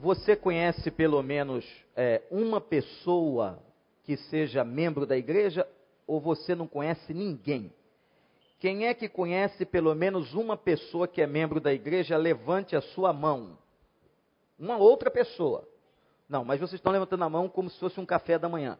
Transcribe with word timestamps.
você 0.00 0.36
conhece 0.36 0.90
pelo 0.90 1.20
menos 1.22 1.64
é, 1.96 2.22
uma 2.30 2.60
pessoa 2.60 3.58
que 4.04 4.16
seja 4.16 4.64
membro 4.64 5.04
da 5.04 5.16
igreja 5.16 5.66
ou 6.06 6.20
você 6.20 6.54
não 6.54 6.68
conhece 6.68 7.12
ninguém? 7.12 7.72
Quem 8.60 8.86
é 8.86 8.94
que 8.94 9.08
conhece 9.08 9.66
pelo 9.66 9.94
menos 9.94 10.34
uma 10.34 10.56
pessoa 10.56 11.08
que 11.08 11.20
é 11.20 11.26
membro 11.26 11.60
da 11.60 11.72
igreja? 11.72 12.16
Levante 12.16 12.76
a 12.76 12.80
sua 12.80 13.12
mão. 13.12 13.58
Uma 14.58 14.76
outra 14.76 15.10
pessoa. 15.10 15.68
Não, 16.28 16.44
mas 16.44 16.60
vocês 16.60 16.78
estão 16.78 16.92
levantando 16.92 17.24
a 17.24 17.28
mão 17.28 17.48
como 17.48 17.68
se 17.68 17.78
fosse 17.78 17.98
um 17.98 18.06
café 18.06 18.38
da 18.38 18.48
manhã. 18.48 18.78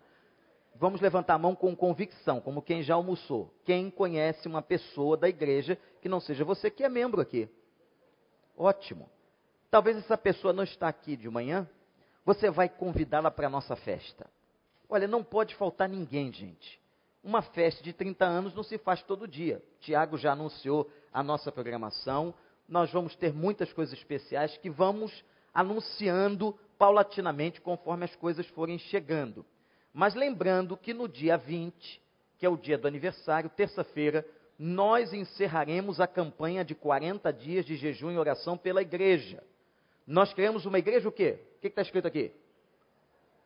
Vamos 0.77 1.01
levantar 1.01 1.35
a 1.35 1.39
mão 1.39 1.55
com 1.57 1.75
convicção, 1.75 2.41
como 2.41 2.63
quem 2.63 2.83
já 2.83 2.95
almoçou. 2.95 3.53
Quem 3.65 3.91
conhece 3.91 4.47
uma 4.47 4.63
pessoa 4.63 5.17
da 5.17 5.29
igreja 5.29 5.77
que 6.01 6.09
não 6.09 6.21
seja 6.21 6.45
você 6.45 6.71
que 6.71 6.85
é 6.85 6.89
membro 6.89 7.21
aqui? 7.21 7.49
Ótimo. 8.57 9.09
Talvez 9.71 9.97
essa 9.99 10.17
pessoa 10.17 10.53
não 10.53 10.65
está 10.65 10.89
aqui 10.89 11.17
de 11.17 11.29
manhã. 11.29 11.69
Você 12.25 12.51
vai 12.51 12.69
convidá-la 12.69 13.31
para 13.31 13.47
a 13.47 13.51
nossa 13.51 13.77
festa. 13.77 14.29
Olha, 14.89 15.07
não 15.07 15.23
pode 15.23 15.55
faltar 15.55 15.89
ninguém, 15.89 16.33
gente. 16.33 16.81
Uma 17.23 17.43
festa 17.43 17.83
de 17.83 17.93
30 17.93 18.25
anos 18.25 18.55
não 18.55 18.63
se 18.63 18.79
faz 18.79 19.03
todo 19.03 19.29
dia. 19.29 19.63
Tiago 19.81 20.17
já 20.17 20.33
anunciou 20.33 20.91
a 21.13 21.23
nossa 21.23 21.53
programação. 21.53 22.35
Nós 22.67 22.91
vamos 22.91 23.15
ter 23.17 23.33
muitas 23.35 23.73
coisas 23.73 23.99
especiais 23.99 24.57
que 24.57 24.71
vamos 24.71 25.25
anunciando 25.53 26.59
paulatinamente 26.79 27.61
conforme 27.61 28.05
as 28.05 28.15
coisas 28.17 28.47
forem 28.49 28.79
chegando. 28.79 29.45
Mas 29.93 30.15
lembrando 30.15 30.77
que 30.77 30.95
no 30.95 31.09
dia 31.09 31.37
20, 31.37 32.01
que 32.39 32.47
é 32.47 32.49
o 32.49 32.57
dia 32.57 32.79
do 32.79 32.87
aniversário, 32.87 33.51
terça-feira, 33.51 34.25
nós 34.59 35.13
encerraremos 35.13 36.01
a 36.01 36.07
campanha 36.07 36.65
de 36.65 36.75
40 36.75 37.33
dias 37.33 37.65
de 37.67 37.77
jejum 37.77 38.11
e 38.11 38.19
oração 38.19 38.57
pela 38.57 38.81
igreja. 38.81 39.43
Nós 40.09 40.33
queremos 40.33 40.65
uma 40.65 40.79
igreja 40.79 41.07
o 41.07 41.13
quê? 41.13 41.39
O 41.59 41.61
que 41.61 41.67
está 41.67 41.83
escrito 41.83 42.09
aqui? 42.09 42.33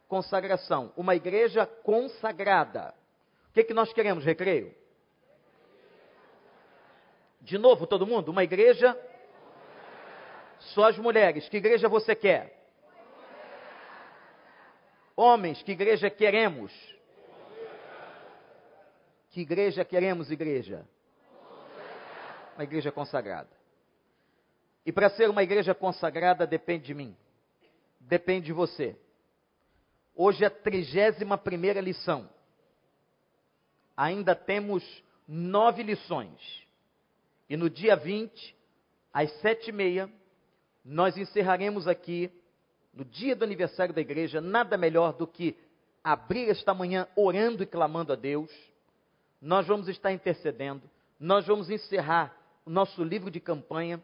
Consagração. 0.06 0.92
Uma 0.96 1.16
igreja 1.16 1.66
consagrada. 1.66 2.94
O 3.50 3.52
que, 3.52 3.64
que 3.64 3.74
nós 3.74 3.92
queremos, 3.92 4.24
recreio? 4.24 4.72
De 7.40 7.58
novo, 7.58 7.84
todo 7.84 8.06
mundo? 8.06 8.28
Uma 8.30 8.44
igreja. 8.44 8.96
Só 10.72 10.84
as 10.84 10.96
mulheres. 10.98 11.48
Que 11.48 11.56
igreja 11.56 11.88
você 11.88 12.14
quer? 12.14 12.56
Homens, 15.16 15.60
que 15.64 15.72
igreja 15.72 16.08
queremos? 16.08 16.72
Que 19.30 19.40
igreja 19.40 19.84
queremos, 19.84 20.30
igreja? 20.30 20.86
Uma 22.54 22.62
igreja 22.62 22.92
consagrada. 22.92 23.61
E 24.84 24.92
para 24.92 25.10
ser 25.10 25.30
uma 25.30 25.42
igreja 25.42 25.74
consagrada 25.74 26.46
depende 26.46 26.86
de 26.86 26.94
mim. 26.94 27.16
Depende 28.00 28.46
de 28.46 28.52
você. 28.52 28.96
Hoje 30.14 30.44
é 30.44 30.48
a 30.48 30.50
trigésima 30.50 31.38
primeira 31.38 31.80
lição. 31.80 32.28
Ainda 33.96 34.34
temos 34.34 34.82
nove 35.26 35.82
lições. 35.82 36.66
E 37.48 37.56
no 37.56 37.70
dia 37.70 37.94
20, 37.94 38.56
às 39.12 39.30
sete 39.40 39.68
e 39.68 39.72
meia, 39.72 40.10
nós 40.84 41.16
encerraremos 41.16 41.86
aqui 41.86 42.30
no 42.92 43.04
dia 43.04 43.36
do 43.36 43.44
aniversário 43.44 43.94
da 43.94 44.00
igreja, 44.00 44.40
nada 44.40 44.76
melhor 44.76 45.12
do 45.12 45.26
que 45.26 45.56
abrir 46.02 46.50
esta 46.50 46.74
manhã 46.74 47.06
orando 47.14 47.62
e 47.62 47.66
clamando 47.66 48.12
a 48.12 48.16
Deus. 48.16 48.50
Nós 49.40 49.66
vamos 49.66 49.88
estar 49.88 50.12
intercedendo, 50.12 50.90
nós 51.18 51.46
vamos 51.46 51.70
encerrar 51.70 52.36
o 52.64 52.70
nosso 52.70 53.02
livro 53.02 53.30
de 53.30 53.40
campanha 53.40 54.02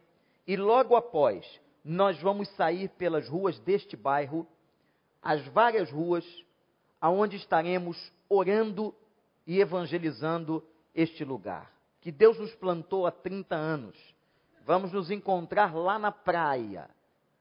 e 0.48 0.56
logo 0.56 0.96
após 0.96 1.46
nós 1.84 2.20
vamos 2.20 2.48
sair 2.56 2.88
pelas 2.88 3.28
ruas 3.28 3.56
deste 3.60 3.96
bairro, 3.96 4.44
as 5.22 5.46
várias 5.46 5.90
ruas 5.90 6.24
aonde 7.00 7.36
estaremos 7.36 7.96
orando 8.28 8.92
e 9.46 9.60
evangelizando 9.60 10.66
este 10.92 11.24
lugar. 11.24 11.72
Que 12.00 12.10
Deus 12.10 12.36
nos 12.38 12.52
plantou 12.56 13.06
há 13.06 13.12
30 13.12 13.54
anos. 13.54 13.96
Vamos 14.64 14.90
nos 14.90 15.10
encontrar 15.10 15.72
lá 15.74 15.98
na 15.98 16.10
praia 16.10 16.90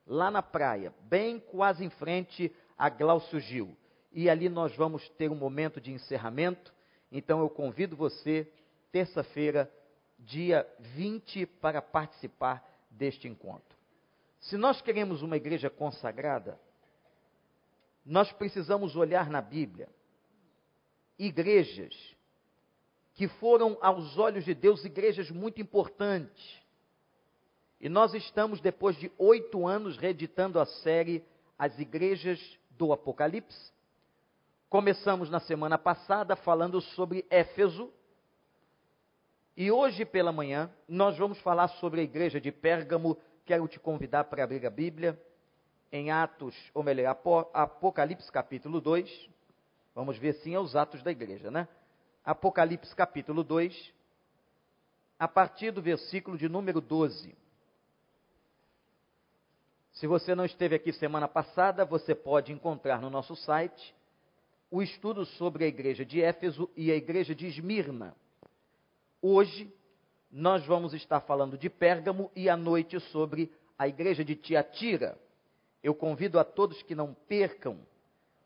lá 0.07 0.31
na 0.31 0.41
praia, 0.41 0.93
bem 1.01 1.39
quase 1.39 1.83
em 1.83 1.89
frente 1.89 2.51
a 2.77 2.89
Glaucio 2.89 3.39
Gil. 3.39 3.75
E 4.11 4.29
ali 4.29 4.47
nós 4.47 4.75
vamos 4.75 5.07
ter 5.09 5.29
um 5.29 5.35
momento 5.35 5.81
de 5.81 5.91
encerramento. 5.91 6.73
Então 7.11 7.41
eu 7.41 7.49
convido 7.49 7.95
você, 7.95 8.51
terça-feira, 8.91 9.71
dia 10.17 10.67
20, 10.79 11.45
para 11.45 11.81
participar 11.81 12.65
deste 12.97 13.27
encontro. 13.27 13.77
Se 14.39 14.57
nós 14.57 14.81
queremos 14.81 15.21
uma 15.21 15.37
igreja 15.37 15.69
consagrada, 15.69 16.59
nós 18.05 18.31
precisamos 18.31 18.95
olhar 18.95 19.29
na 19.29 19.41
Bíblia 19.41 19.89
igrejas 21.17 21.93
que 23.13 23.27
foram 23.27 23.77
aos 23.81 24.17
olhos 24.17 24.45
de 24.45 24.53
Deus 24.53 24.85
igrejas 24.85 25.31
muito 25.31 25.59
importantes, 25.59 26.61
e 27.79 27.89
nós 27.89 28.13
estamos, 28.13 28.59
depois 28.59 28.95
de 28.97 29.11
oito 29.17 29.67
anos, 29.67 29.97
reeditando 29.97 30.59
a 30.59 30.65
série 30.65 31.23
As 31.57 31.77
Igrejas 31.79 32.39
do 32.71 32.91
Apocalipse. 32.91 33.71
Começamos 34.69 35.29
na 35.29 35.39
semana 35.39 35.77
passada 35.77 36.35
falando 36.35 36.81
sobre 36.81 37.25
Éfeso. 37.29 37.91
E 39.59 39.71
hoje 39.71 40.05
pela 40.05 40.31
manhã 40.31 40.69
nós 40.87 41.17
vamos 41.17 41.39
falar 41.39 41.67
sobre 41.67 42.01
a 42.01 42.03
igreja 42.03 42.39
de 42.39 42.51
Pérgamo. 42.51 43.17
Quero 43.43 43.67
te 43.67 43.79
convidar 43.79 44.25
para 44.25 44.43
abrir 44.43 44.63
a 44.67 44.69
Bíblia 44.69 45.19
em 45.91 46.11
Atos, 46.11 46.55
ou 46.75 46.83
melhor, 46.83 47.17
Apocalipse 47.51 48.31
capítulo 48.31 48.79
2. 48.79 49.29
Vamos 49.95 50.15
ver 50.19 50.33
sim 50.35 50.55
os 50.55 50.75
atos 50.75 51.01
da 51.01 51.09
igreja, 51.09 51.49
né? 51.49 51.67
Apocalipse 52.23 52.95
capítulo 52.95 53.43
2, 53.43 53.93
a 55.17 55.27
partir 55.27 55.71
do 55.71 55.81
versículo 55.81 56.37
de 56.37 56.47
número 56.47 56.79
12. 56.79 57.35
Se 59.93 60.05
você 60.05 60.35
não 60.35 60.45
esteve 60.45 60.75
aqui 60.75 60.93
semana 60.93 61.27
passada, 61.27 61.83
você 61.83 62.13
pode 62.13 62.53
encontrar 62.53 63.01
no 63.01 63.09
nosso 63.09 63.35
site 63.35 63.95
o 64.69 64.83
estudo 64.83 65.25
sobre 65.25 65.65
a 65.65 65.67
igreja 65.67 66.05
de 66.05 66.21
Éfeso 66.21 66.69
e 66.75 66.91
a 66.91 66.95
igreja 66.95 67.33
de 67.33 67.47
Esmirna. 67.47 68.15
Hoje, 69.29 69.69
nós 70.31 70.65
vamos 70.65 70.93
estar 70.93 71.19
falando 71.19 71.57
de 71.57 71.69
Pérgamo 71.69 72.31
e 72.33 72.47
à 72.47 72.55
noite 72.55 72.97
sobre 73.11 73.51
a 73.77 73.85
igreja 73.85 74.23
de 74.23 74.37
Tiatira. 74.37 75.19
Eu 75.83 75.93
convido 75.93 76.39
a 76.39 76.45
todos 76.45 76.81
que 76.83 76.95
não 76.95 77.13
percam 77.13 77.77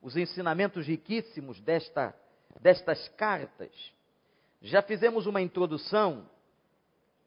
os 0.02 0.18
ensinamentos 0.18 0.88
riquíssimos 0.88 1.62
desta, 1.62 2.16
destas 2.60 3.08
cartas. 3.10 3.70
Já 4.60 4.82
fizemos 4.82 5.28
uma 5.28 5.40
introdução 5.40 6.28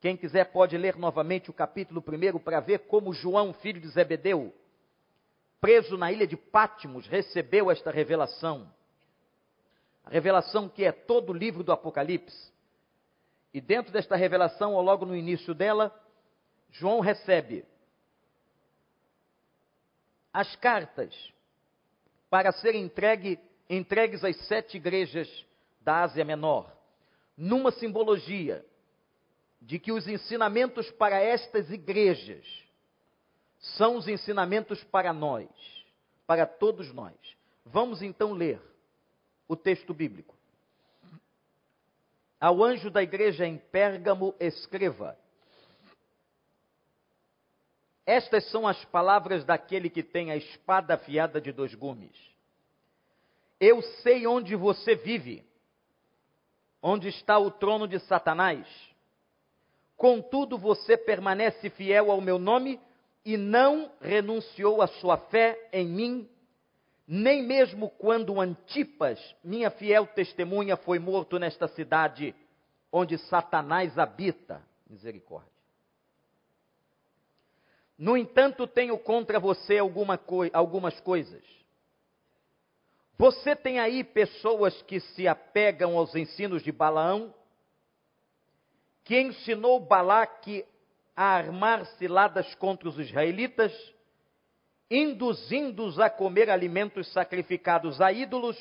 quem 0.00 0.16
quiser 0.16 0.50
pode 0.50 0.76
ler 0.76 0.96
novamente 0.96 1.48
o 1.48 1.52
capítulo 1.52 2.02
1 2.04 2.40
para 2.40 2.58
ver 2.58 2.80
como 2.88 3.14
João, 3.14 3.52
filho 3.52 3.80
de 3.80 3.86
Zebedeu, 3.86 4.52
preso 5.60 5.96
na 5.96 6.10
ilha 6.10 6.26
de 6.26 6.36
Pátimos, 6.36 7.06
recebeu 7.06 7.70
esta 7.70 7.92
revelação. 7.92 8.68
A 10.04 10.10
revelação 10.10 10.68
que 10.68 10.84
é 10.84 10.90
todo 10.90 11.30
o 11.30 11.32
livro 11.32 11.62
do 11.62 11.70
Apocalipse. 11.70 12.52
E 13.54 13.60
dentro 13.60 13.92
desta 13.92 14.16
revelação, 14.16 14.74
ou 14.74 14.82
logo 14.82 15.06
no 15.06 15.14
início 15.14 15.54
dela, 15.54 15.94
João 16.72 16.98
recebe 16.98 17.64
as 20.32 20.56
cartas 20.56 21.32
para 22.28 22.50
serem 22.50 22.82
entregue, 22.82 23.38
entregues 23.70 24.24
às 24.24 24.36
sete 24.48 24.76
igrejas 24.76 25.46
da 25.80 26.02
Ásia 26.02 26.24
Menor, 26.24 26.76
numa 27.36 27.70
simbologia 27.70 28.66
de 29.62 29.78
que 29.78 29.92
os 29.92 30.08
ensinamentos 30.08 30.90
para 30.90 31.20
estas 31.20 31.70
igrejas 31.70 32.44
são 33.76 33.96
os 33.96 34.08
ensinamentos 34.08 34.82
para 34.82 35.12
nós, 35.12 35.48
para 36.26 36.44
todos 36.44 36.92
nós. 36.92 37.14
Vamos 37.64 38.02
então 38.02 38.32
ler 38.32 38.60
o 39.46 39.54
texto 39.54 39.94
bíblico. 39.94 40.34
Ao 42.44 42.62
anjo 42.62 42.90
da 42.90 43.02
igreja 43.02 43.46
em 43.46 43.56
Pérgamo, 43.56 44.34
escreva: 44.38 45.16
Estas 48.04 48.50
são 48.50 48.68
as 48.68 48.84
palavras 48.84 49.44
daquele 49.44 49.88
que 49.88 50.02
tem 50.02 50.30
a 50.30 50.36
espada 50.36 50.92
afiada 50.92 51.40
de 51.40 51.52
dois 51.52 51.74
gumes. 51.74 52.14
Eu 53.58 53.80
sei 54.02 54.26
onde 54.26 54.54
você 54.54 54.94
vive, 54.94 55.42
onde 56.82 57.08
está 57.08 57.38
o 57.38 57.50
trono 57.50 57.88
de 57.88 57.98
Satanás 58.00 58.66
Contudo, 59.96 60.58
você 60.58 60.96
permanece 60.96 61.70
fiel 61.70 62.10
ao 62.10 62.20
meu 62.20 62.38
nome 62.38 62.78
e 63.24 63.36
não 63.38 63.90
renunciou 64.00 64.82
à 64.82 64.86
sua 64.86 65.16
fé 65.16 65.70
em 65.72 65.86
mim, 65.86 66.28
nem 67.06 67.42
mesmo 67.42 67.90
quando 67.90 68.40
Antipas, 68.40 69.18
minha 69.42 69.70
fiel 69.70 70.06
testemunha, 70.06 70.76
foi 70.76 70.98
morto 70.98 71.38
nesta 71.38 71.68
cidade 71.68 72.34
onde 72.90 73.18
Satanás 73.18 73.98
habita. 73.98 74.62
Misericórdia. 74.88 75.50
No 77.98 78.16
entanto, 78.16 78.66
tenho 78.66 78.98
contra 78.98 79.40
você 79.40 79.78
alguma 79.78 80.20
algumas 80.52 80.98
coisas. 81.00 81.42
Você 83.16 83.54
tem 83.54 83.78
aí 83.78 84.02
pessoas 84.02 84.80
que 84.82 84.98
se 85.00 85.28
apegam 85.28 85.96
aos 85.96 86.14
ensinos 86.14 86.62
de 86.62 86.72
Balaão, 86.72 87.32
que 89.04 89.20
ensinou 89.20 89.78
Balaque 89.78 90.64
a 91.14 91.24
armar 91.24 91.86
ciladas 91.98 92.54
contra 92.56 92.88
os 92.88 92.98
israelitas, 92.98 93.72
induzindo-os 94.94 95.98
a 95.98 96.08
comer 96.08 96.48
alimentos 96.48 97.12
sacrificados 97.12 98.00
a 98.00 98.12
ídolos 98.12 98.56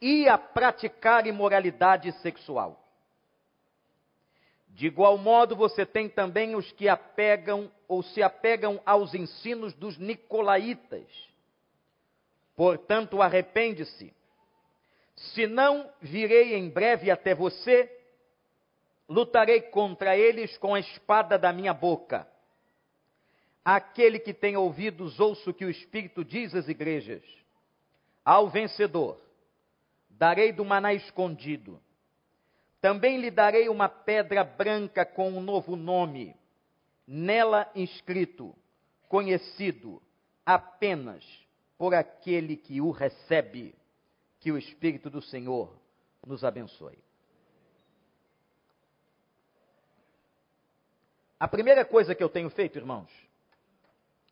e 0.00 0.26
a 0.26 0.38
praticar 0.38 1.26
imoralidade 1.26 2.10
sexual. 2.22 2.82
De 4.68 4.86
igual 4.86 5.18
modo, 5.18 5.54
você 5.54 5.84
tem 5.84 6.08
também 6.08 6.56
os 6.56 6.72
que 6.72 6.88
apegam 6.88 7.70
ou 7.86 8.02
se 8.02 8.22
apegam 8.22 8.80
aos 8.86 9.12
ensinos 9.14 9.74
dos 9.74 9.98
nicolaítas. 9.98 11.06
Portanto, 12.54 13.20
arrepende-se. 13.20 14.14
Se 15.16 15.46
não 15.46 15.90
virei 16.00 16.54
em 16.54 16.68
breve 16.70 17.10
até 17.10 17.34
você, 17.34 17.90
lutarei 19.06 19.60
contra 19.60 20.16
eles 20.16 20.56
com 20.56 20.74
a 20.74 20.80
espada 20.80 21.38
da 21.38 21.52
minha 21.52 21.74
boca. 21.74 22.26
Aquele 23.66 24.20
que 24.20 24.32
tem 24.32 24.56
ouvidos, 24.56 25.18
ouça 25.18 25.50
o 25.50 25.54
que 25.54 25.64
o 25.64 25.70
Espírito 25.70 26.24
diz 26.24 26.54
às 26.54 26.68
igrejas. 26.68 27.24
Ao 28.24 28.48
vencedor, 28.48 29.20
darei 30.08 30.52
do 30.52 30.64
maná 30.64 30.94
escondido 30.94 31.80
também 32.86 33.18
lhe 33.18 33.32
darei 33.32 33.68
uma 33.68 33.88
pedra 33.88 34.44
branca 34.44 35.04
com 35.04 35.30
um 35.30 35.40
novo 35.40 35.74
nome, 35.74 36.36
nela 37.04 37.68
inscrito, 37.74 38.54
conhecido 39.08 40.00
apenas 40.44 41.24
por 41.76 41.94
aquele 41.94 42.56
que 42.56 42.80
o 42.80 42.92
recebe. 42.92 43.74
Que 44.38 44.52
o 44.52 44.56
Espírito 44.56 45.10
do 45.10 45.20
Senhor 45.20 45.76
nos 46.24 46.44
abençoe. 46.44 46.96
A 51.40 51.48
primeira 51.48 51.84
coisa 51.84 52.14
que 52.14 52.22
eu 52.22 52.28
tenho 52.28 52.48
feito, 52.50 52.78
irmãos, 52.78 53.10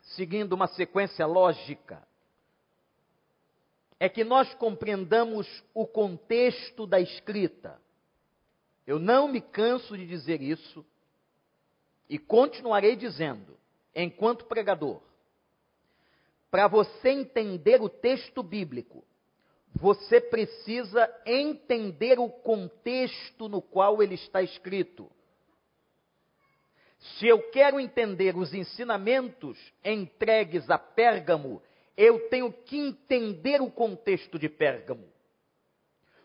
seguindo 0.05 0.53
uma 0.53 0.67
sequência 0.67 1.25
lógica, 1.25 2.05
é 3.99 4.07
que 4.07 4.23
nós 4.23 4.53
compreendamos 4.55 5.47
o 5.73 5.87
contexto 5.87 6.85
da 6.85 6.99
escrita. 6.99 7.81
Eu 8.85 8.99
não 8.99 9.27
me 9.27 9.41
canso 9.41 9.97
de 9.97 10.05
dizer 10.05 10.41
isso 10.41 10.85
e 12.07 12.19
continuarei 12.19 12.95
dizendo, 12.95 13.57
enquanto 13.95 14.45
pregador. 14.45 15.01
Para 16.51 16.67
você 16.67 17.09
entender 17.09 17.81
o 17.81 17.89
texto 17.89 18.43
bíblico, 18.43 19.03
você 19.73 20.21
precisa 20.21 21.09
entender 21.25 22.19
o 22.19 22.29
contexto 22.29 23.49
no 23.49 23.61
qual 23.61 24.01
ele 24.03 24.15
está 24.15 24.41
escrito. 24.41 25.09
Se 27.13 27.27
eu 27.27 27.39
quero 27.51 27.79
entender 27.79 28.35
os 28.35 28.53
ensinamentos 28.53 29.57
entregues 29.83 30.69
a 30.69 30.77
Pérgamo, 30.77 31.61
eu 31.95 32.27
tenho 32.29 32.51
que 32.51 32.77
entender 32.77 33.61
o 33.61 33.71
contexto 33.71 34.39
de 34.39 34.49
Pérgamo. 34.49 35.07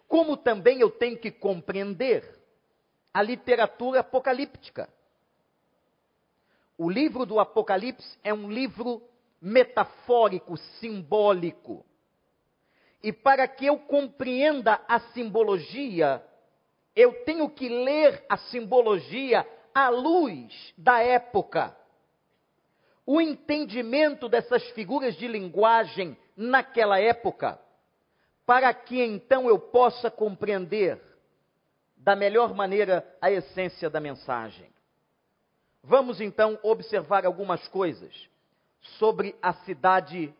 Como 0.08 0.36
também 0.36 0.80
eu 0.80 0.90
tenho 0.90 1.18
que 1.18 1.30
compreender 1.30 2.24
a 3.12 3.22
literatura 3.22 4.00
apocalíptica. 4.00 4.88
O 6.76 6.88
livro 6.88 7.26
do 7.26 7.38
Apocalipse 7.38 8.18
é 8.24 8.32
um 8.32 8.50
livro 8.50 9.02
metafórico, 9.40 10.56
simbólico. 10.56 11.84
E 13.02 13.12
para 13.12 13.46
que 13.46 13.66
eu 13.66 13.78
compreenda 13.78 14.80
a 14.88 14.98
simbologia, 15.12 16.24
eu 16.96 17.24
tenho 17.24 17.48
que 17.50 17.68
ler 17.68 18.24
a 18.28 18.36
simbologia 18.36 19.46
à 19.74 19.88
luz 19.88 20.74
da 20.76 21.00
época. 21.00 21.76
O 23.06 23.20
entendimento 23.20 24.28
dessas 24.28 24.62
figuras 24.70 25.16
de 25.16 25.26
linguagem 25.26 26.16
naquela 26.36 26.98
época, 27.00 27.60
para 28.46 28.72
que 28.72 29.02
então 29.02 29.48
eu 29.48 29.58
possa 29.58 30.10
compreender 30.10 31.00
da 31.96 32.16
melhor 32.16 32.54
maneira 32.54 33.06
a 33.20 33.30
essência 33.30 33.90
da 33.90 34.00
mensagem. 34.00 34.70
Vamos 35.82 36.20
então 36.20 36.58
observar 36.62 37.26
algumas 37.26 37.66
coisas 37.68 38.28
sobre 38.98 39.34
a 39.42 39.52
cidade 39.52 40.34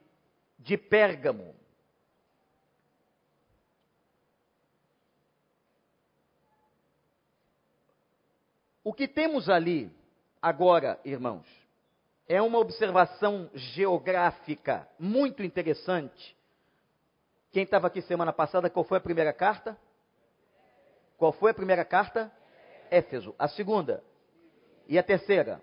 de 0.58 0.76
Pérgamo. 0.76 1.54
O 8.90 8.92
que 8.92 9.06
temos 9.06 9.48
ali 9.48 9.88
agora, 10.42 10.98
irmãos, 11.04 11.46
é 12.26 12.42
uma 12.42 12.58
observação 12.58 13.48
geográfica 13.54 14.88
muito 14.98 15.44
interessante. 15.44 16.36
Quem 17.52 17.62
estava 17.62 17.86
aqui 17.86 18.02
semana 18.02 18.32
passada, 18.32 18.68
qual 18.68 18.84
foi 18.84 18.98
a 18.98 19.00
primeira 19.00 19.32
carta? 19.32 19.78
Qual 21.16 21.30
foi 21.30 21.52
a 21.52 21.54
primeira 21.54 21.84
carta? 21.84 22.32
Éfeso. 22.90 23.32
A 23.38 23.46
segunda? 23.46 24.02
E 24.88 24.98
a 24.98 25.04
terceira? 25.04 25.62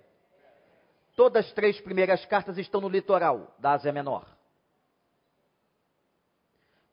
Todas 1.13 1.47
as 1.47 1.51
três 1.51 1.81
primeiras 1.81 2.25
cartas 2.27 2.57
estão 2.57 2.79
no 2.79 2.87
litoral 2.87 3.53
da 3.59 3.73
Ásia 3.73 3.91
Menor. 3.91 4.25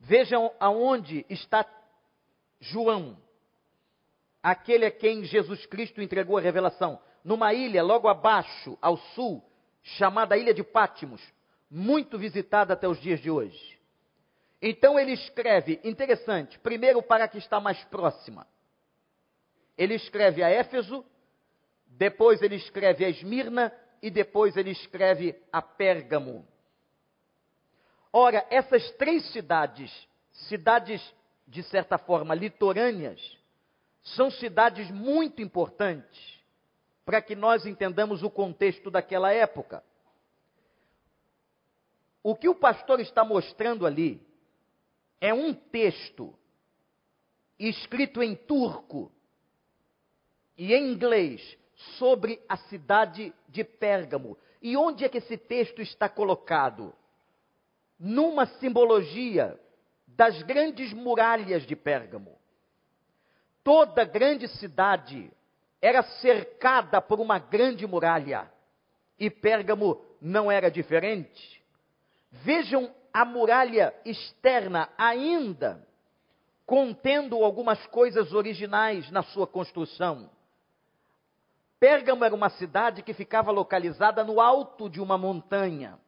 Vejam 0.01 0.53
aonde 0.59 1.25
está 1.29 1.65
João, 2.59 3.17
aquele 4.45 4.85
a 4.85 4.91
quem 4.91 5.25
Jesus 5.25 5.65
Cristo 5.65 6.03
entregou 6.03 6.37
a 6.37 6.41
revelação. 6.43 7.01
Numa 7.25 7.55
ilha 7.55 7.83
logo 7.83 8.09
abaixo, 8.09 8.77
ao 8.83 8.99
sul, 8.99 9.43
chamada 9.83 10.37
Ilha 10.37 10.53
de 10.53 10.63
Pátimos, 10.63 11.23
muito 11.71 12.19
visitada 12.19 12.75
até 12.75 12.87
os 12.87 13.01
dias 13.01 13.21
de 13.21 13.31
hoje. 13.31 13.81
Então 14.61 14.99
ele 14.99 15.13
escreve, 15.13 15.81
interessante, 15.83 16.59
primeiro 16.59 17.03
para 17.03 17.25
a 17.25 17.29
que 17.29 17.39
está 17.39 17.59
mais 17.59 17.83
próxima, 17.85 18.47
ele 19.79 19.95
escreve 19.95 20.43
a 20.43 20.51
Éfeso, 20.51 21.05
depois 21.87 22.43
ele 22.43 22.57
escreve 22.57 23.03
a 23.05 23.09
Esmirna 23.09 23.73
e 24.03 24.11
depois 24.11 24.59
ele 24.59 24.71
escreve 24.71 25.35
a 25.51 25.63
Pérgamo. 25.63 26.47
Ora, 28.13 28.47
essas 28.51 28.91
três 28.93 29.25
cidades, 29.33 29.91
cidades 30.49 31.03
de 31.49 31.63
certa 31.63 31.97
forma 31.99 32.35
litorâneas, 32.35 33.21
são 34.05 34.31
cidades 34.31 34.91
muito 34.91 35.41
importantes 35.41 36.39
para 37.05 37.23
que 37.23 37.35
nós 37.35 37.67
entendamos 37.67 38.23
o 38.23 38.31
contexto 38.31 38.91
daquela 38.91 39.33
época. 39.33 39.83
O 42.23 42.37
que 42.37 42.49
o 42.49 42.55
pastor 42.55 43.01
está 43.01 43.25
mostrando 43.25 43.87
ali 43.87 44.21
é 45.21 45.33
um 45.33 45.53
texto 45.53 46.35
escrito 47.59 48.23
em 48.23 48.35
turco 48.35 49.11
e 50.57 50.73
em 50.75 50.93
inglês 50.93 51.59
sobre 51.99 52.43
a 52.49 52.57
cidade 52.57 53.35
de 53.49 53.65
Pérgamo. 53.65 54.39
E 54.63 54.77
onde 54.77 55.05
é 55.05 55.09
que 55.09 55.19
esse 55.19 55.37
texto 55.37 55.83
está 55.83 56.09
colocado? 56.09 56.95
Numa 57.99 58.47
simbologia 58.47 59.59
das 60.07 60.43
grandes 60.43 60.93
muralhas 60.93 61.67
de 61.67 61.77
Pérgamo. 61.77 62.39
Toda 63.65 64.05
grande 64.05 64.47
cidade 64.47 65.33
era 65.81 66.03
cercada 66.03 67.01
por 67.01 67.19
uma 67.19 67.39
grande 67.39 67.87
muralha. 67.87 68.53
E 69.19 69.31
Pérgamo 69.31 70.05
não 70.21 70.53
era 70.53 70.71
diferente. 70.71 71.65
Vejam 72.31 72.95
a 73.13 73.25
muralha 73.25 73.95
externa 74.05 74.91
ainda 74.99 75.87
contendo 76.67 77.43
algumas 77.43 77.85
coisas 77.87 78.33
originais 78.33 79.11
na 79.11 79.23
sua 79.23 79.47
construção. 79.47 80.31
Pérgamo 81.79 82.25
era 82.25 82.35
uma 82.35 82.51
cidade 82.51 83.03
que 83.03 83.13
ficava 83.13 83.51
localizada 83.51 84.25
no 84.25 84.41
alto 84.41 84.89
de 84.89 85.01
uma 85.01 85.17
montanha. 85.17 85.99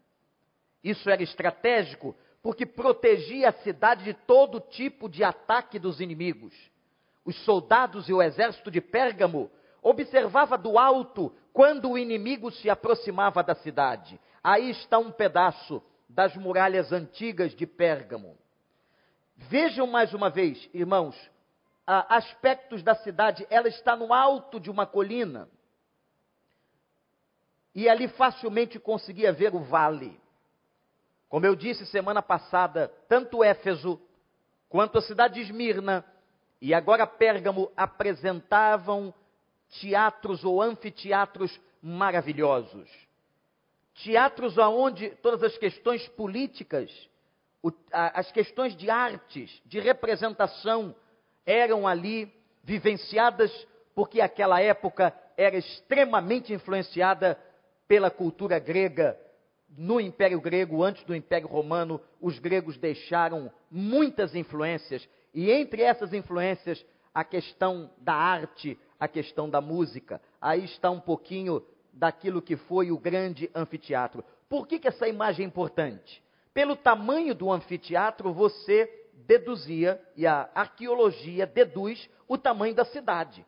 Isso 0.83 1.09
era 1.09 1.23
estratégico 1.23 2.15
porque 2.43 2.65
protegia 2.65 3.49
a 3.49 3.53
cidade 3.53 4.05
de 4.05 4.15
todo 4.15 4.61
tipo 4.61 5.09
de 5.09 5.25
ataque 5.25 5.79
dos 5.79 6.01
inimigos. 6.01 6.55
Os 7.27 7.37
soldados 7.45 8.09
e 8.09 8.13
o 8.15 8.23
exército 8.23 8.71
de 8.71 8.81
Pérgamo 8.81 9.51
observava 9.83 10.57
do 10.57 10.79
alto 10.79 11.35
quando 11.53 11.91
o 11.91 11.99
inimigo 11.99 12.51
se 12.53 12.71
aproximava 12.71 13.43
da 13.43 13.55
cidade. 13.57 14.19
Aí 14.43 14.71
está 14.71 14.97
um 14.99 15.11
pedaço 15.11 15.83
das 16.09 16.37
muralhas 16.37 16.93
antigas 16.93 17.53
de 17.53 17.67
Pérgamo. 17.67 18.39
Vejam 19.35 19.89
mais 19.89 20.15
uma 20.15 20.31
vez, 20.31 20.71
irmãos, 20.73 21.17
aspectos 21.85 22.83
da 22.83 22.95
cidade. 22.95 23.45
Ela 23.51 23.69
está 23.69 23.97
no 23.97 24.15
alto 24.15 24.61
de 24.61 24.71
uma 24.71 24.87
colina. 24.87 25.49
e 27.77 27.91
ali 27.91 28.09
facilmente 28.09 28.79
conseguia 28.79 29.31
ver 29.35 29.55
o 29.55 29.59
vale. 29.61 30.19
Como 31.29 31.45
eu 31.45 31.55
disse 31.55 31.85
semana 31.85 32.23
passada, 32.23 32.91
tanto 33.07 33.45
Éfeso 33.45 34.01
quanto 34.67 34.97
a 34.97 35.03
cidade 35.03 35.35
de 35.35 35.41
Esmirna 35.43 36.03
e 36.61 36.73
agora 36.73 37.07
Pérgamo 37.07 37.71
apresentavam 37.77 39.13
teatros 39.81 40.45
ou 40.45 40.63
anfiteatros 40.63 41.61
maravilhosos. 41.83 42.89
Teatros 43.95 44.59
onde 44.59 45.11
todas 45.23 45.43
as 45.43 45.57
questões 45.57 46.07
políticas, 46.09 46.91
as 47.93 48.31
questões 48.31 48.77
de 48.77 48.91
artes, 48.91 49.61
de 49.65 49.81
representação, 49.81 50.95
eram 51.45 51.87
ali 51.87 52.33
vivenciadas, 52.63 53.51
porque 53.95 54.21
aquela 54.21 54.61
época 54.61 55.15
era 55.37 55.57
extremamente 55.57 56.53
influenciada 56.53 57.39
pela 57.87 58.11
cultura 58.11 58.59
grega. 58.59 59.19
No 59.77 60.01
Império 60.01 60.41
Grego, 60.41 60.83
antes 60.83 61.05
do 61.05 61.15
Império 61.15 61.49
Romano, 61.49 62.01
os 62.21 62.39
gregos 62.39 62.77
deixaram 62.79 63.53
muitas 63.71 64.35
influências, 64.35 65.07
e 65.37 65.51
entre 65.51 65.83
essas 65.83 66.15
influências, 66.15 66.83
a 67.13 67.23
questão 67.23 67.91
da 67.99 68.15
arte, 68.15 68.79
a 68.99 69.07
questão 69.07 69.51
da 69.51 69.61
música. 69.61 70.19
Aí 70.41 70.65
está 70.65 70.91
um 70.91 70.99
pouquinho 70.99 71.63
daquilo 71.93 72.41
que 72.41 72.57
foi 72.57 72.91
o 72.91 72.99
grande 72.99 73.51
anfiteatro. 73.55 74.25
Por 74.49 74.67
que, 74.67 74.79
que 74.79 74.89
essa 74.89 75.07
imagem 75.07 75.45
é 75.45 75.47
importante? 75.47 76.23
Pelo 76.55 76.75
tamanho 76.75 77.35
do 77.35 77.53
anfiteatro, 77.53 78.33
você 78.33 78.91
deduzia, 79.27 80.03
e 80.17 80.27
a 80.27 80.49
arqueologia 80.55 81.47
deduz, 81.47 82.09
o 82.27 82.39
tamanho 82.39 82.75
da 82.75 82.87
cidade. 82.87 83.45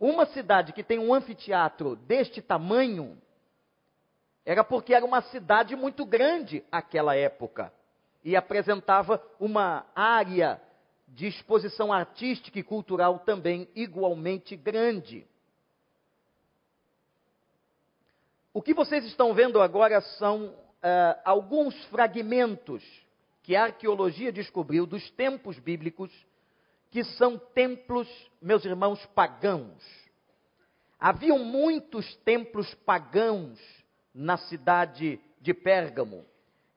Uma 0.00 0.26
cidade 0.26 0.72
que 0.72 0.82
tem 0.82 0.98
um 0.98 1.14
anfiteatro 1.14 1.94
deste 1.94 2.42
tamanho, 2.42 3.16
era 4.44 4.64
porque 4.64 4.92
era 4.92 5.04
uma 5.04 5.22
cidade 5.22 5.76
muito 5.76 6.04
grande 6.04 6.64
aquela 6.72 7.14
época 7.14 7.72
e 8.24 8.34
apresentava 8.34 9.22
uma 9.38 9.86
área 9.94 10.60
de 11.08 11.26
exposição 11.26 11.92
artística 11.92 12.58
e 12.58 12.62
cultural 12.62 13.20
também 13.20 13.68
igualmente 13.74 14.54
grande. 14.54 15.26
O 18.52 18.62
que 18.62 18.74
vocês 18.74 19.04
estão 19.04 19.34
vendo 19.34 19.60
agora 19.60 20.00
são 20.00 20.46
uh, 20.46 21.20
alguns 21.24 21.74
fragmentos 21.86 22.84
que 23.42 23.56
a 23.56 23.64
arqueologia 23.64 24.32
descobriu 24.32 24.84
dos 24.84 25.10
tempos 25.12 25.58
bíblicos, 25.58 26.10
que 26.90 27.04
são 27.04 27.38
templos, 27.38 28.08
meus 28.42 28.64
irmãos, 28.64 29.04
pagãos. 29.14 29.82
Haviam 30.98 31.38
muitos 31.38 32.16
templos 32.16 32.74
pagãos 32.74 33.58
na 34.12 34.36
cidade 34.36 35.20
de 35.40 35.54
Pérgamo. 35.54 36.26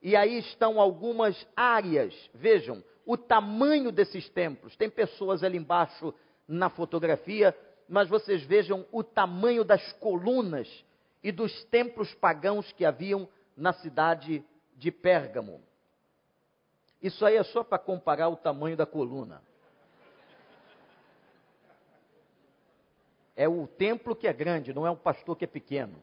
E 0.00 0.16
aí 0.16 0.38
estão 0.38 0.80
algumas 0.80 1.46
áreas. 1.56 2.14
Vejam 2.34 2.82
o 3.04 3.16
tamanho 3.16 3.90
desses 3.90 4.28
templos. 4.28 4.76
Tem 4.76 4.88
pessoas 4.88 5.42
ali 5.42 5.58
embaixo 5.58 6.14
na 6.46 6.68
fotografia, 6.68 7.56
mas 7.88 8.08
vocês 8.08 8.42
vejam 8.42 8.86
o 8.92 9.02
tamanho 9.02 9.64
das 9.64 9.92
colunas 9.94 10.84
e 11.22 11.30
dos 11.30 11.64
templos 11.64 12.12
pagãos 12.14 12.70
que 12.72 12.84
haviam 12.84 13.28
na 13.56 13.72
cidade 13.72 14.44
de 14.76 14.90
Pérgamo. 14.90 15.62
Isso 17.00 17.24
aí 17.26 17.36
é 17.36 17.42
só 17.42 17.64
para 17.64 17.78
comparar 17.78 18.28
o 18.28 18.36
tamanho 18.36 18.76
da 18.76 18.86
coluna. 18.86 19.42
É 23.34 23.48
o 23.48 23.66
templo 23.66 24.14
que 24.14 24.28
é 24.28 24.32
grande, 24.32 24.72
não 24.72 24.86
é 24.86 24.90
o 24.90 24.96
pastor 24.96 25.36
que 25.36 25.44
é 25.44 25.48
pequeno. 25.48 26.00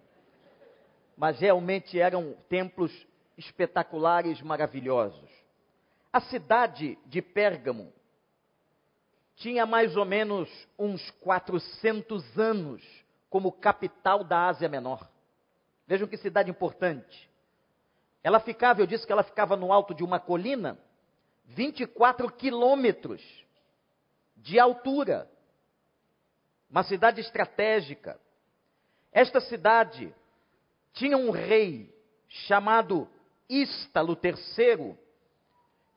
Mas 1.15 1.39
realmente 1.39 1.99
eram 1.99 2.35
templos 2.49 3.07
espetaculares, 3.37 4.41
maravilhosos. 4.41 5.29
A 6.11 6.19
cidade 6.21 6.97
de 7.05 7.21
Pérgamo 7.21 7.93
tinha 9.35 9.65
mais 9.65 9.95
ou 9.95 10.05
menos 10.05 10.49
uns 10.77 11.09
400 11.11 12.37
anos 12.37 12.83
como 13.29 13.51
capital 13.51 14.23
da 14.23 14.47
Ásia 14.47 14.67
Menor. 14.67 15.07
Vejam 15.87 16.07
que 16.07 16.17
cidade 16.17 16.49
importante. 16.49 17.29
Ela 18.23 18.39
ficava, 18.39 18.81
eu 18.81 18.87
disse 18.87 19.05
que 19.05 19.11
ela 19.11 19.23
ficava 19.23 19.55
no 19.55 19.71
alto 19.71 19.93
de 19.93 20.03
uma 20.03 20.19
colina, 20.19 20.77
24 21.45 22.31
quilômetros 22.33 23.21
de 24.35 24.59
altura. 24.59 25.29
Uma 26.69 26.83
cidade 26.83 27.21
estratégica. 27.21 28.19
Esta 29.11 29.39
cidade 29.39 30.13
tinha 30.93 31.17
um 31.17 31.31
rei 31.31 31.95
chamado 32.27 33.07
Ístalo 33.47 34.17
III, 34.21 34.97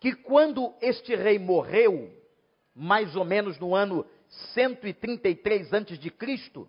que 0.02 0.12
quando 0.16 0.75
este 0.80 1.14
rei 1.14 1.38
morreu, 1.38 2.12
mais 2.75 3.14
ou 3.14 3.25
menos 3.25 3.56
no 3.61 3.73
ano 3.73 4.04
133 4.52 5.73
antes 5.73 5.97
de 5.97 6.11
Cristo, 6.11 6.68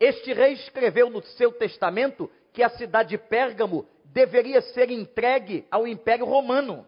este 0.00 0.32
rei 0.32 0.54
escreveu 0.54 1.08
no 1.08 1.22
seu 1.22 1.52
testamento 1.52 2.28
que 2.52 2.60
a 2.60 2.70
cidade 2.70 3.10
de 3.10 3.18
Pérgamo 3.18 3.86
deveria 4.06 4.60
ser 4.60 4.90
entregue 4.90 5.64
ao 5.70 5.86
Império 5.86 6.24
Romano. 6.26 6.84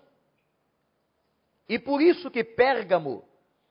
E 1.69 1.79
por 1.79 2.03
isso 2.03 2.29
que 2.29 2.43
Pérgamo, 2.43 3.23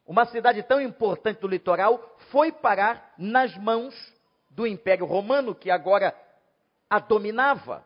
uma 0.07 0.23
cidade 0.27 0.63
tão 0.63 0.79
importante 0.79 1.41
do 1.41 1.47
litoral, 1.49 2.15
foi 2.31 2.53
parar 2.53 3.13
nas 3.17 3.53
mãos 3.57 3.93
do 4.49 4.65
Império 4.65 5.05
Romano, 5.05 5.53
que 5.53 5.69
agora 5.69 6.15
a 6.89 6.99
dominava. 6.99 7.85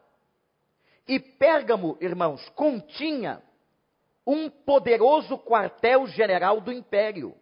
E 1.08 1.20
Pérgamo, 1.20 1.98
irmãos, 2.00 2.48
continha 2.50 3.42
um 4.30 4.48
poderoso 4.48 5.40
quartel-general 5.40 6.62
do 6.62 6.72
Império. 6.72 7.36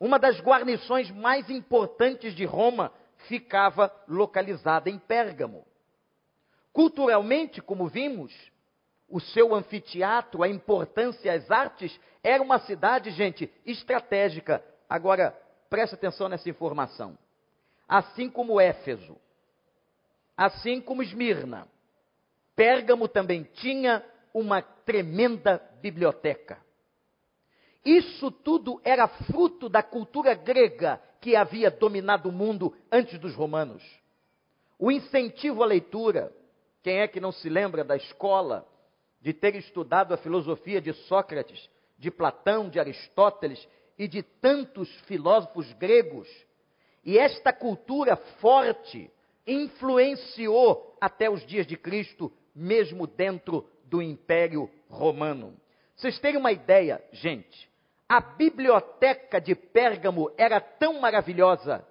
Uma 0.00 0.18
das 0.18 0.40
guarnições 0.40 1.10
mais 1.10 1.50
importantes 1.50 2.34
de 2.34 2.46
Roma 2.46 2.90
ficava 3.28 3.94
localizada 4.08 4.88
em 4.88 4.98
Pérgamo. 4.98 5.66
Culturalmente, 6.72 7.60
como 7.60 7.88
vimos, 7.88 8.32
o 9.06 9.20
seu 9.20 9.54
anfiteatro, 9.54 10.42
a 10.42 10.48
importância 10.48 11.30
às 11.30 11.50
artes, 11.50 12.00
era 12.22 12.42
uma 12.42 12.58
cidade, 12.60 13.10
gente, 13.10 13.52
estratégica. 13.66 14.64
Agora, 14.88 15.38
preste 15.68 15.94
atenção 15.94 16.26
nessa 16.26 16.48
informação. 16.48 17.18
Assim 17.86 18.30
como 18.30 18.58
Éfeso, 18.58 19.18
assim 20.34 20.80
como 20.80 21.02
Esmirna, 21.02 21.68
Pérgamo 22.54 23.06
também 23.08 23.42
tinha 23.42 24.02
uma 24.38 24.60
tremenda 24.60 25.62
biblioteca. 25.80 26.62
Isso 27.82 28.30
tudo 28.30 28.78
era 28.84 29.08
fruto 29.08 29.66
da 29.66 29.82
cultura 29.82 30.34
grega 30.34 31.00
que 31.22 31.34
havia 31.34 31.70
dominado 31.70 32.28
o 32.28 32.32
mundo 32.32 32.76
antes 32.92 33.18
dos 33.18 33.34
romanos. 33.34 33.82
O 34.78 34.92
incentivo 34.92 35.62
à 35.62 35.66
leitura. 35.66 36.30
Quem 36.82 36.98
é 36.98 37.08
que 37.08 37.18
não 37.18 37.32
se 37.32 37.48
lembra 37.48 37.82
da 37.82 37.96
escola, 37.96 38.68
de 39.22 39.32
ter 39.32 39.56
estudado 39.56 40.12
a 40.12 40.18
filosofia 40.18 40.82
de 40.82 40.92
Sócrates, 40.92 41.70
de 41.98 42.10
Platão, 42.10 42.68
de 42.68 42.78
Aristóteles 42.78 43.66
e 43.98 44.06
de 44.06 44.22
tantos 44.22 44.94
filósofos 45.06 45.72
gregos? 45.72 46.28
E 47.02 47.18
esta 47.18 47.54
cultura 47.54 48.16
forte 48.38 49.10
influenciou 49.46 50.94
até 51.00 51.30
os 51.30 51.44
dias 51.46 51.66
de 51.66 51.76
Cristo, 51.76 52.30
mesmo 52.54 53.06
dentro 53.06 53.66
do 53.86 54.02
Império 54.02 54.70
Romano. 54.88 55.56
Vocês 55.94 56.18
terem 56.18 56.38
uma 56.38 56.52
ideia, 56.52 57.02
gente, 57.12 57.70
a 58.08 58.20
biblioteca 58.20 59.40
de 59.40 59.54
Pérgamo 59.54 60.30
era 60.36 60.60
tão 60.60 61.00
maravilhosa 61.00 61.86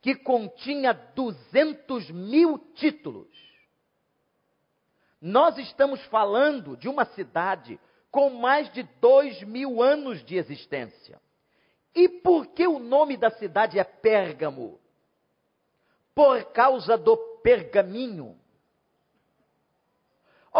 que 0.00 0.14
continha 0.14 0.92
200 0.92 2.10
mil 2.10 2.58
títulos. 2.74 3.28
Nós 5.20 5.58
estamos 5.58 6.00
falando 6.06 6.76
de 6.76 6.88
uma 6.88 7.04
cidade 7.06 7.80
com 8.10 8.30
mais 8.30 8.72
de 8.72 8.84
dois 9.00 9.42
mil 9.42 9.82
anos 9.82 10.24
de 10.24 10.36
existência. 10.36 11.20
E 11.94 12.08
por 12.08 12.46
que 12.48 12.66
o 12.66 12.78
nome 12.78 13.16
da 13.16 13.30
cidade 13.30 13.78
é 13.78 13.84
Pérgamo? 13.84 14.78
Por 16.14 16.44
causa 16.52 16.96
do 16.96 17.16
pergaminho. 17.42 18.38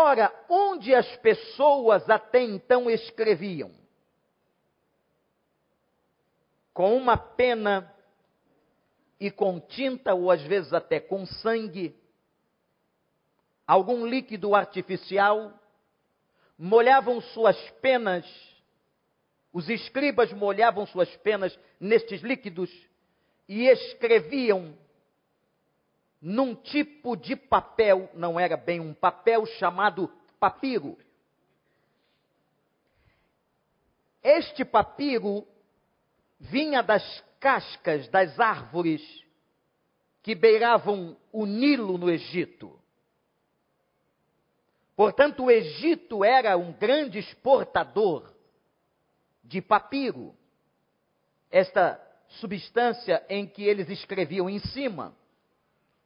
Ora, 0.00 0.32
onde 0.48 0.94
as 0.94 1.16
pessoas 1.16 2.08
até 2.08 2.40
então 2.42 2.88
escreviam? 2.88 3.72
com 6.78 6.96
uma 6.96 7.16
pena 7.16 7.92
e 9.18 9.32
com 9.32 9.58
tinta, 9.58 10.14
ou 10.14 10.30
às 10.30 10.40
vezes 10.42 10.72
até 10.72 11.00
com 11.00 11.26
sangue, 11.26 11.92
algum 13.66 14.06
líquido 14.06 14.54
artificial, 14.54 15.52
molhavam 16.56 17.20
suas 17.20 17.58
penas, 17.82 18.24
os 19.52 19.68
escribas 19.68 20.32
molhavam 20.32 20.86
suas 20.86 21.10
penas 21.16 21.58
nestes 21.80 22.20
líquidos 22.20 22.70
e 23.48 23.66
escreviam 23.66 24.78
num 26.20 26.54
tipo 26.54 27.16
de 27.16 27.36
papel, 27.36 28.10
não 28.14 28.38
era 28.38 28.56
bem 28.56 28.80
um 28.80 28.92
papel, 28.92 29.46
chamado 29.46 30.08
papiro. 30.38 30.98
Este 34.22 34.64
papiro 34.64 35.46
vinha 36.40 36.82
das 36.82 37.24
cascas 37.40 38.08
das 38.08 38.38
árvores 38.38 39.02
que 40.22 40.34
beiravam 40.34 41.16
o 41.32 41.46
Nilo 41.46 41.96
no 41.96 42.10
Egito. 42.10 42.78
Portanto, 44.96 45.44
o 45.44 45.50
Egito 45.50 46.24
era 46.24 46.56
um 46.56 46.72
grande 46.72 47.18
exportador 47.20 48.34
de 49.44 49.62
papiro, 49.62 50.34
esta 51.50 52.04
substância 52.28 53.24
em 53.28 53.46
que 53.46 53.62
eles 53.62 53.88
escreviam 53.88 54.50
em 54.50 54.58
cima. 54.58 55.16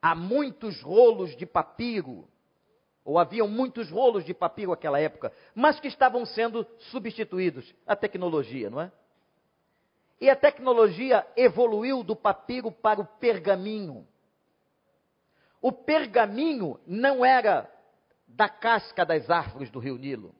Há 0.02 0.16
muitos 0.16 0.82
rolos 0.82 1.36
de 1.36 1.46
papiro, 1.46 2.28
ou 3.04 3.20
haviam 3.20 3.46
muitos 3.46 3.88
rolos 3.88 4.24
de 4.24 4.34
papiro 4.34 4.72
naquela 4.72 4.98
época, 4.98 5.32
mas 5.54 5.78
que 5.78 5.86
estavam 5.86 6.26
sendo 6.26 6.66
substituídos. 6.90 7.72
A 7.86 7.94
tecnologia, 7.94 8.68
não 8.68 8.80
é? 8.80 8.90
E 10.20 10.28
a 10.28 10.34
tecnologia 10.34 11.24
evoluiu 11.36 12.02
do 12.02 12.16
papiro 12.16 12.72
para 12.72 13.00
o 13.00 13.04
pergaminho. 13.04 14.06
O 15.60 15.70
pergaminho 15.70 16.80
não 16.84 17.24
era 17.24 17.72
da 18.26 18.48
casca 18.48 19.04
das 19.04 19.30
árvores 19.30 19.70
do 19.70 19.78
rio 19.78 19.96
Nilo. 19.96 20.34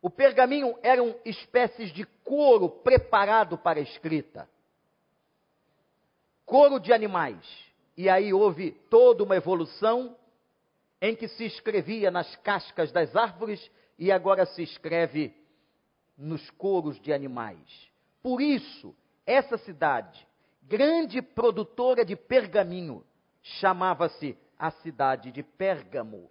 O 0.00 0.10
pergaminho 0.10 0.78
eram 0.82 1.16
espécies 1.24 1.90
de 1.92 2.04
couro 2.24 2.68
preparado 2.68 3.56
para 3.56 3.80
a 3.80 3.82
escrita. 3.82 4.48
Couro 6.44 6.78
de 6.78 6.92
animais. 6.92 7.63
E 7.96 8.08
aí 8.08 8.32
houve 8.32 8.72
toda 8.90 9.22
uma 9.22 9.36
evolução 9.36 10.16
em 11.00 11.14
que 11.14 11.28
se 11.28 11.44
escrevia 11.44 12.10
nas 12.10 12.34
cascas 12.36 12.90
das 12.90 13.14
árvores 13.14 13.70
e 13.98 14.10
agora 14.10 14.46
se 14.46 14.62
escreve 14.62 15.34
nos 16.16 16.48
couros 16.50 17.00
de 17.00 17.12
animais. 17.12 17.90
Por 18.22 18.40
isso, 18.40 18.94
essa 19.26 19.58
cidade, 19.58 20.26
grande 20.62 21.20
produtora 21.20 22.04
de 22.04 22.16
pergaminho, 22.16 23.04
chamava-se 23.42 24.36
a 24.58 24.70
cidade 24.70 25.30
de 25.30 25.42
Pérgamo. 25.42 26.30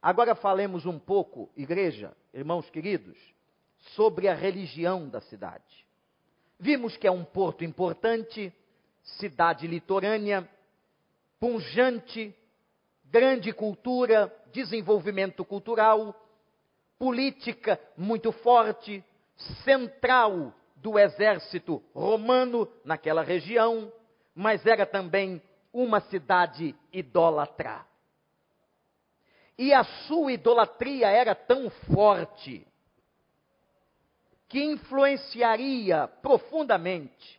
Agora 0.00 0.34
falemos 0.34 0.84
um 0.86 0.98
pouco, 0.98 1.50
igreja, 1.56 2.14
irmãos 2.32 2.68
queridos, 2.70 3.18
sobre 3.94 4.28
a 4.28 4.34
religião 4.34 5.08
da 5.08 5.20
cidade. 5.20 5.86
Vimos 6.58 6.96
que 6.96 7.06
é 7.06 7.10
um 7.10 7.24
porto 7.24 7.64
importante, 7.64 8.52
cidade 9.06 9.66
litorânea, 9.66 10.48
punjante, 11.38 12.34
grande 13.04 13.52
cultura, 13.52 14.34
desenvolvimento 14.52 15.44
cultural, 15.44 16.14
política 16.98 17.80
muito 17.96 18.32
forte, 18.32 19.04
central 19.64 20.52
do 20.76 20.98
exército 20.98 21.82
romano 21.94 22.68
naquela 22.84 23.22
região, 23.22 23.92
mas 24.34 24.66
era 24.66 24.84
também 24.84 25.40
uma 25.72 26.00
cidade 26.00 26.74
idólatra. 26.92 27.86
E 29.58 29.72
a 29.72 29.84
sua 29.84 30.32
idolatria 30.32 31.08
era 31.08 31.34
tão 31.34 31.70
forte 31.70 32.66
que 34.48 34.62
influenciaria 34.62 36.06
profundamente 36.06 37.35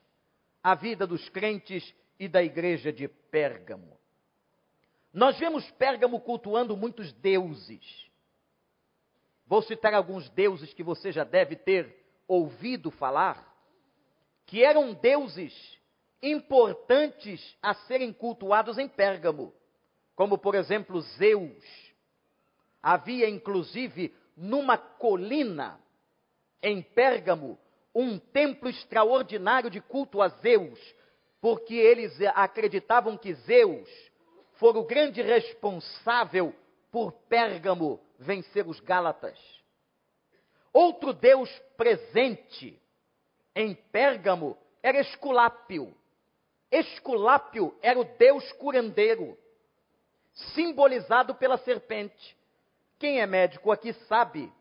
a 0.67 0.75
vida 0.75 1.07
dos 1.07 1.29
crentes 1.29 1.95
e 2.19 2.27
da 2.27 2.43
igreja 2.43 2.91
de 2.91 3.07
Pérgamo. 3.07 3.97
Nós 5.13 5.39
vemos 5.39 5.71
Pérgamo 5.71 6.19
cultuando 6.19 6.75
muitos 6.75 7.13
deuses. 7.13 8.11
Vou 9.45 9.61
citar 9.61 9.93
alguns 9.93 10.29
deuses 10.31 10.73
que 10.73 10.83
você 10.83 11.09
já 11.09 11.23
deve 11.23 11.55
ter 11.55 12.05
ouvido 12.27 12.91
falar, 12.91 13.57
que 14.45 14.61
eram 14.61 14.93
deuses 14.93 15.53
importantes 16.21 17.55
a 17.61 17.73
serem 17.73 18.11
cultuados 18.11 18.77
em 18.77 18.89
Pérgamo, 18.89 19.53
como 20.17 20.37
por 20.37 20.53
exemplo 20.53 20.99
Zeus, 20.99 21.63
Havia 22.83 23.29
inclusive 23.29 24.13
numa 24.35 24.77
colina 24.77 25.79
em 26.61 26.81
Pérgamo 26.81 27.57
um 27.99 28.19
templo 28.19 28.69
extraordinário 28.69 29.71
de 29.71 29.81
culto 29.81 30.21
a 30.21 30.27
Zeus, 30.27 30.79
porque 31.41 31.73
eles 31.73 32.15
acreditavam 32.35 33.17
que 33.17 33.33
Zeus 33.33 33.89
foi 34.53 34.77
o 34.77 34.83
grande 34.83 35.23
responsável 35.23 36.53
por 36.91 37.11
Pérgamo 37.11 37.99
vencer 38.19 38.67
os 38.67 38.79
Gálatas. 38.79 39.39
Outro 40.71 41.11
deus 41.11 41.49
presente 41.75 42.79
em 43.55 43.73
Pérgamo 43.73 44.55
era 44.83 44.99
Esculápio. 44.99 45.91
Esculápio 46.69 47.75
era 47.81 47.99
o 47.99 48.03
deus 48.03 48.51
curandeiro, 48.53 49.35
simbolizado 50.53 51.33
pela 51.33 51.57
serpente. 51.57 52.37
Quem 52.99 53.21
é 53.21 53.25
médico 53.25 53.71
aqui 53.71 53.91
sabe 54.07 54.53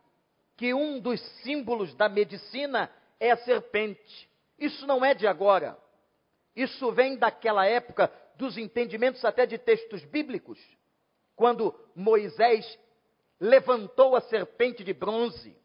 que 0.57 0.73
um 0.73 0.99
dos 0.99 1.21
símbolos 1.43 1.95
da 1.95 2.09
medicina 2.09 2.91
é 3.21 3.31
a 3.31 3.37
serpente. 3.39 4.29
Isso 4.59 4.87
não 4.87 5.05
é 5.05 5.15
de 5.15 5.27
agora. 5.27 5.77
Isso 6.55 6.91
vem 6.93 7.17
daquela 7.17 7.67
época 7.67 8.11
dos 8.37 8.57
entendimentos 8.57 9.25
até 9.25 9.47
de 9.47 9.59
textos 9.59 10.05
bíblicos, 10.05 10.59
quando 11.35 11.75
Moisés 11.95 12.79
levantou 13.41 14.17
a 14.17 14.21
serpente 14.23 14.83
de 14.83 14.93
bronze 14.93 15.57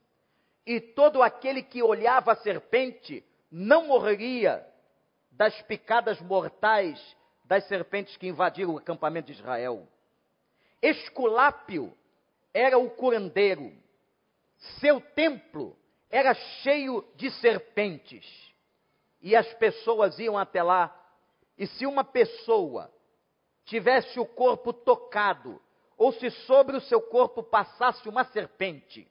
e 0.66 0.80
todo 0.80 1.22
aquele 1.22 1.64
que 1.64 1.82
olhava 1.82 2.34
a 2.34 2.36
serpente 2.36 3.26
não 3.50 3.88
morreria 3.88 4.66
das 5.32 5.60
picadas 5.64 6.20
mortais 6.22 7.00
das 7.46 7.66
serpentes 7.68 8.16
que 8.16 8.28
invadiram 8.28 8.74
o 8.74 8.78
acampamento 8.78 9.28
de 9.28 9.34
Israel. 9.34 9.88
Esculápio 10.82 11.94
era 12.54 12.78
o 12.78 12.90
curandeiro. 12.90 13.74
Seu 14.80 15.02
templo 15.02 15.78
era 16.12 16.34
cheio 16.34 17.08
de 17.16 17.32
serpentes. 17.32 18.26
E 19.22 19.36
as 19.36 19.52
pessoas 19.54 20.20
iam 20.20 20.38
até 20.38 20.62
lá. 20.62 20.94
E 21.58 21.66
se 21.66 21.86
uma 21.86 22.04
pessoa 22.04 22.92
tivesse 23.66 24.20
o 24.20 24.26
corpo 24.26 24.74
tocado, 24.74 25.62
ou 25.98 26.12
se 26.12 26.30
sobre 26.32 26.76
o 26.76 26.82
seu 26.82 27.02
corpo 27.02 27.42
passasse 27.42 28.10
uma 28.10 28.26
serpente, 28.26 29.10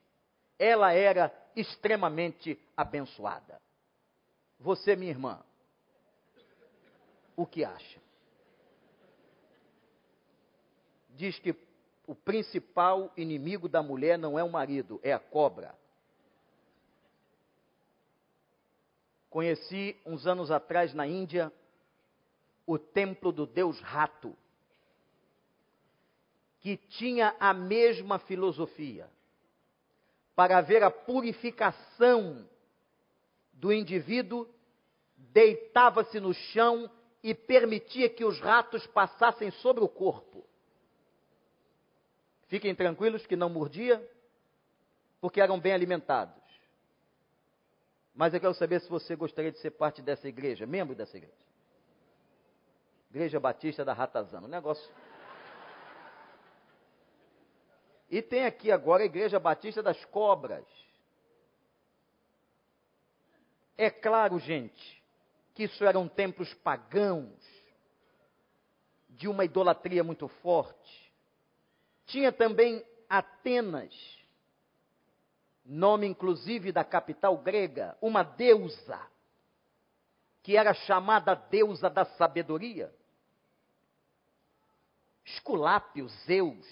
ela 0.59 0.93
era 0.93 1.33
extremamente 1.55 2.59
abençoada. 2.77 3.59
Você, 4.59 4.95
minha 4.95 5.11
irmã, 5.11 5.43
o 7.35 7.45
que 7.45 7.63
acha? 7.63 7.99
Diz 11.09 11.39
que 11.39 11.55
o 12.05 12.13
principal 12.13 13.11
inimigo 13.15 13.67
da 13.67 13.81
mulher 13.81 14.17
não 14.17 14.37
é 14.37 14.43
o 14.43 14.51
marido, 14.51 14.99
é 15.01 15.13
a 15.13 15.19
cobra. 15.19 15.73
Conheci 19.31 19.95
uns 20.05 20.27
anos 20.27 20.51
atrás 20.51 20.93
na 20.93 21.07
Índia 21.07 21.51
o 22.67 22.77
templo 22.77 23.31
do 23.31 23.45
deus 23.45 23.79
rato, 23.79 24.35
que 26.59 26.75
tinha 26.75 27.33
a 27.39 27.53
mesma 27.53 28.19
filosofia. 28.19 29.09
Para 30.35 30.59
ver 30.59 30.83
a 30.83 30.91
purificação 30.91 32.45
do 33.53 33.71
indivíduo, 33.71 34.45
deitava-se 35.15 36.19
no 36.19 36.33
chão 36.33 36.91
e 37.23 37.33
permitia 37.33 38.09
que 38.09 38.25
os 38.25 38.37
ratos 38.37 38.85
passassem 38.87 39.49
sobre 39.49 39.81
o 39.81 39.87
corpo. 39.87 40.45
Fiquem 42.47 42.75
tranquilos 42.75 43.25
que 43.25 43.37
não 43.37 43.49
mordia, 43.49 44.05
porque 45.21 45.39
eram 45.39 45.57
bem 45.57 45.71
alimentados. 45.71 46.40
Mas 48.13 48.33
eu 48.33 48.39
quero 48.39 48.53
saber 48.53 48.81
se 48.81 48.89
você 48.89 49.15
gostaria 49.15 49.51
de 49.51 49.59
ser 49.59 49.71
parte 49.71 50.01
dessa 50.01 50.27
igreja, 50.27 50.65
membro 50.65 50.95
dessa 50.95 51.17
igreja. 51.17 51.51
Igreja 53.09 53.39
Batista 53.39 53.83
da 53.83 53.93
Ratazana. 53.93 54.47
Um 54.47 54.49
negócio. 54.49 54.89
E 58.09 58.21
tem 58.21 58.45
aqui 58.45 58.71
agora 58.71 59.03
a 59.03 59.05
Igreja 59.05 59.39
Batista 59.39 59.81
das 59.81 60.03
Cobras. 60.05 60.65
É 63.77 63.89
claro, 63.89 64.37
gente, 64.37 65.01
que 65.53 65.63
isso 65.63 65.83
eram 65.83 66.07
templos 66.07 66.53
pagãos, 66.55 67.39
de 69.09 69.27
uma 69.27 69.45
idolatria 69.45 70.03
muito 70.03 70.27
forte. 70.27 71.11
Tinha 72.05 72.31
também 72.31 72.85
Atenas, 73.09 73.93
nome 75.65 76.07
inclusive 76.07 76.71
da 76.71 76.83
capital 76.83 77.37
grega, 77.37 77.97
uma 78.01 78.23
deusa, 78.23 78.99
que 80.43 80.57
era 80.57 80.73
chamada 80.73 81.35
deusa 81.35 81.89
da 81.89 82.05
sabedoria. 82.05 82.93
Esculápio, 85.23 86.07
Zeus, 86.25 86.67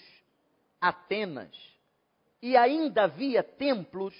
Atenas, 0.80 1.56
e 2.42 2.56
ainda 2.56 3.04
havia 3.04 3.42
templos 3.42 4.14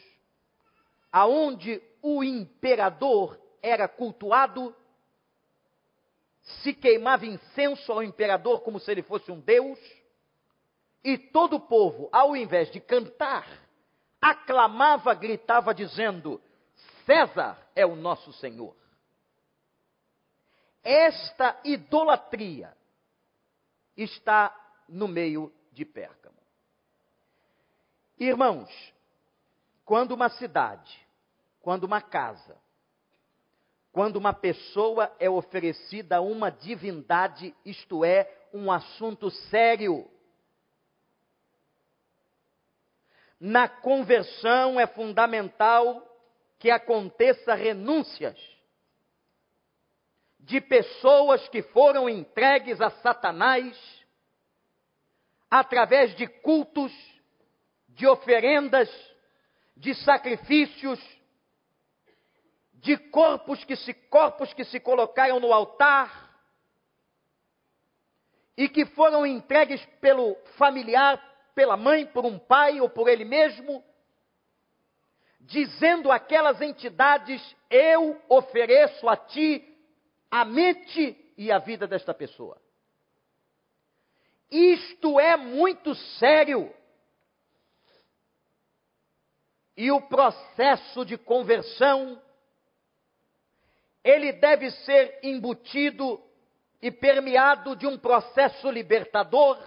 aonde 1.10 1.82
o 2.00 2.22
imperador 2.22 3.38
era 3.62 3.88
cultuado, 3.88 4.74
se 6.62 6.72
queimava 6.72 7.26
incenso 7.26 7.92
ao 7.92 8.02
imperador 8.02 8.62
como 8.62 8.78
se 8.78 8.90
ele 8.90 9.02
fosse 9.02 9.30
um 9.30 9.40
deus, 9.40 9.78
e 11.02 11.18
todo 11.18 11.56
o 11.56 11.60
povo, 11.60 12.08
ao 12.12 12.36
invés 12.36 12.70
de 12.70 12.80
cantar, 12.80 13.46
aclamava, 14.20 15.14
gritava, 15.14 15.74
dizendo: 15.74 16.40
César 17.06 17.58
é 17.74 17.86
o 17.86 17.96
nosso 17.96 18.32
Senhor. 18.34 18.76
Esta 20.82 21.60
idolatria 21.64 22.76
está 23.96 24.54
no 24.88 25.06
meio 25.06 25.52
de 25.72 25.84
Pérgamo. 25.84 26.36
Irmãos, 28.18 28.68
quando 29.84 30.12
uma 30.12 30.28
cidade, 30.28 31.06
quando 31.60 31.84
uma 31.84 32.00
casa, 32.00 32.56
quando 33.92 34.16
uma 34.16 34.32
pessoa 34.32 35.14
é 35.18 35.28
oferecida 35.28 36.16
a 36.16 36.20
uma 36.20 36.50
divindade, 36.50 37.54
isto 37.64 38.04
é, 38.04 38.48
um 38.52 38.70
assunto 38.70 39.30
sério. 39.30 40.08
Na 43.40 43.66
conversão 43.66 44.78
é 44.78 44.86
fundamental 44.86 46.06
que 46.58 46.70
aconteça 46.70 47.54
renúncias 47.54 48.38
de 50.38 50.60
pessoas 50.60 51.48
que 51.48 51.62
foram 51.62 52.08
entregues 52.08 52.80
a 52.82 52.90
Satanás 52.90 53.78
através 55.50 56.14
de 56.16 56.26
cultos, 56.26 56.92
de 57.88 58.06
oferendas, 58.06 58.90
de 59.76 59.94
sacrifícios, 59.94 61.00
de 62.74 62.96
corpos 62.96 63.64
que 63.64 63.76
se 63.76 63.94
corpos 63.94 64.52
que 64.52 64.64
se 64.64 64.80
colocaram 64.80 65.40
no 65.40 65.52
altar 65.52 66.30
e 68.56 68.68
que 68.68 68.84
foram 68.86 69.26
entregues 69.26 69.84
pelo 70.00 70.34
familiar, 70.58 71.18
pela 71.54 71.76
mãe, 71.76 72.06
por 72.06 72.24
um 72.24 72.38
pai 72.38 72.80
ou 72.80 72.88
por 72.88 73.08
ele 73.08 73.24
mesmo, 73.24 73.84
dizendo 75.40 76.10
àquelas 76.10 76.60
entidades: 76.60 77.42
Eu 77.68 78.20
ofereço 78.28 79.08
a 79.08 79.16
ti 79.16 79.66
a 80.30 80.44
mente 80.44 81.16
e 81.36 81.50
a 81.50 81.58
vida 81.58 81.86
desta 81.86 82.14
pessoa. 82.14 82.60
Isto 84.50 85.18
é 85.18 85.36
muito 85.36 85.94
sério. 85.94 86.74
E 89.76 89.90
o 89.90 90.02
processo 90.02 91.04
de 91.04 91.16
conversão, 91.16 92.20
ele 94.04 94.32
deve 94.32 94.70
ser 94.70 95.20
embutido 95.22 96.22
e 96.82 96.90
permeado 96.90 97.76
de 97.76 97.86
um 97.86 97.96
processo 97.96 98.70
libertador, 98.70 99.58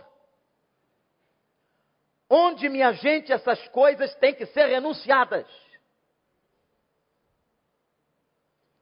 onde, 2.29 2.69
minha 2.69 2.91
gente, 2.93 3.31
essas 3.31 3.67
coisas 3.69 4.13
têm 4.15 4.33
que 4.33 4.45
ser 4.47 4.65
renunciadas. 4.67 5.47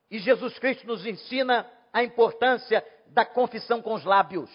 E 0.10 0.20
Jesus 0.20 0.58
Cristo 0.60 0.86
nos 0.86 1.06
ensina 1.06 1.70
a 1.94 2.04
importância 2.04 2.86
da 3.08 3.26
confissão 3.26 3.82
com 3.82 3.94
os 3.94 4.04
lábios. 4.04 4.50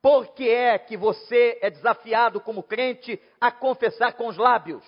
Por 0.00 0.32
que 0.34 0.48
é 0.48 0.78
que 0.78 0.96
você 0.96 1.58
é 1.60 1.70
desafiado 1.70 2.40
como 2.40 2.62
crente 2.62 3.20
a 3.40 3.50
confessar 3.50 4.12
com 4.14 4.28
os 4.28 4.36
lábios? 4.36 4.84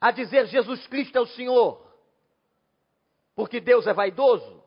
A 0.00 0.10
dizer 0.10 0.46
Jesus 0.46 0.86
Cristo 0.86 1.16
é 1.16 1.20
o 1.20 1.26
Senhor? 1.26 1.86
Porque 3.34 3.60
Deus 3.60 3.86
é 3.86 3.92
vaidoso? 3.92 4.62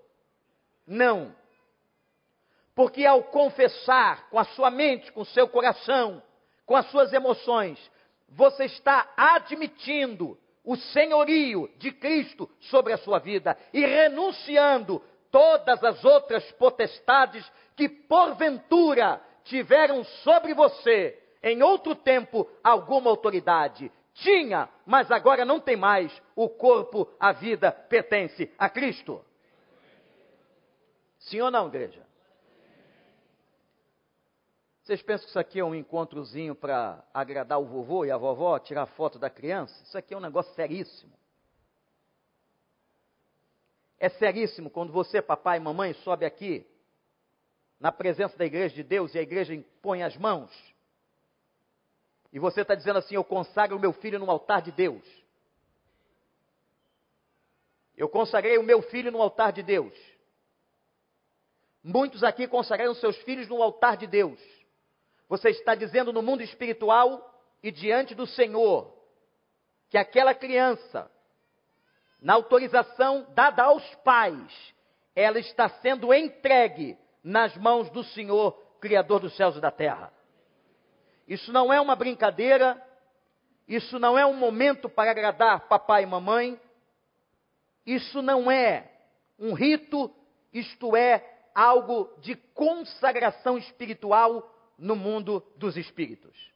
Não. 0.85 1.35
Porque 2.79 3.05
ao 3.05 3.23
confessar 3.23 4.29
com 4.29 4.39
a 4.39 4.45
sua 4.45 4.71
mente, 4.71 5.11
com 5.11 5.19
o 5.19 5.25
seu 5.25 5.49
coração, 5.49 6.23
com 6.65 6.77
as 6.77 6.89
suas 6.89 7.11
emoções, 7.11 7.77
você 8.29 8.63
está 8.63 9.05
admitindo 9.17 10.39
o 10.63 10.77
senhorio 10.77 11.69
de 11.75 11.91
Cristo 11.91 12.49
sobre 12.61 12.93
a 12.93 12.97
sua 12.97 13.19
vida 13.19 13.57
e 13.73 13.85
renunciando 13.85 15.03
todas 15.29 15.83
as 15.83 16.05
outras 16.05 16.49
potestades 16.53 17.45
que 17.75 17.89
porventura 17.89 19.21
tiveram 19.43 20.05
sobre 20.23 20.53
você 20.53 21.21
em 21.43 21.61
outro 21.61 21.93
tempo 21.93 22.49
alguma 22.63 23.09
autoridade. 23.09 23.91
Tinha, 24.13 24.69
mas 24.85 25.11
agora 25.11 25.43
não 25.43 25.59
tem 25.59 25.75
mais. 25.75 26.13
O 26.33 26.47
corpo, 26.47 27.09
a 27.19 27.33
vida 27.33 27.73
pertence 27.73 28.49
a 28.57 28.69
Cristo. 28.69 29.21
Sim 31.19 31.41
ou 31.41 31.51
não, 31.51 31.67
igreja? 31.67 32.07
Vocês 34.89 35.03
pensam 35.03 35.25
que 35.25 35.29
isso 35.29 35.39
aqui 35.39 35.59
é 35.59 35.63
um 35.63 35.75
encontrozinho 35.75 36.55
para 36.55 37.05
agradar 37.13 37.61
o 37.61 37.65
vovô 37.65 38.05
e 38.05 38.09
a 38.09 38.17
vovó, 38.17 38.57
tirar 38.57 38.87
foto 38.87 39.19
da 39.19 39.29
criança? 39.29 39.71
Isso 39.83 39.95
aqui 39.95 40.15
é 40.15 40.17
um 40.17 40.19
negócio 40.19 40.51
seríssimo. 40.55 41.13
É 43.99 44.09
seríssimo 44.09 44.67
quando 44.67 44.91
você, 44.91 45.21
papai 45.21 45.57
e 45.57 45.59
mamãe, 45.59 45.93
sobe 45.93 46.25
aqui 46.25 46.65
na 47.79 47.91
presença 47.91 48.35
da 48.35 48.43
igreja 48.43 48.73
de 48.73 48.81
Deus 48.81 49.13
e 49.13 49.19
a 49.19 49.21
igreja 49.21 49.53
impõe 49.53 50.01
as 50.01 50.17
mãos. 50.17 50.51
E 52.33 52.39
você 52.39 52.61
está 52.61 52.73
dizendo 52.73 52.97
assim: 52.97 53.13
Eu 53.13 53.23
consagro 53.23 53.77
o 53.77 53.79
meu 53.79 53.93
filho 53.93 54.17
no 54.17 54.31
altar 54.31 54.63
de 54.63 54.71
Deus. 54.71 55.05
Eu 57.95 58.09
consagrei 58.09 58.57
o 58.57 58.63
meu 58.63 58.81
filho 58.81 59.11
no 59.11 59.21
altar 59.21 59.53
de 59.53 59.61
Deus. 59.61 59.93
Muitos 61.83 62.23
aqui 62.23 62.47
consagraram 62.47 62.95
seus 62.95 63.17
filhos 63.17 63.47
no 63.47 63.61
altar 63.61 63.95
de 63.95 64.07
Deus. 64.07 64.58
Você 65.29 65.51
está 65.51 65.75
dizendo 65.75 66.11
no 66.11 66.23
mundo 66.23 66.41
espiritual 66.41 67.31
e 67.61 67.71
diante 67.71 68.15
do 68.15 68.25
Senhor 68.25 68.91
que 69.87 69.97
aquela 69.97 70.33
criança 70.33 71.09
na 72.19 72.33
autorização 72.33 73.27
dada 73.33 73.63
aos 73.63 73.83
pais, 73.97 74.73
ela 75.15 75.39
está 75.39 75.69
sendo 75.69 76.13
entregue 76.13 76.97
nas 77.23 77.55
mãos 77.55 77.89
do 77.91 78.03
Senhor, 78.03 78.53
Criador 78.81 79.19
dos 79.21 79.35
céus 79.35 79.55
e 79.55 79.61
da 79.61 79.71
terra. 79.71 80.11
Isso 81.27 81.53
não 81.53 81.71
é 81.71 81.79
uma 81.79 81.95
brincadeira, 81.95 82.81
isso 83.67 83.99
não 83.99 84.17
é 84.17 84.25
um 84.25 84.33
momento 84.33 84.89
para 84.89 85.11
agradar 85.11 85.67
papai 85.67 86.03
e 86.03 86.07
mamãe, 86.07 86.59
isso 87.85 88.21
não 88.21 88.49
é 88.49 88.91
um 89.37 89.53
rito, 89.53 90.13
isto 90.51 90.95
é 90.95 91.23
algo 91.53 92.13
de 92.19 92.35
consagração 92.35 93.57
espiritual 93.57 94.55
no 94.79 94.95
mundo 94.95 95.45
dos 95.57 95.77
espíritos. 95.77 96.49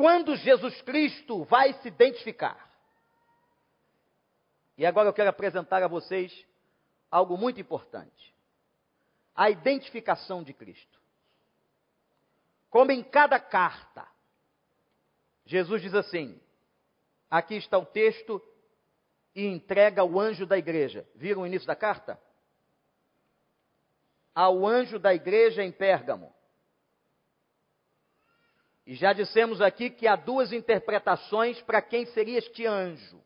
quando 0.00 0.34
Jesus 0.34 0.80
Cristo 0.80 1.44
vai 1.44 1.74
se 1.74 1.88
identificar. 1.88 2.70
E 4.78 4.86
agora 4.86 5.10
eu 5.10 5.12
quero 5.12 5.28
apresentar 5.28 5.82
a 5.82 5.88
vocês 5.88 6.46
algo 7.10 7.36
muito 7.36 7.60
importante: 7.60 8.34
a 9.36 9.50
identificação 9.50 10.42
de 10.42 10.54
Cristo. 10.54 10.98
Como 12.70 12.92
em 12.92 13.02
cada 13.02 13.38
carta, 13.38 14.08
Jesus 15.44 15.82
diz 15.82 15.92
assim: 15.92 16.40
aqui 17.30 17.56
está 17.56 17.76
o 17.76 17.84
texto 17.84 18.40
e 19.34 19.44
entrega 19.44 20.00
ao 20.00 20.18
anjo 20.18 20.46
da 20.46 20.56
igreja. 20.56 21.06
Viram 21.14 21.42
o 21.42 21.46
início 21.46 21.66
da 21.66 21.76
carta? 21.76 22.18
Ao 24.40 24.66
anjo 24.66 24.98
da 24.98 25.12
igreja 25.12 25.62
em 25.62 25.70
Pérgamo. 25.70 26.34
E 28.86 28.94
já 28.94 29.12
dissemos 29.12 29.60
aqui 29.60 29.90
que 29.90 30.08
há 30.08 30.16
duas 30.16 30.50
interpretações 30.50 31.60
para 31.60 31.82
quem 31.82 32.06
seria 32.06 32.38
este 32.38 32.64
anjo. 32.64 33.22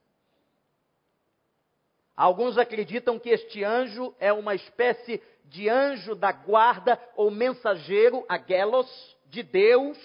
Alguns 2.17 2.59
acreditam 2.59 3.17
que 3.17 3.29
este 3.29 3.63
anjo 3.63 4.13
é 4.19 4.33
uma 4.33 4.57
espécie 4.57 5.23
de 5.45 5.69
anjo 5.69 6.17
da 6.17 6.33
guarda 6.33 7.01
ou 7.15 7.31
mensageiro, 7.31 8.27
aguelos, 8.29 9.17
de 9.27 9.45
Deus, 9.45 9.97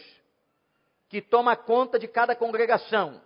que 1.07 1.23
toma 1.23 1.55
conta 1.55 1.97
de 1.97 2.07
cada 2.07 2.35
congregação. 2.35 3.19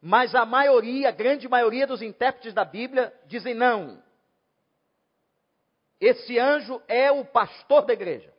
Mas 0.00 0.36
a 0.36 0.46
maioria, 0.46 1.08
a 1.08 1.12
grande 1.12 1.48
maioria 1.48 1.84
dos 1.84 2.00
intérpretes 2.00 2.54
da 2.54 2.64
Bíblia 2.64 3.12
dizem 3.26 3.54
não. 3.54 4.03
Esse 6.04 6.38
anjo 6.38 6.82
é 6.86 7.10
o 7.10 7.24
pastor 7.24 7.86
da 7.86 7.94
igreja. 7.94 8.30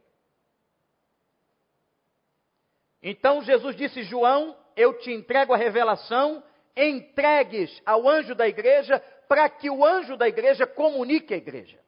Então 3.01 3.41
Jesus 3.41 3.75
disse: 3.75 4.03
João, 4.03 4.55
eu 4.75 4.99
te 4.99 5.11
entrego 5.11 5.51
a 5.51 5.57
revelação 5.57 6.43
entregues 6.75 7.81
ao 7.85 8.07
anjo 8.07 8.35
da 8.35 8.47
igreja 8.47 8.99
para 9.27 9.49
que 9.49 9.69
o 9.69 9.83
anjo 9.83 10.17
da 10.17 10.27
igreja 10.27 10.67
comunique 10.67 11.33
à 11.33 11.37
igreja. 11.37 11.79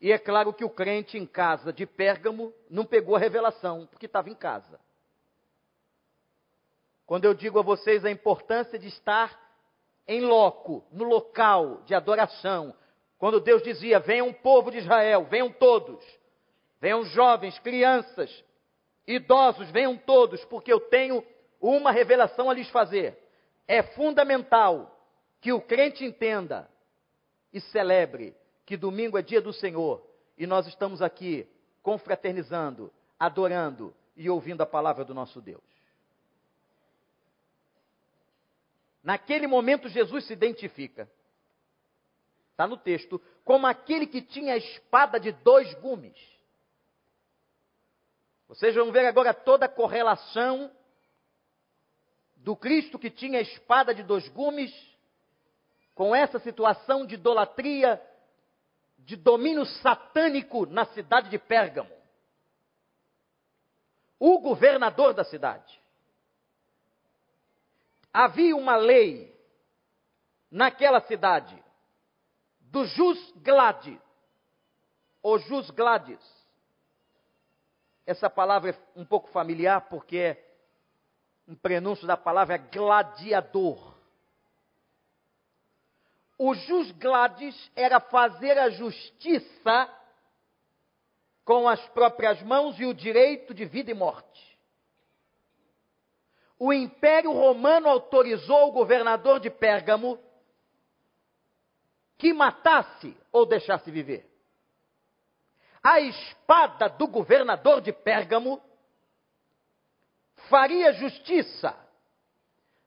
E 0.00 0.10
é 0.10 0.18
claro 0.18 0.52
que 0.52 0.64
o 0.64 0.70
crente 0.70 1.16
em 1.16 1.26
casa 1.26 1.72
de 1.72 1.86
Pérgamo 1.86 2.52
não 2.68 2.84
pegou 2.84 3.14
a 3.14 3.20
revelação, 3.20 3.86
porque 3.86 4.06
estava 4.06 4.28
em 4.30 4.34
casa. 4.34 4.80
Quando 7.06 7.24
eu 7.24 7.34
digo 7.34 7.60
a 7.60 7.62
vocês 7.62 8.04
a 8.04 8.10
importância 8.10 8.78
de 8.78 8.88
estar 8.88 9.38
em 10.06 10.20
loco, 10.20 10.84
no 10.90 11.04
local 11.04 11.82
de 11.84 11.94
adoração, 11.94 12.74
quando 13.18 13.40
Deus 13.40 13.62
dizia: 13.62 14.00
venham 14.00 14.28
o 14.28 14.34
povo 14.34 14.70
de 14.70 14.78
Israel, 14.78 15.24
venham 15.24 15.50
todos, 15.50 16.04
venham 16.80 17.04
jovens, 17.04 17.58
crianças, 17.60 18.44
idosos, 19.06 19.70
venham 19.70 19.96
todos, 19.96 20.44
porque 20.46 20.72
eu 20.72 20.80
tenho 20.80 21.24
uma 21.60 21.92
revelação 21.92 22.50
a 22.50 22.54
lhes 22.54 22.68
fazer. 22.70 23.18
É 23.68 23.82
fundamental 23.82 24.98
que 25.40 25.52
o 25.52 25.60
crente 25.60 26.04
entenda 26.04 26.68
e 27.52 27.60
celebre 27.60 28.34
que 28.64 28.76
domingo 28.76 29.18
é 29.18 29.22
dia 29.22 29.40
do 29.40 29.52
Senhor 29.52 30.02
e 30.36 30.46
nós 30.46 30.66
estamos 30.66 31.02
aqui 31.02 31.46
confraternizando, 31.82 32.92
adorando 33.18 33.94
e 34.16 34.28
ouvindo 34.30 34.62
a 34.62 34.66
palavra 34.66 35.04
do 35.04 35.14
nosso 35.14 35.40
Deus. 35.40 35.71
Naquele 39.02 39.46
momento, 39.46 39.88
Jesus 39.88 40.26
se 40.26 40.32
identifica, 40.32 41.10
está 42.50 42.66
no 42.66 42.76
texto, 42.76 43.20
como 43.44 43.66
aquele 43.66 44.06
que 44.06 44.22
tinha 44.22 44.54
a 44.54 44.56
espada 44.56 45.18
de 45.18 45.32
dois 45.32 45.72
gumes. 45.74 46.16
Vocês 48.46 48.74
vão 48.74 48.92
ver 48.92 49.06
agora 49.06 49.34
toda 49.34 49.66
a 49.66 49.68
correlação 49.68 50.70
do 52.36 52.54
Cristo 52.54 52.98
que 52.98 53.10
tinha 53.10 53.38
a 53.38 53.42
espada 53.42 53.94
de 53.94 54.02
dois 54.02 54.28
gumes 54.28 54.72
com 55.94 56.14
essa 56.14 56.38
situação 56.38 57.06
de 57.06 57.14
idolatria 57.14 58.00
de 58.98 59.16
domínio 59.16 59.64
satânico 59.64 60.66
na 60.66 60.84
cidade 60.86 61.28
de 61.28 61.38
Pérgamo. 61.38 61.90
O 64.18 64.38
governador 64.38 65.12
da 65.12 65.24
cidade. 65.24 65.81
Havia 68.12 68.54
uma 68.54 68.76
lei 68.76 69.32
naquela 70.50 71.00
cidade 71.00 71.62
do 72.60 72.84
jus 72.84 73.32
gladi, 73.36 74.00
ou 75.22 75.38
jus 75.38 75.70
gladis. 75.70 76.20
Essa 78.06 78.28
palavra 78.28 78.70
é 78.70 79.00
um 79.00 79.04
pouco 79.04 79.28
familiar 79.28 79.82
porque 79.82 80.16
é 80.16 80.52
um 81.46 81.54
prenúncio 81.54 82.06
da 82.06 82.16
palavra 82.16 82.56
gladiador. 82.56 83.94
O 86.36 86.54
jus 86.54 86.90
gladis 86.92 87.70
era 87.76 88.00
fazer 88.00 88.58
a 88.58 88.68
justiça 88.70 89.88
com 91.44 91.68
as 91.68 91.80
próprias 91.90 92.42
mãos 92.42 92.78
e 92.78 92.84
o 92.84 92.94
direito 92.94 93.54
de 93.54 93.64
vida 93.64 93.90
e 93.90 93.94
morte. 93.94 94.51
O 96.64 96.72
Império 96.72 97.32
Romano 97.32 97.88
autorizou 97.88 98.68
o 98.68 98.70
governador 98.70 99.40
de 99.40 99.50
Pérgamo 99.50 100.16
que 102.16 102.32
matasse 102.32 103.16
ou 103.32 103.44
deixasse 103.44 103.90
viver. 103.90 104.30
A 105.82 105.98
espada 105.98 106.88
do 106.88 107.08
governador 107.08 107.80
de 107.80 107.92
Pérgamo 107.92 108.62
faria 110.48 110.92
justiça. 110.92 111.76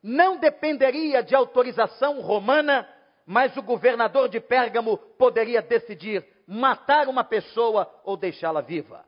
Não 0.02 0.38
dependeria 0.38 1.22
de 1.22 1.36
autorização 1.36 2.22
romana 2.22 2.90
mas 3.26 3.58
o 3.58 3.62
governador 3.62 4.30
de 4.30 4.40
Pérgamo 4.40 4.98
poderia 4.98 5.62
decidir 5.62 6.26
matar 6.48 7.10
uma 7.10 7.26
pessoa 7.26 7.92
ou 8.06 8.16
deixá-la 8.16 8.62
viva. 8.62 9.04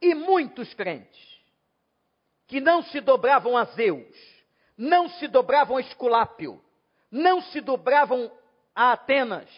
E 0.00 0.14
muitos 0.14 0.72
crentes 0.74 1.29
que 2.50 2.60
não 2.60 2.82
se 2.82 3.00
dobravam 3.00 3.56
a 3.56 3.62
Zeus, 3.64 4.16
não 4.76 5.08
se 5.08 5.28
dobravam 5.28 5.76
a 5.76 5.80
Esculápio, 5.80 6.60
não 7.08 7.40
se 7.40 7.60
dobravam 7.60 8.28
a 8.74 8.90
Atenas, 8.90 9.48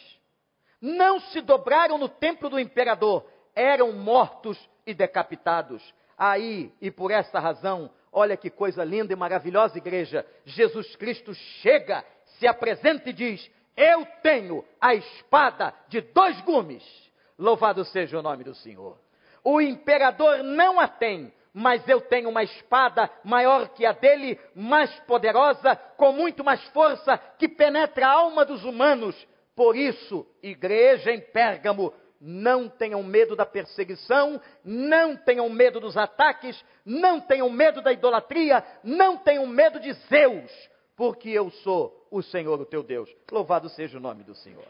não 0.79 1.19
se 1.19 1.41
dobraram 1.41 1.97
no 1.97 2.07
templo 2.07 2.51
do 2.51 2.61
imperador, 2.61 3.27
eram 3.55 3.93
mortos 3.93 4.59
e 4.87 4.93
decapitados. 4.93 5.83
Aí, 6.19 6.71
e 6.83 6.91
por 6.91 7.11
essa 7.11 7.41
razão, 7.41 7.91
olha 8.13 8.37
que 8.37 8.51
coisa 8.51 8.85
linda 8.85 9.15
e 9.15 9.17
maravilhosa, 9.17 9.79
igreja, 9.79 10.27
Jesus 10.45 10.95
Cristo 10.95 11.33
chega 11.63 12.05
se 12.39 12.47
apresenta 12.47 13.09
e 13.09 13.13
diz: 13.15 13.51
Eu 13.75 14.05
tenho 14.23 14.63
a 14.79 14.95
espada 14.95 15.73
de 15.89 16.03
dois 16.03 16.39
gumes. 16.43 16.85
Louvado 17.39 17.87
seja 17.87 18.19
o 18.19 18.23
nome 18.23 18.45
do 18.45 18.55
Senhor. 18.55 18.99
O 19.43 19.63
imperador 19.63 20.43
não 20.43 20.79
a 20.79 20.87
tem, 20.87 21.33
mas 21.53 21.87
eu 21.87 22.01
tenho 22.01 22.31
uma 22.31 22.43
espada 22.43 23.11
maior 23.23 23.69
que 23.71 23.85
a 23.85 23.93
dele, 23.93 24.41
mais 24.55 24.91
poderosa, 25.01 25.77
com 25.97 26.13
muito 26.13 26.43
mais 26.43 26.63
força, 26.69 27.19
que 27.39 27.49
penetra 27.49 28.07
a 28.07 28.13
alma 28.13 28.45
dos 28.45 28.65
humanos. 28.65 29.15
Por 29.55 29.77
isso, 29.77 30.27
igreja 30.43 31.13
em 31.13 31.21
Pérgamo, 31.21 31.93
não 32.19 32.69
tenham 32.69 33.03
medo 33.03 33.37
da 33.37 33.45
perseguição, 33.45 34.41
não 34.65 35.17
tenham 35.17 35.49
medo 35.51 35.81
dos 35.81 35.97
ataques, 35.97 36.65
não 36.87 37.21
tenham 37.21 37.51
medo 37.51 37.83
da 37.83 37.93
idolatria, 37.93 38.65
não 38.83 39.19
tenham 39.19 39.47
medo 39.47 39.79
de 39.81 39.93
Zeus, 40.09 40.51
porque 40.97 41.29
eu 41.29 41.51
sou 41.51 42.07
o 42.11 42.23
Senhor, 42.23 42.61
o 42.61 42.67
teu 42.67 42.83
Deus. 42.83 43.11
Louvado 43.31 43.69
seja 43.71 43.99
o 43.99 44.01
nome 44.01 44.23
do 44.23 44.35
Senhor. 44.37 44.65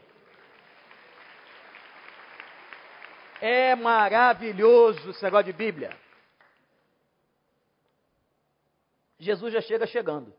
É 3.40 3.74
maravilhoso 3.74 5.10
esse 5.10 5.22
negócio 5.22 5.46
de 5.46 5.52
Bíblia. 5.52 6.01
Jesus 9.22 9.52
já 9.52 9.60
chega 9.60 9.86
chegando. 9.86 10.34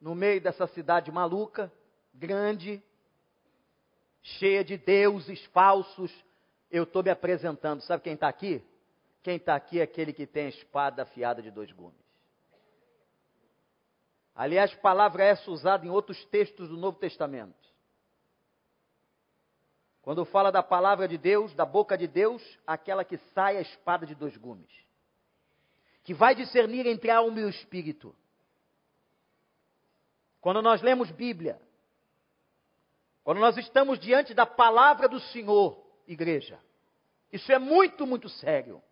No 0.00 0.16
meio 0.16 0.40
dessa 0.40 0.66
cidade 0.66 1.12
maluca, 1.12 1.72
grande, 2.12 2.82
cheia 4.20 4.64
de 4.64 4.76
deuses 4.76 5.44
falsos, 5.46 6.12
eu 6.68 6.82
estou 6.82 7.04
me 7.04 7.10
apresentando. 7.10 7.82
Sabe 7.82 8.02
quem 8.02 8.14
está 8.14 8.26
aqui? 8.26 8.60
Quem 9.22 9.36
está 9.36 9.54
aqui 9.54 9.78
é 9.78 9.84
aquele 9.84 10.12
que 10.12 10.26
tem 10.26 10.46
a 10.46 10.48
espada 10.48 11.04
afiada 11.04 11.40
de 11.40 11.52
dois 11.52 11.70
gumes. 11.70 12.02
Aliás, 14.34 14.74
palavra 14.74 15.22
essa 15.22 15.48
usada 15.52 15.86
em 15.86 15.90
outros 15.90 16.24
textos 16.24 16.68
do 16.68 16.76
Novo 16.76 16.98
Testamento. 16.98 17.54
Quando 20.00 20.24
fala 20.24 20.50
da 20.50 20.64
palavra 20.64 21.06
de 21.06 21.16
Deus, 21.16 21.54
da 21.54 21.64
boca 21.64 21.96
de 21.96 22.08
Deus, 22.08 22.42
aquela 22.66 23.04
que 23.04 23.18
sai 23.34 23.56
a 23.56 23.60
espada 23.60 24.04
de 24.04 24.16
dois 24.16 24.36
gumes, 24.36 24.81
que 26.04 26.14
vai 26.14 26.34
discernir 26.34 26.86
entre 26.86 27.10
a 27.10 27.18
alma 27.18 27.40
e 27.40 27.44
o 27.44 27.48
espírito. 27.48 28.14
Quando 30.40 30.60
nós 30.60 30.82
lemos 30.82 31.10
Bíblia, 31.10 31.60
quando 33.22 33.38
nós 33.38 33.56
estamos 33.56 34.00
diante 34.00 34.34
da 34.34 34.44
palavra 34.44 35.08
do 35.08 35.20
Senhor, 35.20 35.80
igreja, 36.06 36.58
isso 37.32 37.50
é 37.52 37.58
muito, 37.58 38.06
muito 38.06 38.28
sério. 38.28 38.82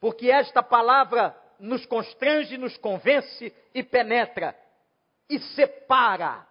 Porque 0.00 0.30
esta 0.30 0.62
palavra 0.62 1.36
nos 1.58 1.84
constrange, 1.86 2.56
nos 2.56 2.76
convence 2.76 3.52
e 3.74 3.82
penetra 3.82 4.56
e 5.28 5.40
separa. 5.40 6.46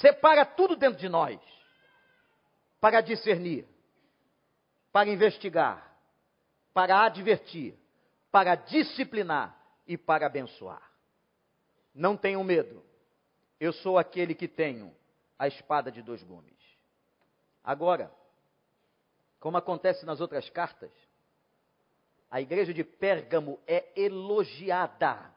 Separa 0.00 0.44
tudo 0.44 0.76
dentro 0.76 0.98
de 0.98 1.08
nós 1.08 1.40
para 2.80 3.00
discernir, 3.00 3.66
para 4.92 5.08
investigar, 5.08 5.85
para 6.76 7.06
advertir, 7.06 7.74
para 8.30 8.54
disciplinar 8.54 9.58
e 9.86 9.96
para 9.96 10.26
abençoar. 10.26 10.82
Não 11.94 12.18
tenham 12.18 12.44
medo. 12.44 12.84
Eu 13.58 13.72
sou 13.72 13.96
aquele 13.96 14.34
que 14.34 14.46
tenho 14.46 14.94
a 15.38 15.48
espada 15.48 15.90
de 15.90 16.02
dois 16.02 16.22
gumes. 16.22 16.52
Agora, 17.64 18.12
como 19.40 19.56
acontece 19.56 20.04
nas 20.04 20.20
outras 20.20 20.50
cartas, 20.50 20.90
a 22.30 22.42
igreja 22.42 22.74
de 22.74 22.84
Pérgamo 22.84 23.58
é 23.66 23.98
elogiada. 23.98 25.34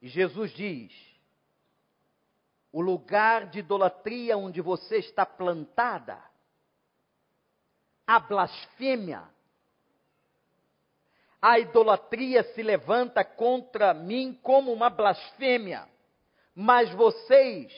E 0.00 0.06
Jesus 0.06 0.52
diz: 0.52 0.92
o 2.70 2.80
lugar 2.80 3.50
de 3.50 3.58
idolatria 3.58 4.38
onde 4.38 4.60
você 4.60 4.98
está 4.98 5.26
plantada, 5.26 6.22
a 8.06 8.20
blasfêmia, 8.20 9.22
a 11.40 11.58
idolatria 11.58 12.42
se 12.54 12.62
levanta 12.62 13.24
contra 13.24 13.92
mim 13.92 14.38
como 14.42 14.72
uma 14.72 14.88
blasfêmia, 14.88 15.88
mas 16.54 16.90
vocês, 16.92 17.72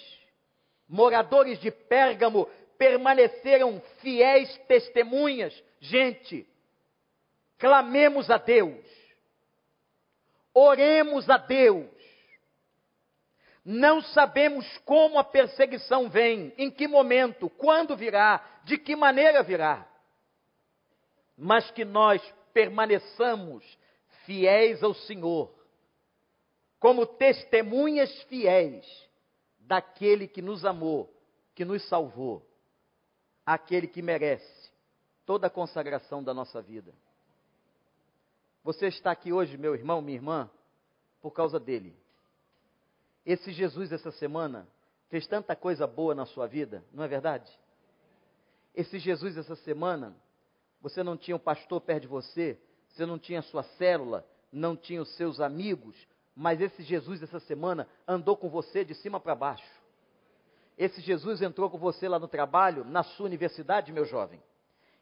moradores 0.88 1.58
de 1.60 1.70
Pérgamo, 1.70 2.48
permaneceram 2.76 3.82
fiéis 4.00 4.56
testemunhas 4.68 5.52
Gente, 5.80 6.46
clamemos 7.56 8.30
a 8.30 8.36
Deus, 8.36 8.84
oremos 10.52 11.30
a 11.30 11.36
Deus. 11.36 11.86
Não 13.64 14.00
sabemos 14.00 14.66
como 14.78 15.18
a 15.18 15.24
perseguição 15.24 16.08
vem, 16.08 16.52
em 16.56 16.70
que 16.70 16.88
momento, 16.88 17.50
quando 17.50 17.96
virá, 17.96 18.42
de 18.64 18.78
que 18.78 18.96
maneira 18.96 19.42
virá. 19.42 19.86
Mas 21.38 21.70
que 21.70 21.84
nós 21.84 22.20
permaneçamos 22.52 23.64
fiéis 24.26 24.82
ao 24.82 24.92
Senhor, 24.92 25.54
como 26.80 27.06
testemunhas 27.06 28.10
fiéis 28.24 28.84
daquele 29.60 30.26
que 30.26 30.42
nos 30.42 30.64
amou, 30.64 31.14
que 31.54 31.64
nos 31.64 31.88
salvou, 31.88 32.44
aquele 33.46 33.86
que 33.86 34.02
merece 34.02 34.70
toda 35.24 35.46
a 35.46 35.50
consagração 35.50 36.22
da 36.22 36.34
nossa 36.34 36.60
vida. 36.60 36.92
Você 38.64 38.88
está 38.88 39.12
aqui 39.12 39.32
hoje, 39.32 39.56
meu 39.56 39.74
irmão, 39.74 40.02
minha 40.02 40.16
irmã, 40.16 40.50
por 41.20 41.30
causa 41.30 41.60
dele. 41.60 41.96
Esse 43.24 43.52
Jesus, 43.52 43.92
essa 43.92 44.10
semana, 44.10 44.66
fez 45.08 45.26
tanta 45.26 45.54
coisa 45.54 45.86
boa 45.86 46.14
na 46.14 46.26
sua 46.26 46.46
vida, 46.46 46.84
não 46.92 47.04
é 47.04 47.08
verdade? 47.08 47.50
Esse 48.74 48.98
Jesus, 48.98 49.36
essa 49.36 49.56
semana, 49.56 50.14
você 50.80 51.02
não 51.02 51.16
tinha 51.16 51.36
um 51.36 51.40
pastor 51.40 51.80
perto 51.80 52.02
de 52.02 52.08
você, 52.08 52.58
você 52.88 53.04
não 53.04 53.18
tinha 53.18 53.40
a 53.40 53.42
sua 53.42 53.62
célula, 53.62 54.26
não 54.52 54.76
tinha 54.76 55.02
os 55.02 55.14
seus 55.16 55.40
amigos, 55.40 55.96
mas 56.34 56.60
esse 56.60 56.82
Jesus, 56.82 57.22
essa 57.22 57.40
semana, 57.40 57.88
andou 58.06 58.36
com 58.36 58.48
você 58.48 58.84
de 58.84 58.94
cima 58.94 59.18
para 59.18 59.34
baixo. 59.34 59.78
Esse 60.76 61.00
Jesus 61.00 61.42
entrou 61.42 61.68
com 61.68 61.78
você 61.78 62.08
lá 62.08 62.18
no 62.18 62.28
trabalho, 62.28 62.84
na 62.84 63.02
sua 63.02 63.26
universidade, 63.26 63.92
meu 63.92 64.04
jovem. 64.04 64.40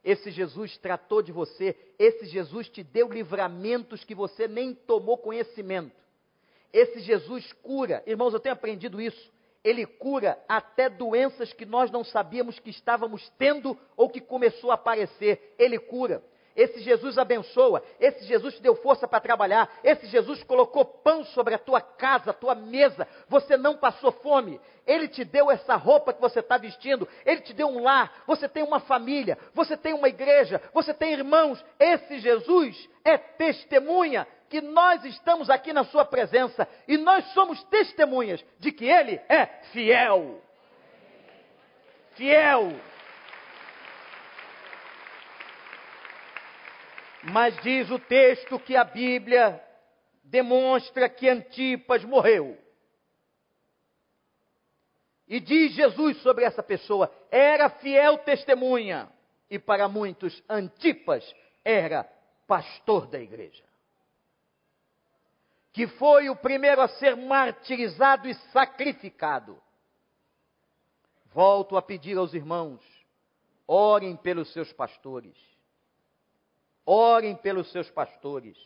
Esse 0.03 0.31
Jesus 0.31 0.79
tratou 0.79 1.21
de 1.21 1.33
você, 1.33 1.77
esse 1.99 2.27
Jesus 2.27 2.69
te 2.69 2.83
deu 2.83 3.12
livramentos 3.12 4.05
que 4.05 4.15
você 4.15 4.49
nem 4.49 4.75
tomou 4.75 5.19
conhecimento. 5.19 5.95
Esse 6.73 7.01
Jesus 7.01 7.53
cura, 7.55 8.03
irmãos, 8.07 8.33
eu 8.33 8.41
tenho 8.41 8.55
aprendido 8.55 9.01
isso. 9.01 9.33
Ele 9.67 9.85
cura 9.85 10.39
até 10.49 10.89
doenças 10.89 11.53
que 11.53 11.67
nós 11.67 11.91
não 11.91 12.05
sabíamos 12.05 12.57
que 12.57 12.71
estávamos 12.71 13.29
tendo 13.37 13.77
ou 13.97 14.09
que 14.09 14.21
começou 14.21 14.71
a 14.71 14.75
aparecer. 14.75 15.57
Ele 15.59 15.77
cura. 15.77 16.23
Esse 16.55 16.81
Jesus 16.81 17.19
abençoa, 17.19 17.83
esse 18.01 18.25
Jesus 18.25 18.55
te 18.55 18.63
deu 18.63 18.77
força 18.77 19.07
para 19.07 19.21
trabalhar, 19.21 19.69
esse 19.85 20.07
Jesus 20.07 20.43
colocou 20.45 20.87
pão 20.87 21.23
sobre 21.25 21.53
a 21.53 21.59
tua 21.59 21.83
casa, 21.83 22.31
a 22.31 22.33
tua 22.33 22.55
mesa, 22.55 23.07
você 23.29 23.59
não 23.59 23.77
passou 23.77 24.11
fome, 24.11 24.59
ele 24.87 25.07
te 25.07 25.23
deu 25.23 25.51
essa 25.51 25.77
roupa 25.77 26.15
que 26.15 26.21
você 26.21 26.41
está 26.41 26.57
vestindo, 26.57 27.07
ele 27.27 27.43
te 27.43 27.53
deu 27.53 27.69
um 27.69 27.83
lar, 27.83 28.23
você 28.27 28.49
tem 28.49 28.63
uma 28.63 28.81
família, 28.81 29.37
você 29.53 29.77
tem 29.77 29.93
uma 29.93 30.09
igreja, 30.09 30.63
você 30.73 30.95
tem 30.95 31.13
irmãos, 31.13 31.63
esse 31.79 32.21
Jesus 32.21 32.89
é 33.05 33.19
testemunha 33.19 34.27
que 34.49 34.61
nós 34.61 35.05
estamos 35.05 35.51
aqui 35.51 35.73
na 35.73 35.85
Sua 35.85 36.05
presença 36.05 36.69
e 36.87 36.97
nós 36.97 37.25
somos 37.33 37.63
testemunhas 37.65 38.45
de 38.59 38.73
que 38.73 38.85
Ele 38.85 39.21
é 39.29 39.47
fiel. 39.73 40.41
Fiel. 42.15 42.73
Mas 47.23 47.57
diz 47.63 47.91
o 47.91 47.99
texto 47.99 48.59
que 48.61 48.77
a 48.77 48.85
Bíblia 48.85 49.61
demonstra 50.23 51.09
que 51.09 51.29
Antipas 51.29 52.05
morreu. 52.05 52.57
E 55.27 55.41
diz 55.41 55.73
Jesus 55.73 56.23
sobre 56.23 56.45
essa 56.45 56.63
pessoa: 56.63 57.13
era 57.33 57.69
fiel 57.69 58.19
testemunha, 58.19 59.09
e 59.51 59.59
para 59.59 59.89
muitos, 59.89 60.41
Antipas 60.49 61.35
era 61.65 62.09
pastor 62.47 63.09
da 63.09 63.19
igreja 63.19 63.66
que 65.77 65.87
foi 65.87 66.31
o 66.31 66.35
primeiro 66.35 66.81
a 66.81 66.89
ser 66.89 67.15
martirizado 67.15 68.27
e 68.27 68.33
sacrificado. 68.51 69.61
Volto 71.27 71.77
a 71.77 71.83
pedir 71.83 72.17
aos 72.17 72.33
irmãos: 72.33 72.81
orem 73.69 74.17
pelos 74.17 74.51
seus 74.55 74.73
pastores. 74.73 75.37
Orem 76.87 77.37
pelos 77.37 77.71
seus 77.73 77.91
pastores. 77.91 78.57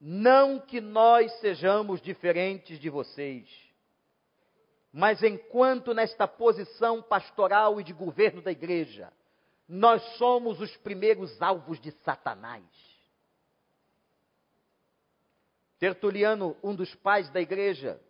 Não 0.00 0.60
que 0.60 0.80
nós 0.80 1.32
sejamos 1.40 2.00
diferentes 2.00 2.78
de 2.78 2.88
vocês, 2.88 3.48
mas 4.92 5.20
enquanto 5.20 5.92
nesta 5.92 6.28
posição 6.28 7.02
pastoral 7.02 7.80
e 7.80 7.82
de 7.82 7.92
governo 7.92 8.40
da 8.40 8.52
igreja, 8.52 9.12
nós 9.68 10.00
somos 10.16 10.60
os 10.60 10.76
primeiros 10.76 11.42
alvos 11.42 11.80
de 11.80 11.90
Satanás. 12.04 12.95
Tertuliano, 15.78 16.56
um 16.62 16.74
dos 16.74 16.94
pais 16.94 17.28
da 17.30 17.40
igreja, 17.40 18.00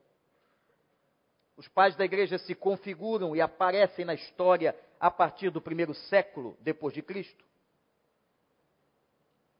os 1.57 1.67
pais 1.69 1.97
da 1.97 2.05
igreja 2.05 2.39
se 2.39 2.55
configuram 2.55 3.35
e 3.35 3.41
aparecem 3.41 4.05
na 4.05 4.15
história 4.15 4.79
a 5.01 5.11
partir 5.11 5.51
do 5.51 5.61
primeiro 5.61 5.95
século 5.95 6.57
depois 6.61 6.95
de 6.95 7.03
Cristo. 7.03 7.45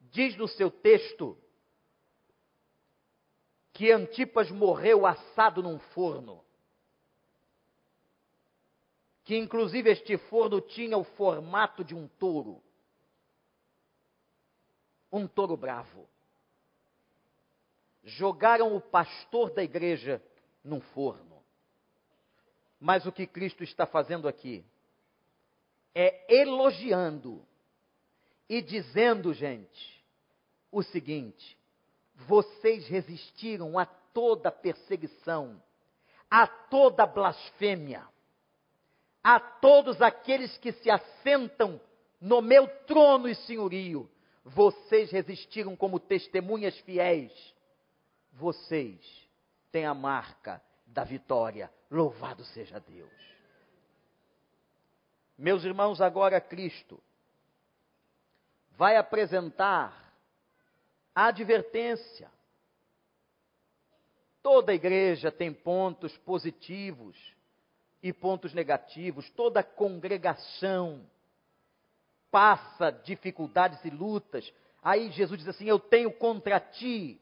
Diz 0.01 0.37
no 0.37 0.47
seu 0.47 0.71
texto 0.71 1.37
que 3.73 3.91
Antipas 3.91 4.51
morreu 4.51 5.05
assado 5.05 5.63
num 5.63 5.79
forno. 5.79 6.45
Que 9.25 9.37
inclusive 9.37 9.91
este 9.91 10.17
forno 10.17 10.61
tinha 10.61 10.97
o 10.97 11.05
formato 11.05 11.83
de 11.83 11.95
um 11.95 12.07
touro. 12.07 12.63
Um 15.11 15.27
touro 15.27 15.57
bravo 15.57 16.09
jogaram 18.07 18.77
o 18.77 18.81
pastor 18.81 19.51
da 19.51 19.65
igreja 19.65 20.23
num 20.63 20.81
forno. 20.81 21.43
Mas 22.79 23.05
o 23.05 23.11
que 23.11 23.27
Cristo 23.27 23.65
está 23.65 23.85
fazendo 23.85 24.29
aqui 24.29 24.65
é 25.93 26.25
elogiando 26.33 27.45
e 28.49 28.63
dizendo, 28.63 29.35
gente, 29.35 30.05
o 30.71 30.83
seguinte: 30.85 31.59
vocês 32.15 32.87
resistiram 32.87 33.77
a 33.77 33.85
toda 33.85 34.53
perseguição, 34.53 35.61
a 36.31 36.47
toda 36.47 37.07
blasfêmia, 37.07 38.07
a 39.23 39.41
todos 39.41 40.01
aqueles 40.01 40.57
que 40.59 40.71
se 40.71 40.89
assentam 40.89 41.81
no 42.21 42.41
meu 42.41 42.69
trono 42.85 43.29
e 43.29 43.35
senhorio, 43.35 44.09
vocês 44.45 45.11
resistiram 45.11 45.75
como 45.75 45.99
testemunhas 45.99 46.79
fiéis 46.81 47.56
vocês 48.37 49.01
têm 49.73 49.87
a 49.87 49.95
marca 49.95 50.63
da 50.87 51.05
vitória. 51.05 51.73
Louvado 51.91 52.45
seja 52.45 52.79
Deus. 52.79 53.11
Meus 55.39 55.65
irmãos, 55.65 56.01
agora 56.01 56.41
Cristo 56.41 57.03
vai 58.77 58.97
apresentar 58.97 60.15
a 61.15 61.27
advertência. 61.27 62.31
Toda 64.43 64.75
igreja 64.75 65.33
tem 65.33 65.53
pontos 65.53 66.17
positivos 66.19 67.17
e 68.03 68.13
pontos 68.13 68.53
negativos, 68.55 69.29
toda 69.31 69.63
congregação 69.63 71.05
passa 72.31 72.91
dificuldades 72.91 73.83
e 73.85 73.91
lutas. 73.91 74.53
Aí 74.83 75.11
Jesus 75.11 75.39
diz 75.39 75.49
assim: 75.49 75.67
Eu 75.67 75.79
tenho 75.79 76.13
contra 76.13 76.61
ti 76.61 77.21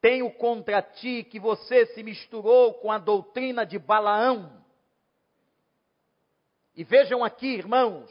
tenho 0.00 0.30
contra 0.30 0.82
ti 0.82 1.24
que 1.24 1.40
você 1.40 1.86
se 1.86 2.02
misturou 2.02 2.74
com 2.74 2.92
a 2.92 2.98
doutrina 2.98 3.64
de 3.64 3.78
Balaão. 3.78 4.64
E 6.74 6.84
vejam 6.84 7.24
aqui, 7.24 7.46
irmãos, 7.46 8.10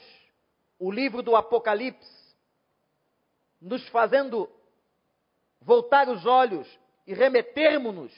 o 0.79 0.91
livro 0.91 1.21
do 1.21 1.35
Apocalipse, 1.35 2.35
nos 3.61 3.87
fazendo 3.89 4.49
voltar 5.61 6.09
os 6.09 6.25
olhos 6.25 6.67
e 7.07 7.13
remetermos-nos 7.13 8.13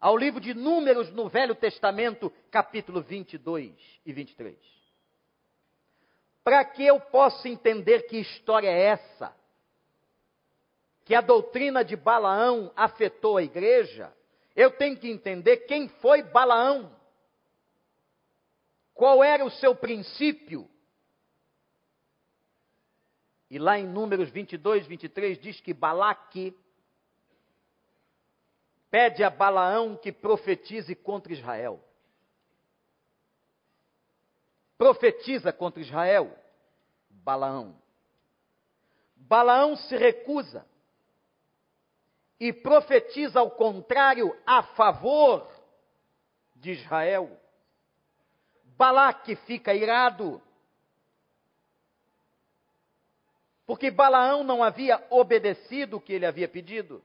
ao 0.00 0.16
livro 0.16 0.40
de 0.40 0.54
Números 0.54 1.10
no 1.10 1.28
Velho 1.28 1.54
Testamento, 1.54 2.32
capítulo 2.50 3.02
22 3.02 3.72
e 4.04 4.12
23. 4.12 4.56
Para 6.44 6.64
que 6.64 6.84
eu 6.84 7.00
possa 7.00 7.48
entender 7.48 8.02
que 8.02 8.18
história 8.18 8.68
é 8.68 8.82
essa, 8.88 9.34
que 11.06 11.14
a 11.14 11.20
doutrina 11.20 11.84
de 11.84 11.94
Balaão 11.94 12.72
afetou 12.74 13.36
a 13.36 13.42
igreja, 13.42 14.12
eu 14.56 14.72
tenho 14.72 14.98
que 14.98 15.08
entender 15.08 15.58
quem 15.58 15.88
foi 15.88 16.20
Balaão. 16.20 16.92
Qual 18.92 19.22
era 19.22 19.44
o 19.44 19.50
seu 19.50 19.72
princípio? 19.72 20.68
E 23.48 23.56
lá 23.56 23.78
em 23.78 23.86
Números 23.86 24.30
22, 24.30 24.84
23 24.88 25.38
diz 25.38 25.60
que 25.60 25.72
Balaque 25.72 26.52
pede 28.90 29.22
a 29.22 29.30
Balaão 29.30 29.96
que 29.96 30.10
profetize 30.10 30.92
contra 30.96 31.32
Israel. 31.32 31.80
Profetiza 34.76 35.52
contra 35.52 35.80
Israel. 35.80 36.36
Balaão. 37.08 37.80
Balaão 39.14 39.76
se 39.76 39.96
recusa 39.96 40.66
e 42.38 42.52
profetiza 42.52 43.40
ao 43.40 43.50
contrário 43.50 44.36
a 44.46 44.62
favor 44.62 45.50
de 46.54 46.72
Israel. 46.72 47.40
Balaque 48.76 49.36
fica 49.36 49.74
irado, 49.74 50.40
porque 53.66 53.90
Balaão 53.90 54.44
não 54.44 54.62
havia 54.62 55.04
obedecido 55.10 55.96
o 55.96 56.00
que 56.00 56.12
ele 56.12 56.26
havia 56.26 56.46
pedido. 56.46 57.02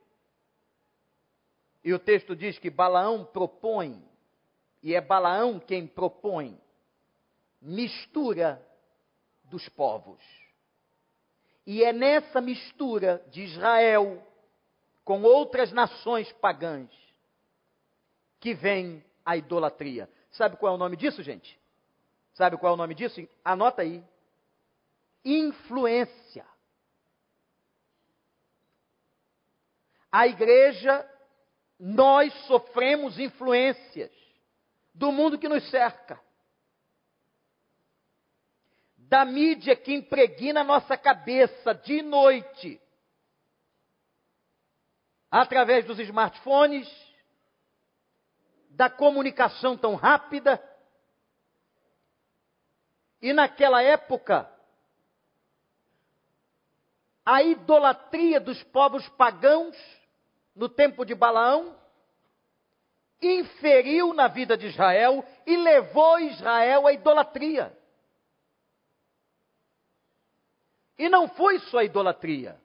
E 1.84 1.94
o 1.94 2.00
texto 2.00 2.36
diz 2.36 2.60
que 2.60 2.70
Balaão 2.70 3.26
propõe, 3.26 4.04
e 4.84 4.94
é 4.94 5.02
Balaão 5.02 5.60
quem 5.60 5.88
propõe, 5.88 6.60
mistura 7.62 8.62
dos 9.46 9.68
povos. 9.70 10.22
E 11.66 11.84
é 11.84 11.94
nessa 11.94 12.42
mistura 12.42 13.24
de 13.30 13.44
Israel 13.44 14.22
com 15.12 15.24
outras 15.24 15.74
nações 15.74 16.32
pagãs 16.32 16.90
que 18.40 18.54
vem 18.54 19.04
a 19.26 19.36
idolatria. 19.36 20.10
Sabe 20.32 20.56
qual 20.56 20.72
é 20.72 20.76
o 20.76 20.80
nome 20.80 20.96
disso, 20.96 21.22
gente? 21.22 21.60
Sabe 22.34 22.56
qual 22.56 22.72
é 22.72 22.74
o 22.76 22.78
nome 22.78 22.96
disso? 22.96 23.22
Anota 23.44 23.82
aí. 23.82 24.02
Influência. 25.26 26.46
A 30.10 30.28
igreja, 30.28 31.06
nós 31.78 32.34
sofremos 32.46 33.20
influências 33.20 34.12
do 34.94 35.12
mundo 35.12 35.38
que 35.38 35.50
nos 35.50 35.70
cerca. 35.70 36.22
Da 38.96 39.26
mídia 39.26 39.76
que 39.76 39.94
impregna 39.94 40.64
nossa 40.64 40.96
cabeça 40.96 41.74
de 41.76 42.02
noite. 42.02 42.80
Através 45.32 45.86
dos 45.86 45.98
smartphones, 45.98 46.88
da 48.72 48.90
comunicação 48.90 49.78
tão 49.78 49.96
rápida. 49.96 50.62
E 53.22 53.32
naquela 53.32 53.82
época, 53.82 54.52
a 57.26 57.42
idolatria 57.44 58.40
dos 58.40 58.62
povos 58.64 59.08
pagãos, 59.10 59.78
no 60.54 60.68
tempo 60.68 61.06
de 61.06 61.16
Balaão, 61.16 61.80
inferiu 63.22 64.14
na 64.14 64.28
vida 64.28 64.58
de 64.58 64.68
Israel 64.68 65.24
e 65.46 65.56
levou 65.56 66.20
Israel 66.20 66.88
à 66.88 66.94
idolatria. 66.94 67.78
E 70.98 71.08
não 71.08 71.28
foi 71.30 71.60
só 71.60 71.80
a 71.80 71.84
idolatria. 71.84 72.60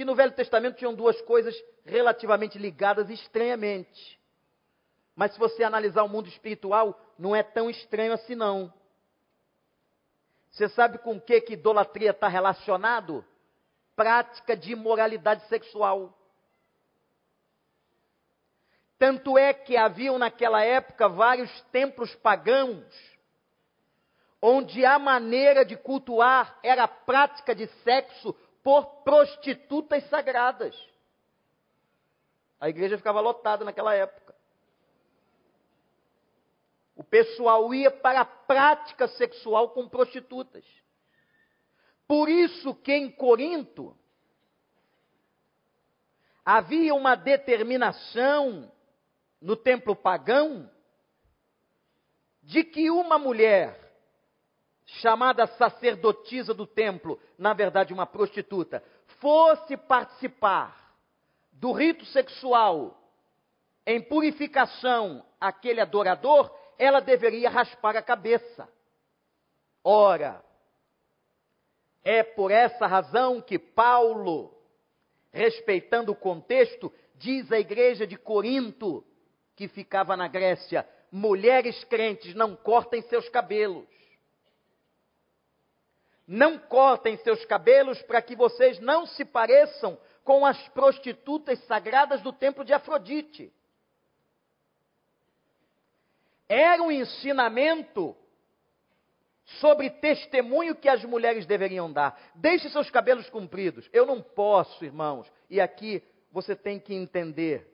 Que 0.00 0.04
no 0.06 0.14
Velho 0.14 0.32
Testamento 0.32 0.78
tinham 0.78 0.94
duas 0.94 1.20
coisas 1.20 1.54
relativamente 1.84 2.56
ligadas 2.56 3.10
estranhamente. 3.10 4.18
Mas 5.14 5.34
se 5.34 5.38
você 5.38 5.62
analisar 5.62 6.04
o 6.04 6.08
mundo 6.08 6.26
espiritual, 6.26 6.98
não 7.18 7.36
é 7.36 7.42
tão 7.42 7.68
estranho 7.68 8.14
assim 8.14 8.34
não. 8.34 8.72
Você 10.50 10.70
sabe 10.70 10.96
com 10.96 11.20
que 11.20 11.42
que 11.42 11.52
idolatria 11.52 12.12
está 12.12 12.28
relacionado? 12.28 13.22
Prática 13.94 14.56
de 14.56 14.72
imoralidade 14.72 15.46
sexual. 15.48 16.18
Tanto 18.98 19.36
é 19.36 19.52
que 19.52 19.76
haviam 19.76 20.16
naquela 20.16 20.64
época 20.64 21.10
vários 21.10 21.60
templos 21.64 22.14
pagãos, 22.14 22.86
onde 24.40 24.82
a 24.82 24.98
maneira 24.98 25.62
de 25.62 25.76
cultuar 25.76 26.58
era 26.62 26.84
a 26.84 26.88
prática 26.88 27.54
de 27.54 27.66
sexo 27.84 28.34
por 28.62 29.02
prostitutas 29.02 30.08
sagradas. 30.08 30.76
A 32.58 32.68
igreja 32.68 32.98
ficava 32.98 33.20
lotada 33.20 33.64
naquela 33.64 33.94
época 33.94 34.30
o 37.00 37.02
pessoal 37.02 37.72
ia 37.72 37.90
para 37.90 38.20
a 38.20 38.26
prática 38.26 39.08
sexual 39.08 39.70
com 39.70 39.88
prostitutas. 39.88 40.62
Por 42.06 42.28
isso 42.28 42.74
que 42.74 42.92
em 42.92 43.10
Corinto 43.10 43.96
havia 46.44 46.94
uma 46.94 47.14
determinação 47.14 48.70
no 49.40 49.56
templo 49.56 49.96
pagão 49.96 50.70
de 52.42 52.64
que 52.64 52.90
uma 52.90 53.18
mulher 53.18 53.89
chamada 54.98 55.46
sacerdotisa 55.46 56.52
do 56.52 56.66
templo, 56.66 57.20
na 57.38 57.52
verdade 57.52 57.92
uma 57.92 58.06
prostituta, 58.06 58.82
fosse 59.20 59.76
participar 59.76 60.94
do 61.52 61.72
rito 61.72 62.04
sexual 62.06 62.96
em 63.86 64.00
purificação 64.00 65.24
aquele 65.40 65.80
adorador, 65.80 66.50
ela 66.78 67.00
deveria 67.00 67.50
raspar 67.50 67.96
a 67.96 68.02
cabeça. 68.02 68.68
Ora, 69.82 70.44
é 72.02 72.22
por 72.22 72.50
essa 72.50 72.86
razão 72.86 73.40
que 73.40 73.58
Paulo, 73.58 74.54
respeitando 75.32 76.12
o 76.12 76.16
contexto, 76.16 76.92
diz 77.16 77.50
à 77.52 77.58
igreja 77.58 78.06
de 78.06 78.16
Corinto, 78.16 79.04
que 79.56 79.68
ficava 79.68 80.16
na 80.16 80.28
Grécia: 80.28 80.88
mulheres 81.10 81.82
crentes, 81.84 82.34
não 82.34 82.56
cortem 82.56 83.02
seus 83.02 83.28
cabelos. 83.28 83.86
Não 86.32 86.56
cortem 86.56 87.16
seus 87.18 87.44
cabelos 87.44 88.00
para 88.02 88.22
que 88.22 88.36
vocês 88.36 88.78
não 88.78 89.04
se 89.04 89.24
pareçam 89.24 89.98
com 90.22 90.46
as 90.46 90.56
prostitutas 90.68 91.58
sagradas 91.64 92.22
do 92.22 92.32
templo 92.32 92.64
de 92.64 92.72
Afrodite 92.72 93.52
era 96.50 96.82
um 96.82 96.90
ensinamento 96.90 98.16
sobre 99.60 99.88
testemunho 99.88 100.74
que 100.74 100.88
as 100.88 101.04
mulheres 101.04 101.46
deveriam 101.46 101.92
dar. 101.92 102.20
Deixe 102.34 102.68
seus 102.70 102.90
cabelos 102.90 103.30
compridos. 103.30 103.88
Eu 103.92 104.04
não 104.04 104.20
posso, 104.20 104.84
irmãos. 104.84 105.30
E 105.48 105.60
aqui 105.60 106.02
você 106.32 106.56
tem 106.56 106.80
que 106.80 106.92
entender 106.92 107.72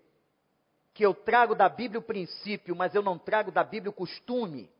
que 0.93 1.05
eu 1.05 1.15
trago 1.15 1.55
da 1.55 1.71
Bíblia 1.71 2.01
o 2.01 2.03
princípio, 2.05 2.77
mas 2.77 2.95
eu 2.95 3.03
não 3.03 3.19
trago 3.19 3.51
da 3.51 3.65
Bíblia 3.65 3.89
o 3.91 3.95
costume. 3.95 4.71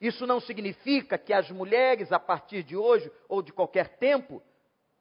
Isso 0.00 0.26
não 0.26 0.40
significa 0.40 1.18
que 1.18 1.32
as 1.32 1.50
mulheres, 1.50 2.12
a 2.12 2.20
partir 2.20 2.62
de 2.62 2.76
hoje 2.76 3.10
ou 3.28 3.42
de 3.42 3.52
qualquer 3.52 3.96
tempo, 3.96 4.42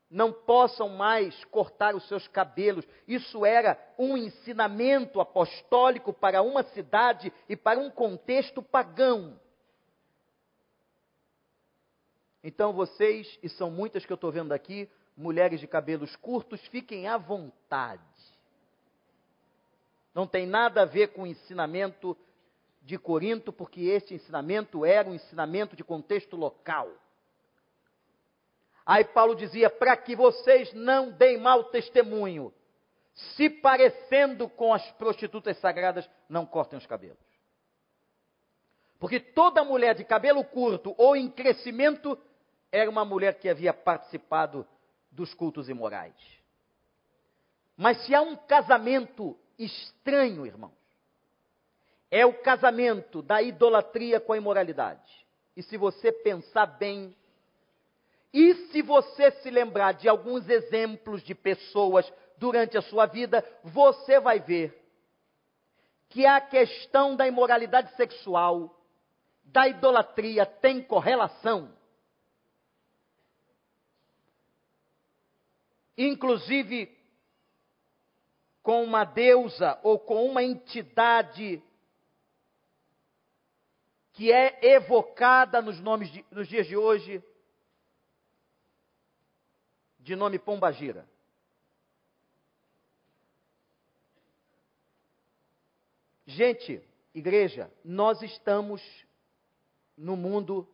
não 0.09 0.31
possam 0.31 0.89
mais 0.89 1.43
cortar 1.45 1.93
os 1.93 2.07
seus 2.07 2.27
cabelos. 2.27 2.87
Isso 3.07 3.45
era 3.45 3.77
um 3.97 4.17
ensinamento 4.17 5.19
apostólico 5.19 6.13
para 6.13 6.41
uma 6.41 6.63
cidade 6.63 7.31
e 7.47 7.55
para 7.55 7.79
um 7.79 7.91
contexto 7.91 8.61
pagão. 8.61 9.39
Então 12.43 12.71
vocês, 12.73 13.37
e 13.43 13.49
são 13.49 13.69
muitas 13.69 14.05
que 14.05 14.11
eu 14.11 14.15
estou 14.15 14.31
vendo 14.31 14.53
aqui, 14.53 14.89
mulheres 15.15 15.59
de 15.59 15.67
cabelos 15.67 16.15
curtos, 16.15 16.65
fiquem 16.67 17.07
à 17.07 17.17
vontade. 17.17 18.01
Não 20.13 20.25
tem 20.25 20.47
nada 20.47 20.81
a 20.81 20.85
ver 20.85 21.09
com 21.09 21.23
o 21.23 21.27
ensinamento 21.27 22.17
de 22.87 22.97
Corinto, 22.97 23.51
porque 23.51 23.81
este 23.81 24.13
ensinamento 24.13 24.85
era 24.85 25.09
um 25.09 25.13
ensinamento 25.13 25.75
de 25.75 25.83
contexto 25.83 26.37
local. 26.37 26.89
Aí 28.85 29.03
Paulo 29.03 29.35
dizia: 29.35 29.69
para 29.69 29.97
que 29.97 30.15
vocês 30.15 30.71
não 30.71 31.11
deem 31.11 31.37
mau 31.37 31.65
testemunho, 31.65 32.53
se 33.35 33.49
parecendo 33.49 34.47
com 34.47 34.73
as 34.73 34.89
prostitutas 34.91 35.57
sagradas, 35.57 36.09
não 36.29 36.45
cortem 36.45 36.79
os 36.79 36.85
cabelos. 36.85 37.17
Porque 38.97 39.19
toda 39.19 39.65
mulher 39.65 39.93
de 39.93 40.05
cabelo 40.05 40.41
curto 40.45 40.95
ou 40.97 41.13
em 41.13 41.29
crescimento 41.29 42.17
era 42.71 42.89
uma 42.89 43.03
mulher 43.03 43.37
que 43.37 43.49
havia 43.49 43.73
participado 43.73 44.65
dos 45.11 45.33
cultos 45.33 45.67
imorais. 45.67 46.15
Mas 47.75 48.05
se 48.05 48.15
há 48.15 48.21
um 48.21 48.37
casamento 48.37 49.37
estranho, 49.59 50.45
irmãos, 50.45 50.76
é 52.09 52.25
o 52.25 52.33
casamento 52.41 53.21
da 53.21 53.41
idolatria 53.41 54.19
com 54.19 54.33
a 54.33 54.37
imoralidade. 54.37 55.27
E 55.55 55.63
se 55.63 55.77
você 55.77 56.11
pensar 56.11 56.65
bem, 56.65 57.15
e 58.33 58.53
se 58.71 58.81
você 58.81 59.31
se 59.31 59.49
lembrar 59.49 59.93
de 59.93 60.07
alguns 60.07 60.47
exemplos 60.47 61.23
de 61.23 61.33
pessoas 61.33 62.11
durante 62.37 62.77
a 62.77 62.81
sua 62.81 63.05
vida, 63.05 63.43
você 63.63 64.19
vai 64.19 64.39
ver 64.39 64.83
que 66.09 66.25
a 66.25 66.39
questão 66.39 67.15
da 67.15 67.27
imoralidade 67.27 67.93
sexual, 67.95 68.79
da 69.43 69.67
idolatria, 69.67 70.45
tem 70.45 70.81
correlação. 70.81 71.75
Inclusive 75.97 76.95
com 78.61 78.83
uma 78.83 79.03
deusa 79.03 79.79
ou 79.81 79.97
com 79.97 80.25
uma 80.25 80.43
entidade 80.43 81.63
que 84.17 84.31
é 84.31 84.57
evocada 84.65 85.61
nos, 85.61 85.79
nomes 85.79 86.11
de, 86.11 86.25
nos 86.31 86.47
dias 86.47 86.65
de 86.65 86.75
hoje 86.75 87.23
de 89.99 90.15
nome 90.15 90.39
Pombagira. 90.39 91.07
Gente, 96.25 96.81
igreja, 97.13 97.71
nós 97.85 98.23
estamos 98.23 98.81
no 99.95 100.17
mundo, 100.17 100.67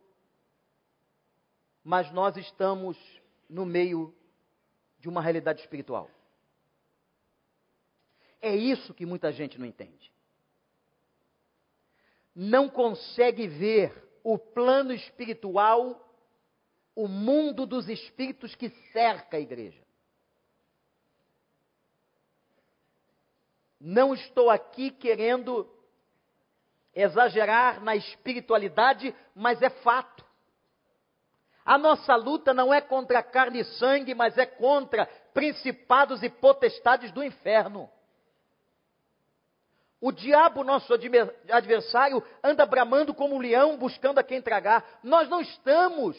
mas 1.82 2.10
nós 2.12 2.38
estamos 2.38 2.96
no 3.46 3.66
meio 3.66 4.16
de 4.98 5.06
uma 5.06 5.20
realidade 5.20 5.60
espiritual. 5.60 6.10
É 8.40 8.56
isso 8.56 8.94
que 8.94 9.04
muita 9.04 9.30
gente 9.30 9.58
não 9.58 9.66
entende. 9.66 10.13
Não 12.34 12.68
consegue 12.68 13.46
ver 13.46 13.92
o 14.22 14.38
plano 14.38 14.92
espiritual, 14.92 16.00
o 16.96 17.06
mundo 17.06 17.66
dos 17.66 17.88
espíritos 17.88 18.54
que 18.54 18.70
cerca 18.92 19.36
a 19.36 19.40
igreja. 19.40 19.82
Não 23.80 24.14
estou 24.14 24.48
aqui 24.48 24.90
querendo 24.90 25.70
exagerar 26.94 27.82
na 27.82 27.94
espiritualidade, 27.94 29.14
mas 29.34 29.60
é 29.60 29.68
fato. 29.68 30.24
A 31.64 31.78
nossa 31.78 32.14
luta 32.14 32.52
não 32.52 32.72
é 32.72 32.80
contra 32.80 33.22
carne 33.22 33.60
e 33.60 33.64
sangue, 33.64 34.14
mas 34.14 34.36
é 34.36 34.46
contra 34.46 35.06
principados 35.32 36.22
e 36.22 36.28
potestades 36.28 37.10
do 37.10 37.22
inferno. 37.22 37.90
O 40.06 40.12
diabo, 40.12 40.62
nosso 40.62 40.92
adversário, 40.92 42.22
anda 42.42 42.66
bramando 42.66 43.14
como 43.14 43.36
um 43.36 43.38
leão, 43.38 43.78
buscando 43.78 44.18
a 44.18 44.22
quem 44.22 44.42
tragar. 44.42 44.84
Nós 45.02 45.30
não 45.30 45.40
estamos 45.40 46.14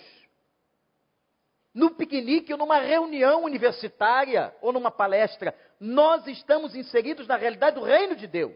no 1.71 1.91
piquenique 1.91 2.51
ou 2.51 2.57
numa 2.57 2.79
reunião 2.79 3.43
universitária 3.43 4.55
ou 4.59 4.73
numa 4.73 4.89
palestra. 4.89 5.55
Nós 5.79 6.25
estamos 6.25 6.73
inseridos 6.73 7.27
na 7.27 7.35
realidade 7.35 7.75
do 7.75 7.85
reino 7.85 8.15
de 8.15 8.25
Deus. 8.25 8.55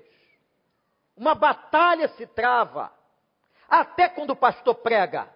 Uma 1.16 1.36
batalha 1.36 2.08
se 2.08 2.26
trava, 2.26 2.92
até 3.70 4.10
quando 4.10 4.32
o 4.32 4.36
pastor 4.36 4.74
prega. 4.74 5.32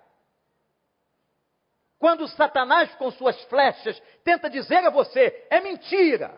Quando 2.00 2.28
Satanás, 2.30 2.96
com 2.96 3.12
suas 3.12 3.40
flechas, 3.44 4.02
tenta 4.24 4.50
dizer 4.50 4.84
a 4.84 4.90
você, 4.90 5.46
é 5.52 5.62
mentira. 5.62 6.36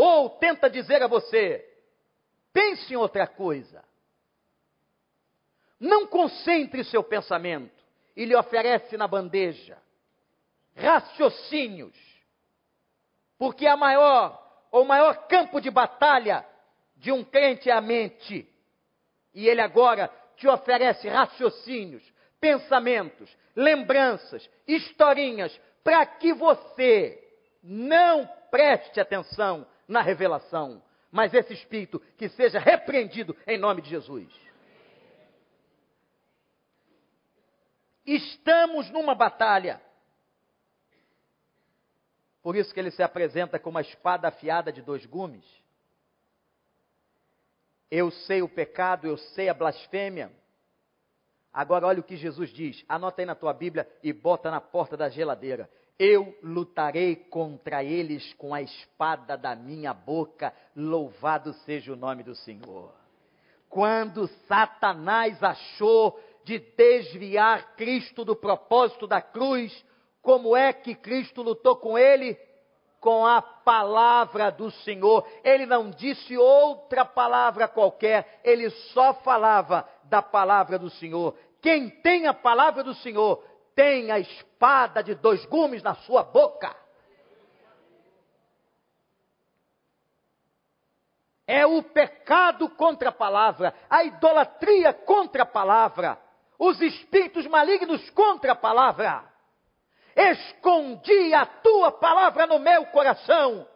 Ou 0.00 0.30
tenta 0.30 0.70
dizer 0.70 1.02
a 1.02 1.08
você, 1.08 1.68
pense 2.52 2.94
em 2.94 2.96
outra 2.96 3.26
coisa. 3.26 3.84
Não 5.80 6.06
concentre 6.06 6.84
seu 6.84 7.02
pensamento 7.02 7.74
e 8.14 8.24
lhe 8.24 8.36
oferece 8.36 8.96
na 8.96 9.08
bandeja 9.08 9.76
raciocínios, 10.76 11.96
porque 13.36 13.66
a 13.66 13.76
maior, 13.76 14.40
o 14.70 14.84
maior 14.84 15.26
campo 15.26 15.60
de 15.60 15.68
batalha 15.68 16.46
de 16.94 17.10
um 17.10 17.24
crente 17.24 17.68
é 17.68 17.72
a 17.72 17.80
mente, 17.80 18.48
e 19.34 19.48
ele 19.48 19.60
agora 19.60 20.08
te 20.36 20.46
oferece 20.46 21.08
raciocínios, 21.08 22.04
pensamentos, 22.40 23.36
lembranças, 23.56 24.48
historinhas, 24.64 25.60
para 25.82 26.06
que 26.06 26.32
você 26.32 27.20
não 27.60 28.24
preste 28.48 29.00
atenção 29.00 29.66
na 29.88 30.02
revelação, 30.02 30.82
mas 31.10 31.32
esse 31.32 31.54
espírito 31.54 31.98
que 32.18 32.28
seja 32.28 32.58
repreendido 32.58 33.34
em 33.46 33.58
nome 33.58 33.80
de 33.80 33.88
Jesus. 33.88 34.28
Estamos 38.04 38.90
numa 38.90 39.14
batalha. 39.14 39.80
Por 42.42 42.56
isso 42.56 42.72
que 42.72 42.80
ele 42.80 42.90
se 42.90 43.02
apresenta 43.02 43.58
com 43.58 43.70
uma 43.70 43.80
espada 43.80 44.28
afiada 44.28 44.72
de 44.72 44.80
dois 44.80 45.04
gumes. 45.04 45.44
Eu 47.90 48.10
sei 48.10 48.42
o 48.42 48.48
pecado, 48.48 49.06
eu 49.06 49.16
sei 49.16 49.48
a 49.48 49.54
blasfêmia. 49.54 50.30
Agora 51.52 51.86
olha 51.86 52.00
o 52.00 52.04
que 52.04 52.16
Jesus 52.16 52.50
diz. 52.50 52.84
Anota 52.88 53.22
aí 53.22 53.26
na 53.26 53.34
tua 53.34 53.52
Bíblia 53.52 53.90
e 54.02 54.12
bota 54.12 54.50
na 54.50 54.60
porta 54.60 54.96
da 54.96 55.08
geladeira. 55.08 55.70
Eu 55.98 56.36
lutarei 56.42 57.16
contra 57.16 57.82
eles 57.82 58.32
com 58.34 58.54
a 58.54 58.62
espada 58.62 59.36
da 59.36 59.56
minha 59.56 59.92
boca. 59.92 60.54
Louvado 60.76 61.52
seja 61.64 61.92
o 61.92 61.96
nome 61.96 62.22
do 62.22 62.34
Senhor. 62.36 62.92
Quando 63.68 64.28
Satanás 64.46 65.42
achou 65.42 66.18
de 66.48 66.58
desviar 66.58 67.74
Cristo 67.76 68.24
do 68.24 68.34
propósito 68.34 69.06
da 69.06 69.20
cruz. 69.20 69.84
Como 70.22 70.56
é 70.56 70.72
que 70.72 70.94
Cristo 70.94 71.42
lutou 71.42 71.76
com 71.76 71.98
ele? 71.98 72.38
Com 73.00 73.26
a 73.26 73.42
palavra 73.42 74.50
do 74.50 74.70
Senhor. 74.70 75.28
Ele 75.44 75.66
não 75.66 75.90
disse 75.90 76.38
outra 76.38 77.04
palavra 77.04 77.68
qualquer, 77.68 78.40
ele 78.42 78.70
só 78.70 79.12
falava 79.12 79.86
da 80.04 80.22
palavra 80.22 80.78
do 80.78 80.88
Senhor. 80.88 81.36
Quem 81.60 81.90
tem 81.90 82.26
a 82.26 82.32
palavra 82.32 82.82
do 82.82 82.94
Senhor 82.94 83.44
tem 83.78 84.10
a 84.10 84.18
espada 84.18 85.04
de 85.04 85.14
dois 85.14 85.46
gumes 85.46 85.84
na 85.84 85.94
sua 85.94 86.24
boca. 86.24 86.74
É 91.46 91.64
o 91.64 91.80
pecado 91.84 92.68
contra 92.70 93.10
a 93.10 93.12
palavra, 93.12 93.72
a 93.88 94.02
idolatria 94.02 94.92
contra 94.92 95.44
a 95.44 95.46
palavra 95.46 96.18
os 96.58 96.80
espíritos 96.80 97.46
malignos 97.46 98.10
contra 98.10 98.52
a 98.52 98.56
palavra. 98.56 99.24
Escondi 100.16 101.32
a 101.32 101.46
tua 101.46 101.92
palavra 101.92 102.48
no 102.48 102.58
meu 102.58 102.86
coração, 102.86 103.66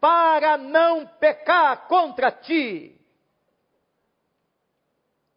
para 0.00 0.56
não 0.56 1.06
pecar 1.06 1.86
contra 1.86 2.32
ti. 2.32 3.00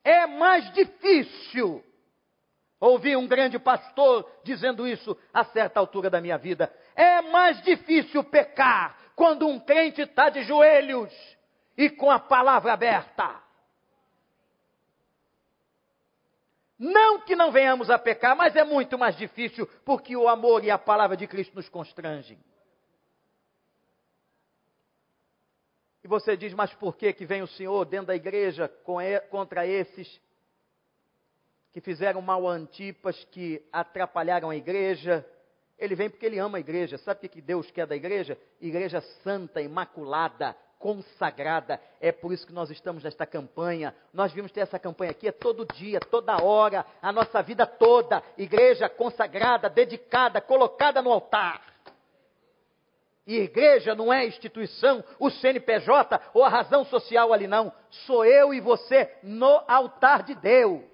É 0.04 0.26
mais 0.26 0.74
difícil. 0.74 1.84
Ouvi 2.80 3.16
um 3.16 3.28
grande 3.28 3.60
pastor 3.60 4.30
dizendo 4.44 4.88
isso 4.88 5.18
a 5.34 5.44
certa 5.44 5.80
altura 5.80 6.10
da 6.10 6.22
minha 6.22 6.38
vida. 6.38 6.74
É 6.96 7.22
mais 7.22 7.62
difícil 7.62 8.24
pecar 8.24 8.98
quando 9.16 9.48
um 9.48 9.60
crente 9.60 10.02
está 10.02 10.30
de 10.30 10.44
joelhos 10.44 11.14
e 11.78 11.90
com 11.90 12.10
a 12.10 12.20
palavra 12.20 12.72
aberta. 12.72 13.44
Não 16.78 17.20
que 17.20 17.36
não 17.36 17.52
venhamos 17.52 17.90
a 17.90 18.00
pecar, 18.00 18.38
mas 18.38 18.56
é 18.56 18.64
muito 18.64 18.98
mais 18.98 19.18
difícil 19.18 19.68
porque 19.84 20.16
o 20.16 20.30
amor 20.30 20.64
e 20.64 20.72
a 20.72 20.78
palavra 20.78 21.18
de 21.18 21.28
Cristo 21.28 21.56
nos 21.56 21.68
constrangem. 21.68 22.40
E 26.02 26.08
você 26.08 26.38
diz, 26.38 26.54
mas 26.54 26.74
por 26.76 26.96
que 26.96 27.12
que 27.12 27.26
vem 27.26 27.42
o 27.42 27.48
Senhor 27.48 27.84
dentro 27.84 28.08
da 28.08 28.16
igreja 28.16 28.70
contra 29.30 29.68
esses 29.68 30.22
que 31.72 31.82
fizeram 31.82 32.22
mal 32.22 32.48
a 32.48 32.52
Antipas, 32.52 33.24
que 33.32 33.64
atrapalharam 33.72 34.50
a 34.50 34.56
igreja? 34.56 35.26
Ele 35.78 35.96
vem 35.96 36.10
porque 36.10 36.26
ele 36.26 36.40
ama 36.40 36.58
a 36.58 36.62
igreja. 36.62 36.98
Sabe 36.98 37.26
o 37.26 37.30
que 37.30 37.42
Deus 37.42 37.70
quer 37.72 37.88
da 37.88 37.96
igreja? 37.96 38.38
Igreja 38.60 39.02
santa, 39.24 39.62
imaculada, 39.62 40.56
consagrada. 40.78 41.80
É 42.02 42.12
por 42.12 42.34
isso 42.34 42.48
que 42.48 42.54
nós 42.54 42.70
estamos 42.70 43.04
nesta 43.04 43.26
campanha. 43.26 43.96
Nós 44.14 44.32
vimos 44.32 44.52
ter 44.52 44.62
essa 44.62 44.80
campanha 44.80 45.12
aqui 45.12 45.28
é 45.28 45.32
todo 45.32 45.66
dia, 45.74 46.00
toda 46.00 46.44
hora, 46.44 46.86
a 47.02 47.12
nossa 47.12 47.42
vida 47.42 47.66
toda. 47.66 48.24
Igreja 48.38 48.90
consagrada, 48.90 49.70
dedicada, 49.70 50.42
colocada 50.42 51.02
no 51.02 51.12
altar. 51.12 51.62
E 53.28 53.38
igreja 53.38 53.94
não 53.94 54.12
é 54.12 54.26
instituição, 54.26 55.04
o 55.20 55.30
CNPJ 55.30 56.20
ou 56.34 56.44
a 56.44 56.50
razão 56.50 56.84
social 56.86 57.32
ali 57.32 57.46
não. 57.46 57.72
Sou 57.92 58.26
eu 58.26 58.52
e 58.54 58.60
você 58.60 59.18
no 59.22 59.62
altar 59.68 60.24
de 60.24 60.34
Deus. 60.34 60.89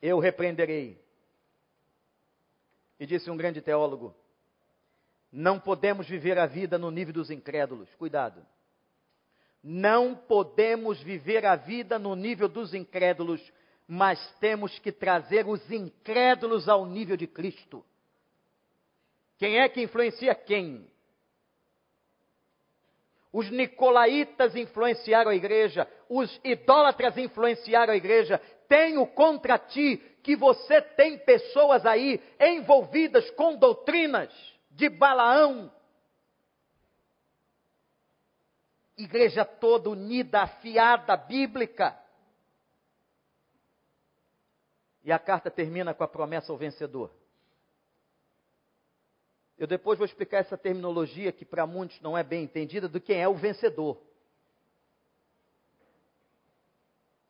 Eu 0.00 0.18
repreenderei. 0.18 1.00
E 2.98 3.06
disse 3.06 3.30
um 3.30 3.36
grande 3.36 3.60
teólogo: 3.60 4.14
não 5.32 5.60
podemos 5.60 6.08
viver 6.08 6.38
a 6.38 6.46
vida 6.46 6.78
no 6.78 6.90
nível 6.90 7.14
dos 7.14 7.30
incrédulos. 7.30 7.88
Cuidado. 7.96 8.44
Não 9.62 10.14
podemos 10.14 11.00
viver 11.00 11.44
a 11.44 11.54
vida 11.54 11.98
no 11.98 12.16
nível 12.16 12.48
dos 12.48 12.74
incrédulos, 12.74 13.40
mas 13.86 14.18
temos 14.40 14.78
que 14.78 14.90
trazer 14.90 15.46
os 15.46 15.70
incrédulos 15.70 16.68
ao 16.68 16.86
nível 16.86 17.16
de 17.16 17.26
Cristo. 17.26 17.84
Quem 19.38 19.58
é 19.58 19.68
que 19.68 19.82
influencia 19.82 20.34
quem? 20.34 20.88
Os 23.32 23.48
nicolaítas 23.50 24.56
influenciaram 24.56 25.30
a 25.30 25.36
igreja, 25.36 25.86
os 26.08 26.40
idólatras 26.42 27.16
influenciaram 27.16 27.92
a 27.92 27.96
igreja. 27.96 28.40
Tenho 28.70 29.04
contra 29.04 29.58
ti 29.58 29.96
que 30.22 30.36
você 30.36 30.80
tem 30.80 31.18
pessoas 31.18 31.84
aí 31.84 32.22
envolvidas 32.38 33.28
com 33.32 33.56
doutrinas 33.56 34.32
de 34.70 34.88
Balaão. 34.88 35.72
igreja 39.02 39.44
toda 39.44 39.90
unida, 39.90 40.42
afiada, 40.42 41.16
bíblica. 41.16 41.98
E 45.02 45.10
a 45.10 45.18
carta 45.18 45.50
termina 45.50 45.94
com 45.94 46.04
a 46.04 46.08
promessa 46.08 46.52
ao 46.52 46.58
vencedor. 46.58 47.10
Eu 49.58 49.66
depois 49.66 49.98
vou 49.98 50.04
explicar 50.04 50.38
essa 50.38 50.56
terminologia 50.56 51.32
que 51.32 51.44
para 51.44 51.66
muitos 51.66 52.00
não 52.00 52.16
é 52.16 52.22
bem 52.22 52.44
entendida 52.44 52.88
do 52.88 53.00
quem 53.00 53.20
é 53.20 53.26
o 53.26 53.34
vencedor. 53.34 54.00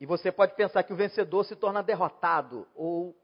E 0.01 0.07
você 0.07 0.33
pode 0.33 0.55
pensar 0.55 0.83
que 0.83 0.93
o 0.93 0.97
vencedor 0.97 1.45
se 1.45 1.55
torna 1.55 1.83
derrotado 1.83 2.67
ou 2.75 3.15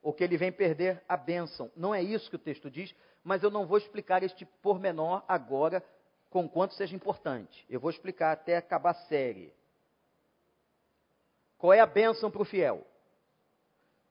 ou 0.00 0.12
que 0.12 0.22
ele 0.22 0.36
vem 0.36 0.52
perder 0.52 1.02
a 1.08 1.16
bênção. 1.16 1.70
Não 1.76 1.94
é 1.94 2.02
isso 2.02 2.30
que 2.30 2.36
o 2.36 2.38
texto 2.38 2.70
diz, 2.70 2.94
mas 3.22 3.42
eu 3.42 3.50
não 3.50 3.66
vou 3.66 3.76
explicar 3.76 4.22
este 4.22 4.46
pormenor 4.62 5.22
agora, 5.28 5.84
com 6.30 6.48
quanto 6.48 6.74
seja 6.74 6.94
importante. 6.94 7.66
Eu 7.68 7.80
vou 7.80 7.90
explicar 7.90 8.32
até 8.32 8.56
acabar 8.56 8.90
a 8.90 9.06
série. 9.06 9.52
Qual 11.58 11.72
é 11.72 11.80
a 11.80 11.86
bênção 11.86 12.30
para 12.30 12.40
o 12.40 12.44
fiel? 12.44 12.86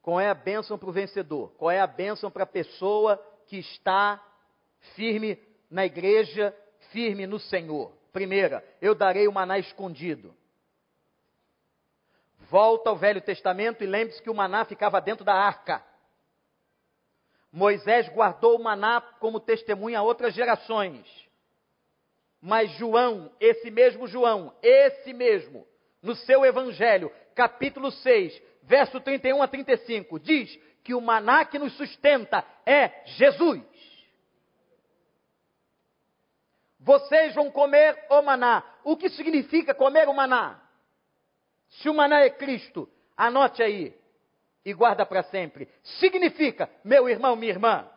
Qual 0.02 0.20
é 0.20 0.30
a 0.30 0.36
bênção 0.36 0.78
para 0.78 0.89
o 0.89 0.93
vencedor? 0.93 1.52
Qual 1.58 1.72
é 1.72 1.80
a 1.80 1.88
bênção 1.88 2.30
para 2.30 2.43
a 2.43 2.48
pessoa 2.48 3.18
que 3.48 3.58
está 3.58 4.24
firme 4.95 5.41
na 5.68 5.86
igreja, 5.86 6.56
firme 6.91 7.26
no 7.26 7.39
Senhor? 7.39 7.91
Primeira, 8.12 8.64
eu 8.82 8.93
darei 8.93 9.28
o 9.28 9.32
maná 9.32 9.58
escondido. 9.58 10.37
Volta 12.50 12.89
ao 12.89 12.95
Velho 12.95 13.22
Testamento 13.22 13.84
e 13.84 13.88
lembre-se 13.88 14.22
que 14.22 14.30
o 14.30 14.34
maná 14.34 14.64
ficava 14.64 15.02
dentro 15.02 15.26
da 15.26 15.34
arca. 15.34 15.84
Moisés 17.52 18.08
guardou 18.10 18.56
o 18.56 18.64
maná 18.64 19.02
como 19.20 19.39
testemunha 19.39 20.00
a 20.00 20.04
outras 20.04 20.34
gerações. 20.34 21.06
Mas 22.41 22.72
João, 22.72 23.32
esse 23.39 23.70
mesmo 23.70 24.08
João, 24.08 24.56
esse 24.62 25.12
mesmo, 25.12 25.68
no 26.02 26.16
seu 26.16 26.45
Evangelho, 26.45 27.12
capítulo 27.36 27.91
6, 27.91 28.41
verso 28.64 29.02
31 29.02 29.41
a 29.41 29.48
35, 29.48 30.20
diz 30.20 30.56
que 30.84 30.93
o 30.93 31.02
maná 31.02 31.43
que 31.43 31.60
nos 31.60 31.76
sustenta 31.76 32.45
é 32.66 33.04
Jesus. 33.06 33.64
Vocês 36.80 37.36
vão 37.36 37.52
comer 37.52 38.06
o 38.10 38.22
maná. 38.22 38.64
O 38.86 38.95
que 38.95 39.10
significa 39.10 39.74
comer 39.74 40.08
o 40.08 40.14
maná? 40.14 40.66
Se 41.70 41.89
o 41.89 41.93
maná 41.93 42.22
é 42.22 42.30
Cristo, 42.30 42.89
anote 43.15 43.61
aí 43.61 43.93
e 44.65 44.74
guarda 44.74 45.05
para 45.05 45.24
sempre. 45.24 45.68
Significa, 45.99 46.70
meu 46.84 47.07
irmão, 47.07 47.36
minha 47.36 47.51
irmã, 47.51 47.89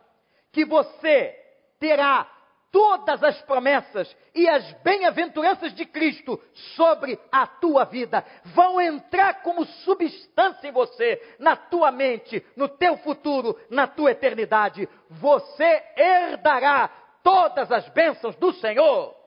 que 0.53 0.65
você 0.65 1.37
terá 1.79 2.31
todas 2.71 3.23
as 3.23 3.41
promessas 3.43 4.17
e 4.35 4.49
as 4.49 4.73
bem-aventuranças 4.83 5.75
de 5.75 5.85
Cristo 5.85 6.41
sobre 6.77 7.19
a 7.31 7.47
tua 7.47 7.85
vida 7.85 8.25
vão 8.45 8.81
entrar 8.81 9.43
como 9.43 9.65
substância 9.65 10.69
em 10.69 10.73
você, 10.73 11.21
na 11.39 11.57
tua 11.57 11.91
mente, 11.91 12.45
no 12.57 12.69
teu 12.69 12.97
futuro, 12.99 13.59
na 13.69 13.87
tua 13.87 14.13
eternidade. 14.13 14.89
Você 15.09 15.83
herdará 15.97 16.89
todas 17.23 17.71
as 17.73 17.89
bênçãos 17.89 18.37
do 18.37 18.53
Senhor. 18.55 19.20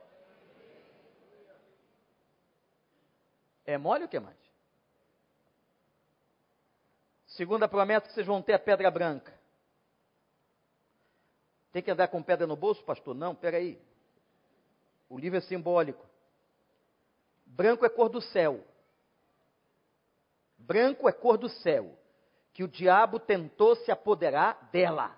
É 3.66 3.78
mole 3.78 4.06
o 4.06 4.10
que 4.10 4.20
mais? 4.20 4.38
Segunda 7.28 7.68
promessa 7.68 8.08
que 8.08 8.14
vocês 8.14 8.28
vão 8.28 8.42
ter 8.42 8.54
a 8.54 8.60
pedra 8.60 8.92
branca. 8.92 9.34
Tem 11.72 11.82
que 11.82 11.90
andar 11.90 12.08
com 12.08 12.22
pedra 12.22 12.46
no 12.46 12.56
bolso, 12.56 12.84
pastor? 12.84 13.16
Não, 13.16 13.34
peraí. 13.34 13.82
O 15.10 15.18
livro 15.18 15.40
é 15.40 15.42
simbólico. 15.42 16.06
Branco 17.46 17.86
é 17.86 17.90
cor 17.90 18.10
do 18.10 18.22
céu. 18.22 18.64
Branco 20.58 21.10
é 21.10 21.12
cor 21.12 21.38
do 21.38 21.50
céu. 21.50 21.98
Que 22.54 22.64
o 22.64 22.68
diabo 22.68 23.20
tentou 23.20 23.76
se 23.78 23.92
apoderar 23.92 24.70
dela. 24.72 25.18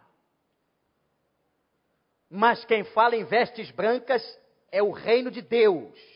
Mas 2.29 2.63
quem 2.63 2.85
fala 2.85 3.17
em 3.17 3.25
vestes 3.25 3.69
brancas 3.71 4.23
é 4.71 4.81
o 4.81 4.91
reino 4.91 5.29
de 5.29 5.41
Deus. 5.41 6.14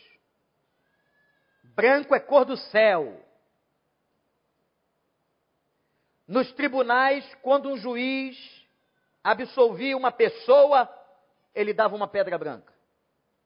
Branco 1.79 2.13
é 2.13 2.19
cor 2.19 2.43
do 2.43 2.57
céu. 2.57 3.25
Nos 6.27 6.51
tribunais, 6.51 7.23
quando 7.41 7.69
um 7.69 7.77
juiz 7.77 8.37
absolvia 9.23 9.95
uma 9.95 10.11
pessoa, 10.11 10.93
ele 11.55 11.73
dava 11.73 11.95
uma 11.95 12.05
pedra 12.05 12.37
branca. 12.37 12.73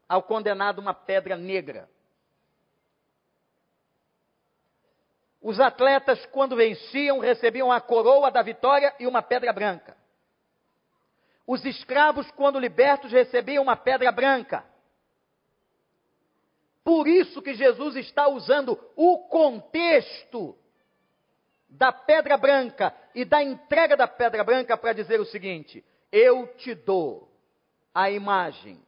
Ao 0.10 0.24
condenado, 0.24 0.80
uma 0.80 0.96
pedra 0.96 1.38
negra. 1.38 1.88
Os 5.40 5.60
atletas, 5.60 6.26
quando 6.32 6.56
venciam, 6.56 7.20
recebiam 7.20 7.72
a 7.72 7.80
coroa 7.80 8.32
da 8.32 8.42
vitória 8.42 8.96
e 9.00 9.06
uma 9.06 9.22
pedra 9.22 9.54
branca. 9.54 9.96
Os 11.46 11.64
escravos, 11.64 12.32
quando 12.32 12.58
libertos, 12.60 13.12
recebiam 13.12 13.62
uma 13.62 13.76
pedra 13.76 14.12
branca. 14.12 14.73
Por 16.84 17.08
isso 17.08 17.42
que 17.42 17.54
Jesus 17.54 17.96
está 17.96 18.28
usando 18.28 18.78
o 18.96 19.20
contexto 19.30 20.56
da 21.70 21.92
pedra 21.92 22.38
branca 22.38 22.94
e 23.16 23.24
da 23.24 23.42
entrega 23.42 23.96
da 23.96 24.08
pedra 24.08 24.44
branca 24.44 24.78
para 24.78 24.94
dizer 24.94 25.20
o 25.20 25.26
seguinte: 25.26 25.84
eu 26.12 26.48
te 26.58 26.76
dou 26.76 27.32
a 27.94 28.12
imagem, 28.12 28.80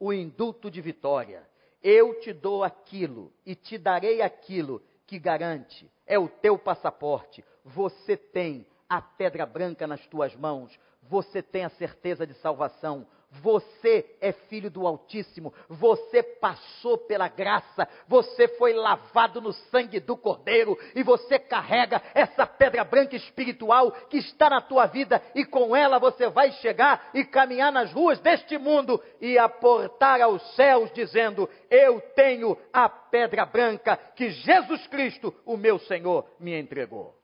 o 0.00 0.12
indulto 0.12 0.70
de 0.70 0.80
vitória. 0.80 1.46
Eu 1.82 2.18
te 2.20 2.32
dou 2.32 2.64
aquilo 2.64 3.32
e 3.44 3.54
te 3.54 3.78
darei 3.78 4.20
aquilo 4.20 4.82
que 5.06 5.18
garante, 5.18 5.88
é 6.04 6.18
o 6.18 6.28
teu 6.28 6.58
passaporte. 6.58 7.44
Você 7.64 8.16
tem 8.16 8.66
a 8.88 9.00
pedra 9.00 9.46
branca 9.46 9.86
nas 9.86 10.04
tuas 10.06 10.34
mãos, 10.34 10.76
você 11.02 11.40
tem 11.40 11.64
a 11.64 11.70
certeza 11.70 12.26
de 12.26 12.34
salvação, 12.34 13.06
você 13.42 14.16
é 14.20 14.32
filho 14.32 14.70
do 14.70 14.86
Altíssimo, 14.86 15.52
você 15.68 16.22
passou 16.22 16.98
pela 16.98 17.28
graça, 17.28 17.88
você 18.06 18.48
foi 18.56 18.72
lavado 18.72 19.40
no 19.40 19.52
sangue 19.52 20.00
do 20.00 20.16
Cordeiro 20.16 20.78
e 20.94 21.02
você 21.02 21.38
carrega 21.38 22.02
essa 22.14 22.46
pedra 22.46 22.84
branca 22.84 23.16
espiritual 23.16 23.90
que 24.08 24.18
está 24.18 24.50
na 24.50 24.60
tua 24.60 24.86
vida 24.86 25.22
e 25.34 25.44
com 25.44 25.74
ela 25.74 25.98
você 25.98 26.28
vai 26.28 26.52
chegar 26.52 27.10
e 27.14 27.24
caminhar 27.24 27.72
nas 27.72 27.92
ruas 27.92 28.18
deste 28.20 28.58
mundo 28.58 29.02
e 29.20 29.38
aportar 29.38 30.20
aos 30.20 30.42
céus 30.54 30.90
dizendo: 30.92 31.48
Eu 31.70 32.00
tenho 32.14 32.56
a 32.72 32.88
pedra 32.88 33.44
branca 33.44 33.96
que 34.14 34.30
Jesus 34.30 34.86
Cristo, 34.86 35.34
o 35.44 35.56
meu 35.56 35.78
Senhor, 35.78 36.26
me 36.38 36.58
entregou. 36.58 37.14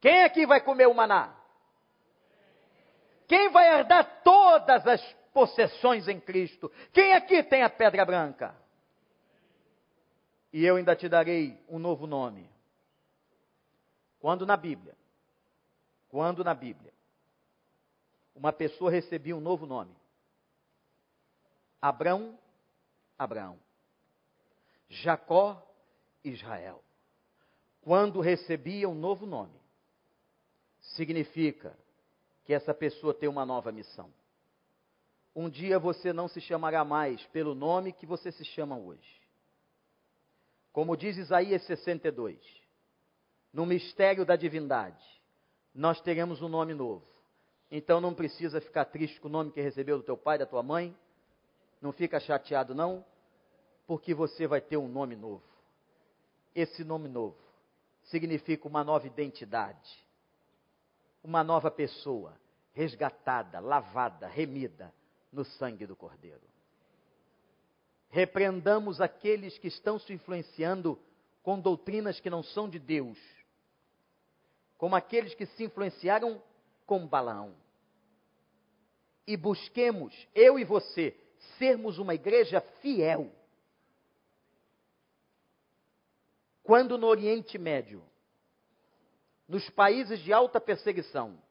Quem 0.00 0.22
aqui 0.22 0.46
vai 0.46 0.60
comer 0.60 0.86
o 0.86 0.94
maná? 0.94 1.37
Quem 3.28 3.50
vai 3.50 3.78
herdar 3.78 4.22
todas 4.24 4.86
as 4.86 5.02
possessões 5.34 6.08
em 6.08 6.18
Cristo? 6.18 6.72
Quem 6.92 7.12
aqui 7.12 7.42
tem 7.42 7.62
a 7.62 7.68
pedra 7.68 8.04
branca? 8.04 8.56
E 10.50 10.64
eu 10.64 10.76
ainda 10.76 10.96
te 10.96 11.08
darei 11.08 11.62
um 11.68 11.78
novo 11.78 12.06
nome. 12.06 12.48
Quando 14.18 14.46
na 14.46 14.56
Bíblia, 14.56 14.96
quando 16.08 16.42
na 16.42 16.54
Bíblia, 16.54 16.92
uma 18.34 18.52
pessoa 18.52 18.90
recebia 18.90 19.36
um 19.36 19.40
novo 19.40 19.66
nome. 19.66 19.94
Abrão, 21.82 22.38
Abraão. 23.18 23.58
Jacó, 24.88 25.62
Israel. 26.24 26.82
Quando 27.82 28.20
recebia 28.20 28.88
um 28.88 28.94
novo 28.94 29.26
nome, 29.26 29.60
significa 30.80 31.76
que 32.48 32.54
essa 32.54 32.72
pessoa 32.72 33.12
tem 33.12 33.28
uma 33.28 33.44
nova 33.44 33.70
missão. 33.70 34.10
Um 35.36 35.50
dia 35.50 35.78
você 35.78 36.14
não 36.14 36.28
se 36.28 36.40
chamará 36.40 36.82
mais 36.82 37.22
pelo 37.26 37.54
nome 37.54 37.92
que 37.92 38.06
você 38.06 38.32
se 38.32 38.42
chama 38.42 38.74
hoje. 38.74 39.20
Como 40.72 40.96
diz 40.96 41.18
Isaías 41.18 41.62
62, 41.66 42.40
no 43.52 43.66
mistério 43.66 44.24
da 44.24 44.34
divindade, 44.34 45.04
nós 45.74 46.00
teremos 46.00 46.40
um 46.40 46.48
nome 46.48 46.72
novo. 46.72 47.04
Então 47.70 48.00
não 48.00 48.14
precisa 48.14 48.62
ficar 48.62 48.86
triste 48.86 49.20
com 49.20 49.28
o 49.28 49.30
nome 49.30 49.52
que 49.52 49.60
recebeu 49.60 49.98
do 49.98 50.04
teu 50.04 50.16
pai, 50.16 50.38
da 50.38 50.46
tua 50.46 50.62
mãe. 50.62 50.96
Não 51.82 51.92
fica 51.92 52.18
chateado 52.18 52.74
não, 52.74 53.04
porque 53.86 54.14
você 54.14 54.46
vai 54.46 54.62
ter 54.62 54.78
um 54.78 54.88
nome 54.88 55.16
novo. 55.16 55.44
Esse 56.54 56.82
nome 56.82 57.10
novo 57.10 57.36
significa 58.04 58.66
uma 58.66 58.82
nova 58.82 59.06
identidade 59.06 60.07
uma 61.28 61.44
nova 61.44 61.70
pessoa, 61.70 62.34
resgatada, 62.72 63.60
lavada, 63.60 64.26
remida 64.26 64.90
no 65.30 65.44
sangue 65.44 65.84
do 65.84 65.94
Cordeiro. 65.94 66.40
Repreendamos 68.08 68.98
aqueles 68.98 69.58
que 69.58 69.68
estão 69.68 69.98
se 69.98 70.10
influenciando 70.14 70.98
com 71.42 71.60
doutrinas 71.60 72.18
que 72.18 72.30
não 72.30 72.42
são 72.42 72.66
de 72.66 72.78
Deus, 72.78 73.18
como 74.78 74.96
aqueles 74.96 75.34
que 75.34 75.44
se 75.44 75.64
influenciaram 75.64 76.42
com 76.86 77.06
Balaão. 77.06 77.54
E 79.26 79.36
busquemos, 79.36 80.14
eu 80.34 80.58
e 80.58 80.64
você, 80.64 81.14
sermos 81.58 81.98
uma 81.98 82.14
igreja 82.14 82.62
fiel. 82.80 83.30
Quando 86.62 86.96
no 86.96 87.06
Oriente 87.06 87.58
Médio, 87.58 88.02
nos 89.48 89.68
países 89.70 90.20
de 90.20 90.32
alta 90.32 90.60
perseguição, 90.60 91.42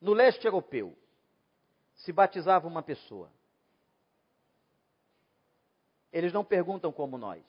no 0.00 0.12
leste 0.12 0.46
europeu, 0.46 0.96
se 1.96 2.12
batizava 2.12 2.68
uma 2.68 2.82
pessoa, 2.82 3.30
eles 6.12 6.32
não 6.32 6.44
perguntam 6.44 6.92
como 6.92 7.18
nós. 7.18 7.44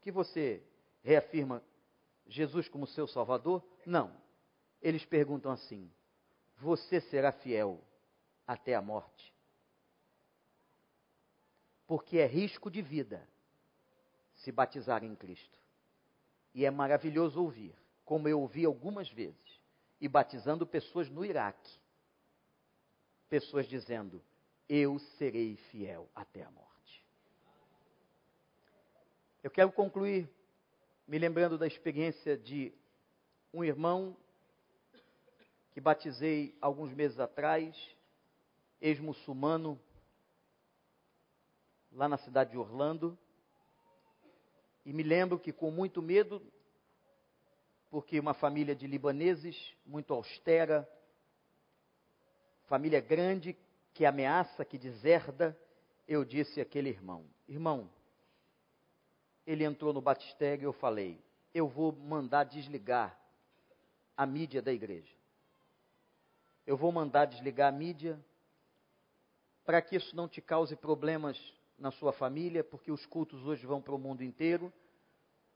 Que 0.00 0.10
você 0.10 0.62
reafirma 1.02 1.62
Jesus 2.26 2.68
como 2.68 2.86
seu 2.86 3.06
Salvador? 3.06 3.62
Não. 3.84 4.16
Eles 4.80 5.04
perguntam 5.04 5.50
assim: 5.52 5.90
Você 6.58 7.00
será 7.00 7.32
fiel 7.32 7.80
até 8.46 8.74
a 8.74 8.82
morte? 8.82 9.32
Porque 11.86 12.18
é 12.18 12.26
risco 12.26 12.70
de 12.70 12.80
vida 12.80 13.28
se 14.36 14.50
batizar 14.50 15.04
em 15.04 15.14
Cristo. 15.14 15.58
E 16.54 16.64
é 16.64 16.70
maravilhoso 16.70 17.42
ouvir, 17.42 17.74
como 18.12 18.28
eu 18.28 18.42
ouvi 18.42 18.66
algumas 18.66 19.08
vezes, 19.08 19.62
e 19.98 20.06
batizando 20.06 20.66
pessoas 20.66 21.08
no 21.08 21.24
Iraque. 21.24 21.80
Pessoas 23.26 23.66
dizendo: 23.66 24.22
Eu 24.68 24.98
serei 25.16 25.56
fiel 25.70 26.06
até 26.14 26.42
a 26.42 26.50
morte. 26.50 27.06
Eu 29.42 29.50
quero 29.50 29.72
concluir 29.72 30.28
me 31.08 31.18
lembrando 31.18 31.56
da 31.56 31.66
experiência 31.66 32.36
de 32.36 32.74
um 33.50 33.64
irmão 33.64 34.14
que 35.72 35.80
batizei 35.80 36.54
alguns 36.60 36.92
meses 36.92 37.18
atrás, 37.18 37.74
ex-muçulmano, 38.78 39.80
lá 41.90 42.10
na 42.10 42.18
cidade 42.18 42.50
de 42.50 42.58
Orlando. 42.58 43.18
E 44.84 44.92
me 44.92 45.02
lembro 45.02 45.38
que 45.38 45.50
com 45.50 45.70
muito 45.70 46.02
medo, 46.02 46.42
porque 47.92 48.18
uma 48.18 48.32
família 48.32 48.74
de 48.74 48.86
libaneses 48.86 49.54
muito 49.84 50.14
austera, 50.14 50.88
família 52.64 53.02
grande 53.02 53.54
que 53.92 54.06
ameaça, 54.06 54.64
que 54.64 54.78
deserda, 54.78 55.54
eu 56.08 56.24
disse 56.24 56.58
àquele 56.58 56.88
irmão: 56.88 57.26
Irmão, 57.46 57.90
ele 59.46 59.62
entrou 59.62 59.92
no 59.92 60.00
batistério 60.00 60.62
e 60.62 60.64
eu 60.64 60.72
falei: 60.72 61.22
eu 61.52 61.68
vou 61.68 61.92
mandar 61.92 62.44
desligar 62.44 63.14
a 64.16 64.24
mídia 64.24 64.62
da 64.62 64.72
igreja. 64.72 65.14
Eu 66.66 66.78
vou 66.78 66.90
mandar 66.90 67.26
desligar 67.26 67.68
a 67.68 67.76
mídia 67.76 68.18
para 69.66 69.82
que 69.82 69.96
isso 69.96 70.16
não 70.16 70.26
te 70.26 70.40
cause 70.40 70.74
problemas 70.76 71.38
na 71.78 71.90
sua 71.90 72.14
família, 72.14 72.64
porque 72.64 72.90
os 72.90 73.04
cultos 73.04 73.44
hoje 73.44 73.66
vão 73.66 73.82
para 73.82 73.94
o 73.94 73.98
mundo 73.98 74.24
inteiro 74.24 74.72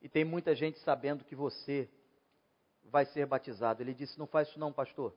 e 0.02 0.08
tem 0.08 0.22
muita 0.22 0.54
gente 0.54 0.78
sabendo 0.80 1.24
que 1.24 1.34
você 1.34 1.88
vai 2.90 3.04
ser 3.06 3.26
batizado. 3.26 3.82
Ele 3.82 3.94
disse: 3.94 4.18
Não 4.18 4.26
faz 4.26 4.48
isso, 4.48 4.58
não, 4.58 4.72
pastor. 4.72 5.14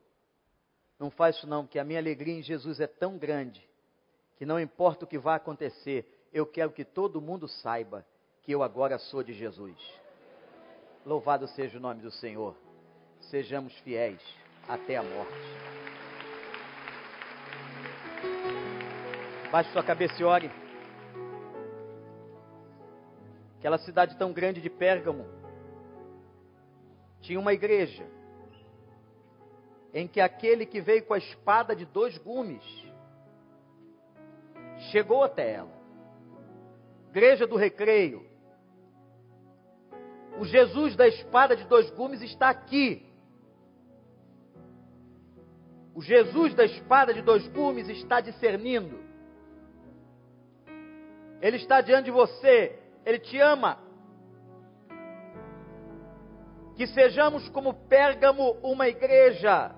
Não 1.00 1.10
faz 1.10 1.38
isso, 1.38 1.48
não, 1.48 1.64
porque 1.64 1.80
a 1.80 1.84
minha 1.84 2.00
alegria 2.00 2.38
em 2.38 2.42
Jesus 2.42 2.80
é 2.80 2.88
tão 2.88 3.18
grande 3.18 3.68
que 4.38 4.46
não 4.46 4.60
importa 4.60 5.06
o 5.06 5.08
que 5.08 5.18
vai 5.18 5.36
acontecer, 5.36 6.28
eu 6.32 6.46
quero 6.46 6.72
que 6.72 6.86
todo 6.86 7.22
mundo 7.22 7.48
saiba 7.48 8.06
que 8.42 8.52
eu 8.52 8.64
agora 8.64 8.98
sou 8.98 9.22
de 9.24 9.34
Jesus. 9.34 9.78
Louvado 11.06 11.48
seja 11.48 11.78
o 11.78 11.82
nome 11.82 12.02
do 12.02 12.12
Senhor. 12.12 12.56
Sejamos 13.22 13.74
fiéis 13.80 14.22
até 14.68 14.98
a 14.98 15.04
morte. 15.04 15.34
Baixe 19.52 19.72
sua 19.72 19.84
cabeça 19.84 20.22
e 20.22 20.24
ore. 20.24 20.52
Aquela 23.58 23.78
cidade 23.80 24.18
tão 24.18 24.32
grande 24.32 24.62
de 24.62 24.70
Pérgamo 24.70 25.39
tinha 27.22 27.40
uma 27.40 27.54
igreja 27.54 28.06
em 29.94 30.08
que 30.08 30.22
aquele 30.22 30.66
que 30.66 30.82
veio 30.82 31.06
com 31.06 31.14
a 31.14 31.18
espada 31.18 31.76
de 31.76 31.86
dois 31.86 32.18
gumes 32.18 32.64
chegou 34.92 35.24
até 35.24 35.54
ela. 35.54 35.80
Igreja 37.10 37.48
do 37.48 37.56
Recreio, 37.56 38.26
o 40.40 40.46
Jesus 40.46 40.96
da 40.96 41.08
espada 41.08 41.56
de 41.56 41.66
dois 41.66 41.90
gumes 41.92 42.22
está 42.22 42.50
aqui. 42.50 43.06
O 45.94 46.02
Jesus 46.02 46.54
da 46.54 46.64
espada 46.64 47.14
de 47.14 47.22
dois 47.22 47.46
gumes 47.48 47.90
está 47.90 48.22
discernindo. 48.22 49.00
Ele 51.42 51.58
está 51.58 51.82
diante 51.82 52.06
de 52.06 52.12
você. 52.12 52.80
Ele 53.06 53.20
te 53.20 53.38
ama. 53.40 53.89
Que 56.80 56.88
sejamos 56.88 57.50
como 57.50 57.74
Pérgamo, 57.74 58.52
uma 58.64 58.88
igreja 58.88 59.70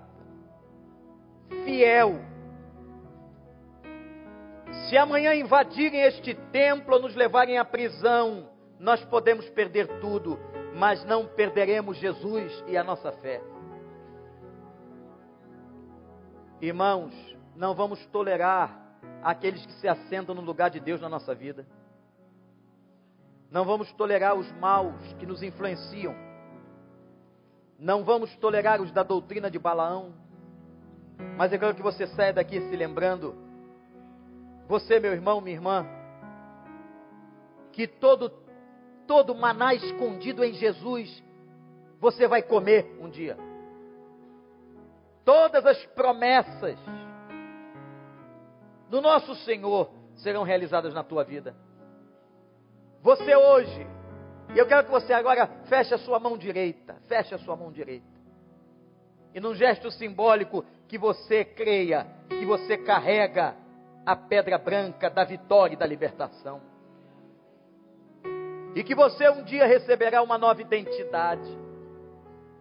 fiel. 1.64 2.20
Se 4.88 4.96
amanhã 4.96 5.34
invadirem 5.34 6.02
este 6.02 6.32
templo 6.52 7.00
nos 7.00 7.16
levarem 7.16 7.58
à 7.58 7.64
prisão, 7.64 8.48
nós 8.78 9.04
podemos 9.06 9.50
perder 9.50 9.98
tudo, 9.98 10.38
mas 10.76 11.04
não 11.04 11.26
perderemos 11.26 11.96
Jesus 11.96 12.62
e 12.68 12.76
a 12.76 12.84
nossa 12.84 13.10
fé. 13.10 13.42
Irmãos, 16.60 17.12
não 17.56 17.74
vamos 17.74 18.06
tolerar 18.06 18.80
aqueles 19.24 19.66
que 19.66 19.72
se 19.72 19.88
assentam 19.88 20.36
no 20.36 20.40
lugar 20.40 20.70
de 20.70 20.78
Deus 20.78 21.00
na 21.00 21.08
nossa 21.08 21.34
vida. 21.34 21.66
Não 23.50 23.64
vamos 23.64 23.92
tolerar 23.94 24.36
os 24.36 24.52
maus 24.52 24.94
que 25.18 25.26
nos 25.26 25.42
influenciam. 25.42 26.30
Não 27.82 28.04
vamos 28.04 28.32
tolerar 28.36 28.80
os 28.80 28.92
da 28.92 29.02
doutrina 29.02 29.50
de 29.50 29.58
Balaão. 29.58 30.14
Mas 31.36 31.52
eu 31.52 31.58
quero 31.58 31.74
que 31.74 31.82
você 31.82 32.06
saia 32.06 32.32
daqui 32.32 32.60
se 32.60 32.76
lembrando, 32.76 33.34
você, 34.68 35.00
meu 35.00 35.12
irmão, 35.12 35.40
minha 35.40 35.56
irmã, 35.56 35.84
que 37.72 37.88
todo 37.88 38.30
todo 39.04 39.34
maná 39.34 39.74
escondido 39.74 40.44
em 40.44 40.54
Jesus, 40.54 41.22
você 41.98 42.28
vai 42.28 42.40
comer 42.40 42.96
um 43.00 43.10
dia. 43.10 43.36
Todas 45.24 45.66
as 45.66 45.84
promessas 45.86 46.78
do 48.88 49.00
nosso 49.00 49.34
Senhor 49.44 49.90
serão 50.14 50.44
realizadas 50.44 50.94
na 50.94 51.02
tua 51.02 51.24
vida. 51.24 51.56
Você 53.02 53.34
hoje, 53.34 53.86
e 54.54 54.58
eu 54.58 54.66
quero 54.66 54.84
que 54.84 54.90
você 54.90 55.12
agora 55.12 55.46
feche 55.64 55.94
a 55.94 55.98
sua 55.98 56.18
mão 56.18 56.36
direita, 56.36 56.96
feche 57.08 57.34
a 57.34 57.38
sua 57.38 57.56
mão 57.56 57.72
direita. 57.72 58.06
E 59.34 59.40
num 59.40 59.54
gesto 59.54 59.90
simbólico 59.90 60.64
que 60.86 60.98
você 60.98 61.44
creia 61.44 62.06
que 62.28 62.44
você 62.44 62.76
carrega 62.76 63.56
a 64.04 64.14
pedra 64.14 64.58
branca 64.58 65.08
da 65.08 65.24
vitória 65.24 65.74
e 65.74 65.78
da 65.78 65.86
libertação. 65.86 66.60
E 68.74 68.82
que 68.82 68.94
você 68.94 69.28
um 69.30 69.42
dia 69.42 69.66
receberá 69.66 70.22
uma 70.22 70.36
nova 70.36 70.60
identidade, 70.60 71.48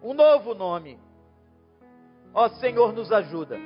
um 0.01 0.13
novo 0.13 0.53
nome. 0.53 0.99
Ó 2.33 2.47
Senhor, 2.49 2.93
nos 2.93 3.11
ajuda. 3.11 3.57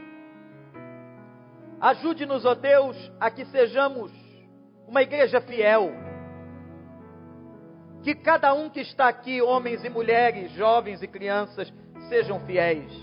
Ajude-nos, 1.80 2.46
ó 2.46 2.56
Deus, 2.56 3.12
a 3.20 3.30
que 3.30 3.46
sejamos 3.46 4.12
uma 4.88 5.04
igreja 5.04 5.42
fiel. 5.42 6.05
Que 8.06 8.16
cada 8.16 8.54
um 8.54 8.70
que 8.70 8.80
está 8.80 9.10
aqui, 9.10 9.42
homens 9.42 9.84
e 9.84 9.90
mulheres, 9.90 10.52
jovens 10.52 11.04
e 11.04 11.08
crianças, 11.08 11.74
sejam 12.08 12.40
fiéis. 12.46 12.94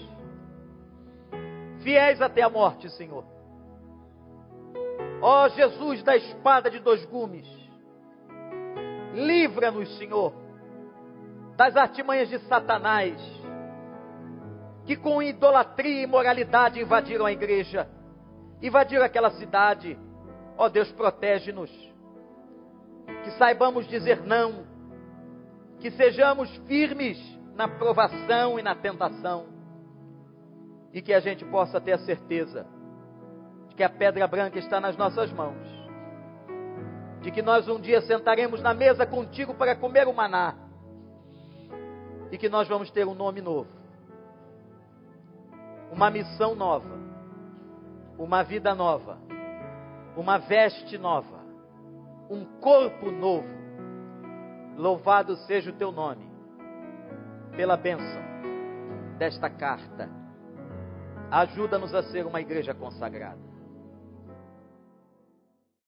Fiéis 1.83 2.23
até 2.23 2.41
a 2.41 2.49
morte, 2.49 2.89
Senhor. 2.89 3.25
Ó 5.21 5.49
Jesus 5.51 6.03
da 6.03 6.17
espada 6.17 6.71
de 6.71 6.79
dois 6.79 7.05
gumes 7.05 7.47
Livra-nos, 9.15 9.99
Senhor, 9.99 10.33
das 11.57 11.77
artimanhas 11.77 12.29
de 12.31 12.39
Satanás, 12.41 13.15
que 14.87 14.97
com 14.97 15.23
idolatria 15.23 16.01
e 16.01 16.05
imoralidade 16.05 16.81
invadiram 16.81 17.27
a 17.27 17.33
igreja, 17.33 17.89
invadiram 18.63 19.05
aquela 19.05 19.31
cidade. 19.33 19.99
Ó 20.57 20.69
Deus, 20.69 20.91
protege-nos. 20.93 21.71
Que 23.23 23.31
saibamos 23.33 23.87
dizer 23.87 24.23
não, 24.23 24.65
que 25.83 25.91
sejamos 25.91 26.49
firmes 26.69 27.19
na 27.57 27.67
provação 27.67 28.59
e 28.59 28.63
na 28.63 28.75
tentação, 28.75 29.47
e 30.93 31.03
que 31.03 31.13
a 31.13 31.19
gente 31.21 31.45
possa 31.45 31.81
ter 31.81 31.93
a 31.93 31.99
certeza 31.99 32.65
de 33.69 33.75
que 33.75 33.83
a 33.83 33.91
pedra 33.91 34.27
branca 34.29 34.59
está 34.59 34.81
nas 34.81 34.97
nossas 34.97 35.33
mãos. 35.33 35.59
De 37.21 37.31
que 37.31 37.43
nós 37.43 37.69
um 37.69 37.81
dia 37.81 38.01
sentaremos 38.03 38.63
na 38.63 38.73
mesa 38.73 39.05
contigo 39.05 39.55
para 39.55 39.75
comer 39.75 40.07
o 40.07 40.13
maná. 40.15 40.55
E 42.31 42.39
que 42.39 42.49
nós 42.49 42.69
vamos 42.69 42.91
ter 42.91 43.07
um 43.07 43.15
nome 43.15 43.41
novo, 43.41 43.69
uma 45.91 46.11
missão 46.11 46.55
nova, 46.55 46.99
uma 48.17 48.43
vida 48.43 48.75
nova. 48.75 49.19
Uma 50.15 50.37
veste 50.37 50.99
nova, 50.99 51.41
um 52.29 52.45
corpo 52.61 53.11
novo. 53.11 53.62
Louvado 54.83 55.37
seja 55.47 55.71
o 55.71 55.75
teu 55.75 55.93
nome, 55.93 56.29
pela 57.57 57.77
bênção 57.77 58.21
desta 59.17 59.49
carta. 59.49 60.11
Ajuda-nos 61.31 61.95
a 61.95 62.03
ser 62.03 62.27
uma 62.27 62.41
igreja 62.41 62.75
consagrada. 62.75 63.52